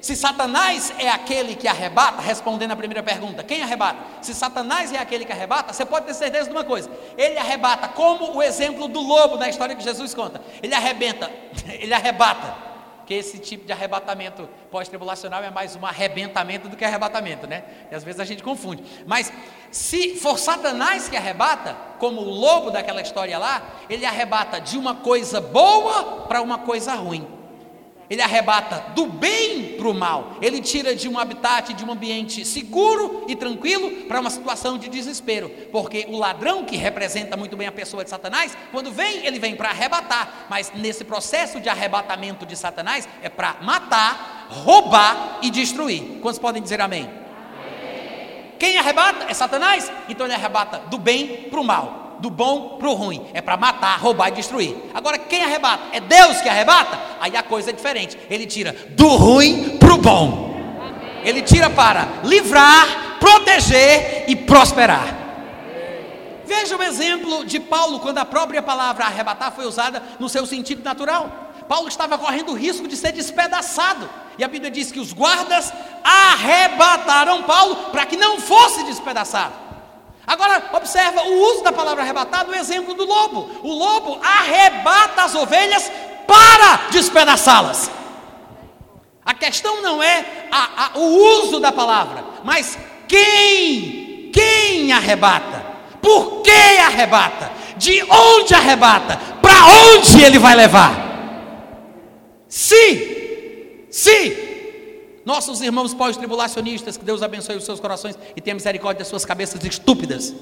se 0.05 0.15
Satanás 0.15 0.93
é 0.99 1.09
aquele 1.09 1.55
que 1.55 1.66
arrebata, 1.66 2.21
respondendo 2.21 2.73
a 2.73 2.77
primeira 2.77 3.03
pergunta, 3.03 3.43
quem 3.43 3.62
arrebata? 3.62 3.99
Se 4.21 4.35
Satanás 4.35 4.93
é 4.93 4.99
aquele 4.99 5.25
que 5.25 5.33
arrebata, 5.33 5.73
você 5.73 5.85
pode 5.85 6.05
ter 6.05 6.12
certeza 6.12 6.45
de 6.45 6.55
uma 6.55 6.62
coisa: 6.62 6.91
ele 7.16 7.39
arrebata, 7.39 7.89
como 7.89 8.37
o 8.37 8.43
exemplo 8.43 8.87
do 8.87 9.01
lobo 9.01 9.39
na 9.39 9.49
história 9.49 9.75
que 9.75 9.83
Jesus 9.83 10.12
conta. 10.12 10.43
Ele 10.62 10.75
arrebenta, 10.75 11.31
ele 11.81 11.95
arrebata. 11.95 12.73
Que 13.06 13.14
esse 13.14 13.39
tipo 13.39 13.66
de 13.66 13.72
arrebatamento 13.72 14.48
pós-tribulacional 14.70 15.43
é 15.43 15.51
mais 15.51 15.76
um 15.76 15.85
arrebentamento 15.85 16.68
do 16.68 16.76
que 16.76 16.85
arrebatamento, 16.85 17.47
né? 17.47 17.64
E 17.90 17.94
às 17.94 18.02
vezes 18.02 18.20
a 18.20 18.24
gente 18.24 18.43
confunde. 18.43 18.82
Mas 19.06 19.32
se 19.70 20.16
for 20.16 20.39
Satanás 20.39 21.09
que 21.09 21.16
arrebata, 21.16 21.76
como 21.98 22.20
o 22.20 22.31
lobo 22.31 22.70
daquela 22.70 23.02
história 23.02 23.39
lá, 23.39 23.62
ele 23.89 24.06
arrebata 24.06 24.60
de 24.60 24.78
uma 24.78 24.94
coisa 24.94 25.40
boa 25.40 26.26
para 26.26 26.40
uma 26.40 26.59
coisa 26.59 26.94
ruim. 26.94 27.44
Ele 28.15 28.23
arrebata 28.23 28.93
do 28.95 29.07
bem 29.07 29.74
para 29.77 29.89
o 29.89 29.93
mal. 29.93 30.36
Ele 30.41 30.61
tira 30.61 30.95
de 30.95 31.09
um 31.09 31.19
habitat, 31.19 31.74
de 31.74 31.85
um 31.85 31.91
ambiente 31.91 32.45
seguro 32.45 33.24
e 33.28 33.35
tranquilo 33.35 34.07
para 34.07 34.20
uma 34.20 34.31
situação 34.31 34.78
de 34.78 34.89
desespero. 34.89 35.49
Porque 35.73 36.07
o 36.09 36.16
ladrão, 36.16 36.65
que 36.65 36.77
representa 36.77 37.36
muito 37.36 37.57
bem 37.57 37.66
a 37.66 37.73
pessoa 37.73 38.05
de 38.05 38.11
Satanás, 38.11 38.57
quando 38.70 38.93
vem, 38.93 39.27
ele 39.27 39.41
vem 39.41 39.57
para 39.57 39.70
arrebatar. 39.70 40.47
Mas 40.49 40.70
nesse 40.77 41.03
processo 41.03 41.61
de 41.61 41.69
arrebatamento 41.69 42.47
de 42.47 42.55
Satanás, 42.55 43.09
é 43.20 43.28
para 43.28 43.57
matar, 43.62 44.47
roubar 44.49 45.41
e 45.43 45.51
destruir. 45.51 46.20
Quantos 46.23 46.39
podem 46.39 46.62
dizer 46.62 46.81
amém? 46.81 47.03
amém? 47.03 48.53
Quem 48.61 48.78
arrebata 48.78 49.27
é 49.28 49.35
Satanás, 49.35 49.91
então 50.09 50.24
ele 50.24 50.35
arrebata 50.36 50.78
do 50.89 50.99
bem 50.99 51.49
para 51.51 51.61
o 51.61 51.65
mal 51.65 52.03
do 52.24 52.30
bom 52.30 52.78
para 52.78 52.88
o 52.88 52.94
ruim. 52.94 53.22
É 53.34 53.42
para 53.42 53.55
matar, 53.55 54.01
roubar 54.01 54.28
e 54.28 54.32
destruir. 54.32 54.74
Agora, 54.94 55.18
quem 55.18 55.44
arrebata? 55.44 55.82
É 55.92 56.01
Deus 56.01 56.40
que 56.40 56.48
arrebata? 56.48 56.98
Aí 57.20 57.36
a 57.36 57.42
coisa 57.42 57.68
é 57.68 57.72
diferente. 57.74 58.18
Ele 58.30 58.46
tira 58.46 58.74
do 58.92 59.09
ruim 59.09 59.76
para 59.76 59.92
o 59.92 59.98
bom. 59.98 60.55
Ele 61.22 61.42
tira 61.42 61.68
para 61.68 62.09
livrar, 62.24 63.18
proteger 63.20 64.24
e 64.26 64.34
prosperar. 64.34 65.06
Veja 66.46 66.76
o 66.78 66.82
exemplo 66.82 67.44
de 67.44 67.60
Paulo 67.60 68.01
quando 68.01 68.18
a 68.18 68.24
própria 68.24 68.62
palavra 68.62 69.05
arrebatar 69.05 69.52
foi 69.52 69.66
usada 69.66 70.02
no 70.18 70.28
seu 70.30 70.46
sentido 70.46 70.82
natural. 70.82 71.52
Paulo 71.68 71.88
estava 71.88 72.16
correndo 72.16 72.52
o 72.52 72.56
risco 72.56 72.88
de 72.88 72.96
ser 72.96 73.12
despedaçado. 73.12 74.09
E 74.38 74.44
a 74.44 74.48
Bíblia 74.48 74.70
diz 74.70 74.90
que 74.90 75.01
os 75.01 75.12
guardas 75.12 75.70
arrebataram 76.02 77.42
Paulo 77.42 77.76
para 77.92 78.06
que 78.06 78.16
não 78.16 78.40
fosse 78.40 78.82
despedaçado. 78.84 79.64
Agora, 80.26 80.70
observa 80.72 81.22
o 81.22 81.52
uso 81.52 81.62
da 81.62 81.72
palavra 81.72 82.02
arrebatar 82.02 82.46
no 82.46 82.55
exemplo 82.55 82.94
do 82.94 83.05
lobo. 83.05 83.51
O 83.62 83.72
lobo 83.72 84.20
arrebata 84.22 85.22
as 85.22 85.34
ovelhas 85.34 85.90
para 86.26 86.88
despedaçá-las. 86.90 87.90
A 89.24 89.34
questão 89.34 89.82
não 89.82 90.02
é 90.02 90.24
a, 90.51 90.84
a, 90.84 90.98
o 90.98 91.40
uso 91.40 91.60
da 91.60 91.72
palavra, 91.72 92.24
mas 92.42 92.78
quem, 93.09 94.30
quem 94.32 94.92
arrebata, 94.92 95.64
por 96.01 96.42
que 96.42 96.51
arrebata, 96.51 97.51
de 97.76 98.02
onde 98.02 98.55
arrebata, 98.55 99.18
para 99.40 99.64
onde 99.66 100.22
ele 100.22 100.38
vai 100.38 100.55
levar. 100.55 100.92
Se, 102.48 103.88
se 103.90 104.44
nossos 105.24 105.60
irmãos 105.60 105.94
pós-tribulacionistas, 105.94 106.96
que 106.96 107.05
Deus 107.05 107.22
abençoe 107.22 107.56
os 107.56 107.64
seus 107.64 107.80
corações 107.80 108.18
e 108.36 108.40
tenha 108.40 108.55
misericórdia 108.55 108.98
das 108.98 109.09
suas 109.09 109.24
cabeças 109.24 109.62
estúpidas. 109.64 110.34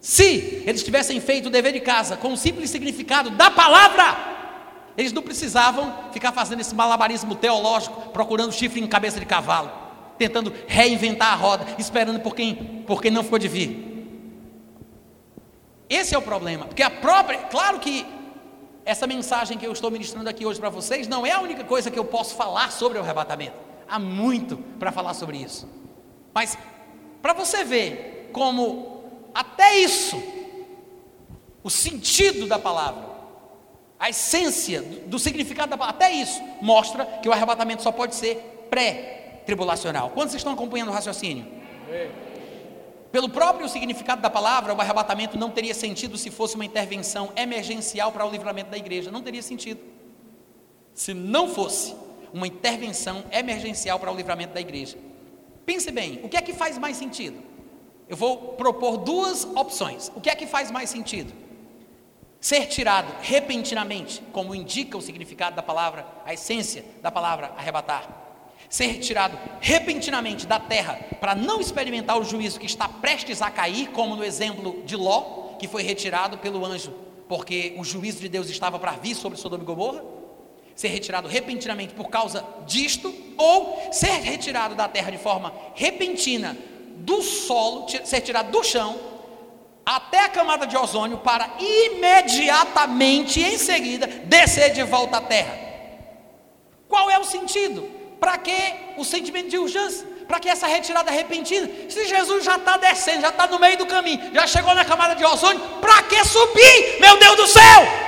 Se 0.00 0.62
eles 0.66 0.82
tivessem 0.84 1.20
feito 1.20 1.46
o 1.46 1.50
dever 1.50 1.72
de 1.72 1.80
casa 1.80 2.16
com 2.16 2.32
o 2.32 2.36
simples 2.36 2.70
significado 2.70 3.30
da 3.30 3.50
palavra, 3.50 4.34
eles 4.96 5.12
não 5.12 5.22
precisavam 5.22 6.10
ficar 6.12 6.30
fazendo 6.30 6.60
esse 6.60 6.74
malabarismo 6.74 7.34
teológico, 7.34 8.10
procurando 8.10 8.52
chifre 8.52 8.80
em 8.80 8.86
cabeça 8.86 9.18
de 9.18 9.26
cavalo, 9.26 9.72
tentando 10.16 10.52
reinventar 10.66 11.32
a 11.32 11.36
roda, 11.36 11.66
esperando 11.78 12.20
por 12.20 12.36
quem, 12.36 12.54
por 12.86 13.02
quem 13.02 13.10
não 13.10 13.24
ficou 13.24 13.38
de 13.38 13.48
vir. 13.48 13.94
Esse 15.88 16.14
é 16.14 16.18
o 16.18 16.22
problema, 16.22 16.66
porque 16.66 16.82
a 16.82 16.90
própria, 16.90 17.38
claro 17.50 17.80
que 17.80 18.06
essa 18.84 19.06
mensagem 19.06 19.58
que 19.58 19.66
eu 19.66 19.72
estou 19.72 19.90
ministrando 19.90 20.28
aqui 20.28 20.44
hoje 20.44 20.60
para 20.60 20.68
vocês 20.68 21.08
não 21.08 21.26
é 21.26 21.32
a 21.32 21.40
única 21.40 21.64
coisa 21.64 21.90
que 21.90 21.98
eu 21.98 22.04
posso 22.04 22.34
falar 22.34 22.70
sobre 22.70 22.98
o 22.98 23.00
arrebatamento. 23.00 23.73
Há 23.88 23.98
muito 23.98 24.56
para 24.78 24.92
falar 24.92 25.14
sobre 25.14 25.38
isso. 25.38 25.68
Mas 26.32 26.56
para 27.22 27.32
você 27.32 27.64
ver 27.64 28.30
como 28.32 29.04
até 29.34 29.78
isso, 29.78 30.22
o 31.62 31.70
sentido 31.70 32.46
da 32.46 32.58
palavra, 32.58 33.14
a 33.98 34.10
essência 34.10 34.82
do 34.82 35.18
significado 35.18 35.70
da 35.70 35.78
palavra, 35.78 35.96
até 35.96 36.12
isso 36.12 36.42
mostra 36.60 37.04
que 37.04 37.28
o 37.28 37.32
arrebatamento 37.32 37.82
só 37.82 37.90
pode 37.90 38.14
ser 38.14 38.66
pré-tribulacional. 38.68 40.10
Quantos 40.10 40.34
estão 40.34 40.52
acompanhando 40.52 40.88
o 40.88 40.92
raciocínio? 40.92 41.46
Pelo 43.10 43.28
próprio 43.28 43.68
significado 43.68 44.20
da 44.20 44.28
palavra, 44.28 44.74
o 44.74 44.80
arrebatamento 44.80 45.38
não 45.38 45.48
teria 45.50 45.72
sentido 45.72 46.18
se 46.18 46.30
fosse 46.30 46.56
uma 46.56 46.64
intervenção 46.64 47.30
emergencial 47.36 48.10
para 48.10 48.26
o 48.26 48.30
livramento 48.30 48.70
da 48.70 48.76
igreja. 48.76 49.10
Não 49.10 49.22
teria 49.22 49.40
sentido. 49.40 49.80
Se 50.92 51.14
não 51.14 51.48
fosse 51.48 51.94
uma 52.34 52.48
intervenção 52.48 53.24
emergencial 53.30 54.00
para 54.00 54.10
o 54.10 54.16
livramento 54.16 54.52
da 54.52 54.60
igreja. 54.60 54.98
Pense 55.64 55.88
bem, 55.92 56.20
o 56.24 56.28
que 56.28 56.36
é 56.36 56.42
que 56.42 56.52
faz 56.52 56.76
mais 56.76 56.96
sentido? 56.96 57.40
Eu 58.08 58.16
vou 58.16 58.54
propor 58.54 58.98
duas 58.98 59.44
opções. 59.44 60.10
O 60.16 60.20
que 60.20 60.28
é 60.28 60.34
que 60.34 60.44
faz 60.44 60.68
mais 60.68 60.90
sentido? 60.90 61.32
Ser 62.40 62.66
tirado 62.66 63.14
repentinamente, 63.22 64.20
como 64.32 64.52
indica 64.52 64.98
o 64.98 65.00
significado 65.00 65.54
da 65.54 65.62
palavra, 65.62 66.04
a 66.26 66.34
essência 66.34 66.84
da 67.00 67.10
palavra 67.10 67.52
arrebatar. 67.56 68.08
Ser 68.68 68.98
tirado 68.98 69.38
repentinamente 69.60 70.44
da 70.44 70.58
terra 70.58 70.98
para 71.20 71.36
não 71.36 71.60
experimentar 71.60 72.18
o 72.18 72.24
juízo 72.24 72.58
que 72.58 72.66
está 72.66 72.88
prestes 72.88 73.40
a 73.40 73.50
cair, 73.50 73.90
como 73.90 74.16
no 74.16 74.24
exemplo 74.24 74.82
de 74.84 74.96
Ló, 74.96 75.54
que 75.56 75.68
foi 75.68 75.84
retirado 75.84 76.36
pelo 76.38 76.64
anjo, 76.66 76.92
porque 77.28 77.76
o 77.78 77.84
juízo 77.84 78.18
de 78.18 78.28
Deus 78.28 78.50
estava 78.50 78.76
para 78.76 78.92
vir 78.92 79.14
sobre 79.14 79.38
Sodoma 79.38 79.62
e 79.62 79.66
Gomorra 79.66 80.13
ser 80.74 80.88
retirado 80.88 81.28
repentinamente 81.28 81.94
por 81.94 82.08
causa 82.08 82.44
disto, 82.66 83.14
ou 83.36 83.88
ser 83.92 84.20
retirado 84.22 84.74
da 84.74 84.88
terra 84.88 85.10
de 85.10 85.18
forma 85.18 85.52
repentina 85.74 86.56
do 86.96 87.22
solo, 87.22 87.86
ser 88.04 88.20
tirado 88.20 88.50
do 88.50 88.62
chão 88.62 88.98
até 89.84 90.20
a 90.20 90.28
camada 90.28 90.66
de 90.66 90.76
ozônio 90.76 91.18
para 91.18 91.50
imediatamente 91.58 93.40
em 93.40 93.58
seguida 93.58 94.06
descer 94.06 94.72
de 94.72 94.82
volta 94.82 95.18
à 95.18 95.20
terra. 95.20 95.58
Qual 96.88 97.10
é 97.10 97.18
o 97.18 97.24
sentido? 97.24 97.82
Para 98.18 98.38
que 98.38 98.56
o 98.96 99.04
sentimento 99.04 99.50
de 99.50 99.58
urgência? 99.58 100.06
Para 100.26 100.40
que 100.40 100.48
essa 100.48 100.66
retirada 100.66 101.10
repentina? 101.10 101.68
Se 101.88 102.06
Jesus 102.06 102.44
já 102.44 102.56
está 102.56 102.78
descendo, 102.78 103.20
já 103.20 103.28
está 103.28 103.46
no 103.46 103.58
meio 103.58 103.76
do 103.76 103.84
caminho, 103.84 104.32
já 104.32 104.46
chegou 104.46 104.74
na 104.74 104.84
camada 104.84 105.14
de 105.14 105.24
ozônio, 105.24 105.60
para 105.80 106.02
que 106.04 106.24
subir? 106.24 107.00
Meu 107.00 107.18
Deus 107.18 107.36
do 107.36 107.46
céu! 107.46 108.04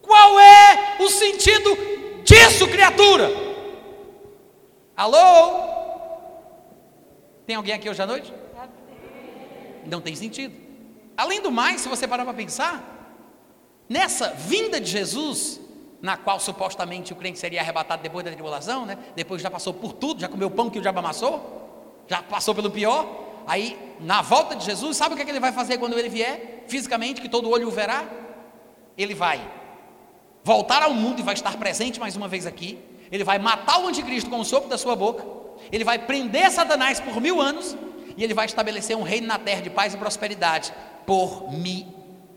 Qual 0.00 0.40
é 0.40 0.96
o 0.98 0.99
sentido 1.10 1.76
disso, 2.24 2.66
criatura? 2.68 3.30
Alô? 4.96 5.68
Tem 7.46 7.56
alguém 7.56 7.74
aqui 7.74 7.88
hoje 7.88 8.02
à 8.02 8.06
noite? 8.06 8.32
Não 9.86 10.00
tem 10.00 10.14
sentido. 10.14 10.54
Além 11.16 11.40
do 11.40 11.50
mais, 11.50 11.80
se 11.80 11.88
você 11.88 12.06
parar 12.06 12.24
para 12.24 12.34
pensar, 12.34 12.82
nessa 13.88 14.30
vinda 14.30 14.80
de 14.80 14.90
Jesus, 14.90 15.60
na 16.00 16.16
qual 16.16 16.38
supostamente 16.38 17.12
o 17.12 17.16
crente 17.16 17.38
seria 17.38 17.60
arrebatado 17.60 18.02
depois 18.02 18.24
da 18.24 18.30
tribulação, 18.30 18.86
né? 18.86 18.96
Depois 19.14 19.42
já 19.42 19.50
passou 19.50 19.74
por 19.74 19.92
tudo, 19.92 20.20
já 20.20 20.28
comeu 20.28 20.50
pão 20.50 20.70
que 20.70 20.78
o 20.78 20.82
diabo 20.82 20.98
amassou, 20.98 22.04
já 22.06 22.22
passou 22.22 22.54
pelo 22.54 22.70
pior. 22.70 23.06
Aí, 23.46 23.76
na 24.00 24.22
volta 24.22 24.54
de 24.54 24.64
Jesus, 24.64 24.96
sabe 24.96 25.14
o 25.14 25.16
que, 25.16 25.22
é 25.22 25.24
que 25.24 25.30
ele 25.30 25.40
vai 25.40 25.52
fazer 25.52 25.78
quando 25.78 25.98
ele 25.98 26.08
vier? 26.08 26.64
Fisicamente, 26.68 27.20
que 27.20 27.28
todo 27.28 27.50
olho 27.50 27.68
o 27.68 27.70
verá? 27.70 28.04
Ele 28.96 29.14
vai 29.14 29.59
voltar 30.42 30.82
ao 30.82 30.92
mundo 30.92 31.20
e 31.20 31.22
vai 31.22 31.34
estar 31.34 31.56
presente 31.56 32.00
mais 32.00 32.16
uma 32.16 32.28
vez 32.28 32.46
aqui. 32.46 32.78
Ele 33.10 33.24
vai 33.24 33.38
matar 33.38 33.80
o 33.80 33.88
anticristo 33.88 34.30
com 34.30 34.40
o 34.40 34.44
sopro 34.44 34.68
da 34.68 34.78
sua 34.78 34.94
boca. 34.94 35.24
Ele 35.70 35.84
vai 35.84 35.98
prender 35.98 36.50
Satanás 36.50 37.00
por 37.00 37.20
mil 37.20 37.40
anos. 37.40 37.76
E 38.16 38.24
ele 38.24 38.34
vai 38.34 38.46
estabelecer 38.46 38.96
um 38.96 39.02
reino 39.02 39.26
na 39.26 39.38
terra 39.38 39.62
de 39.62 39.70
paz 39.70 39.94
e 39.94 39.96
prosperidade 39.96 40.72
por 41.06 41.52
mil, 41.52 41.86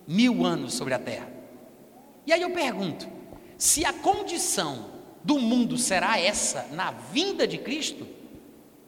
mil 0.08 0.46
anos 0.46 0.74
sobre 0.74 0.94
a 0.94 1.00
terra. 1.00 1.28
E 2.26 2.32
aí 2.32 2.42
eu 2.42 2.52
pergunto: 2.52 3.08
se 3.58 3.86
a 3.86 3.94
condição 3.94 4.92
do 5.24 5.40
mundo 5.40 5.78
será 5.78 6.20
essa 6.20 6.68
na 6.72 6.92
vinda 6.92 7.48
de 7.48 7.58
Cristo, 7.58 8.08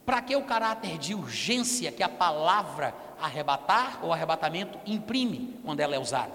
para 0.06 0.22
que 0.22 0.36
o 0.36 0.44
caráter 0.44 0.98
de 0.98 1.16
urgência 1.16 1.92
que 1.92 2.04
a 2.04 2.10
palavra 2.10 2.94
arrebatar 3.20 4.00
ou 4.04 4.14
arrebatamento 4.14 4.78
imprime 4.86 5.60
quando 5.64 5.80
ela 5.80 5.96
é 5.96 6.00
usada? 6.00 6.34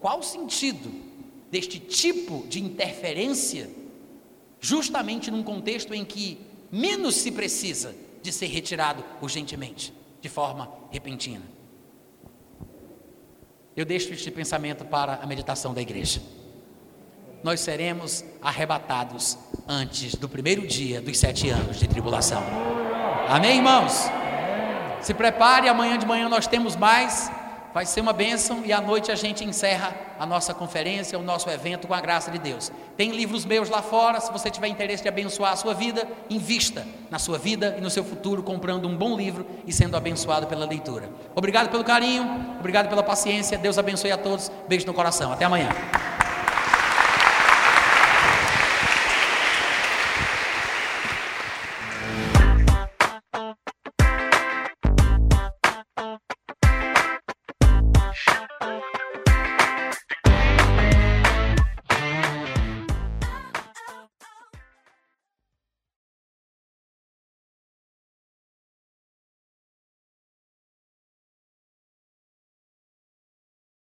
Qual 0.00 0.20
o 0.20 0.22
sentido 0.22 1.09
deste 1.50 1.78
tipo 1.78 2.46
de 2.48 2.60
interferência, 2.60 3.68
justamente 4.60 5.30
num 5.30 5.42
contexto 5.42 5.92
em 5.92 6.04
que 6.04 6.38
menos 6.70 7.16
se 7.16 7.32
precisa 7.32 7.94
de 8.22 8.32
ser 8.32 8.46
retirado 8.46 9.04
urgentemente, 9.20 9.92
de 10.20 10.28
forma 10.28 10.70
repentina. 10.90 11.42
Eu 13.76 13.84
deixo 13.84 14.12
este 14.12 14.30
pensamento 14.30 14.84
para 14.84 15.14
a 15.16 15.26
meditação 15.26 15.72
da 15.72 15.80
igreja. 15.80 16.20
Nós 17.42 17.60
seremos 17.60 18.24
arrebatados 18.42 19.38
antes 19.66 20.14
do 20.14 20.28
primeiro 20.28 20.66
dia 20.66 21.00
dos 21.00 21.18
sete 21.18 21.48
anos 21.48 21.78
de 21.78 21.88
tribulação. 21.88 22.42
Amém, 23.28 23.56
irmãos? 23.56 23.92
Se 25.00 25.14
prepare, 25.14 25.68
amanhã 25.68 25.96
de 25.98 26.04
manhã 26.04 26.28
nós 26.28 26.46
temos 26.46 26.76
mais 26.76 27.30
Vai 27.72 27.86
ser 27.86 28.00
uma 28.00 28.12
bênção 28.12 28.62
e 28.64 28.72
à 28.72 28.80
noite 28.80 29.12
a 29.12 29.14
gente 29.14 29.44
encerra 29.44 29.94
a 30.18 30.26
nossa 30.26 30.52
conferência, 30.52 31.18
o 31.18 31.22
nosso 31.22 31.48
evento 31.48 31.86
com 31.86 31.94
a 31.94 32.00
graça 32.00 32.30
de 32.30 32.38
Deus. 32.38 32.72
Tem 32.96 33.10
livros 33.10 33.44
meus 33.44 33.70
lá 33.70 33.80
fora, 33.80 34.20
se 34.20 34.32
você 34.32 34.50
tiver 34.50 34.68
interesse 34.68 35.02
de 35.02 35.08
abençoar 35.08 35.52
a 35.52 35.56
sua 35.56 35.72
vida, 35.72 36.06
invista 36.28 36.86
na 37.10 37.18
sua 37.18 37.38
vida 37.38 37.76
e 37.78 37.80
no 37.80 37.88
seu 37.88 38.04
futuro 38.04 38.42
comprando 38.42 38.88
um 38.88 38.96
bom 38.96 39.16
livro 39.16 39.46
e 39.66 39.72
sendo 39.72 39.96
abençoado 39.96 40.46
pela 40.46 40.66
leitura. 40.66 41.08
Obrigado 41.34 41.70
pelo 41.70 41.84
carinho, 41.84 42.56
obrigado 42.58 42.88
pela 42.88 43.02
paciência. 43.02 43.56
Deus 43.56 43.78
abençoe 43.78 44.10
a 44.10 44.18
todos. 44.18 44.50
Beijo 44.68 44.86
no 44.86 44.94
coração. 44.94 45.32
Até 45.32 45.44
amanhã. 45.44 45.68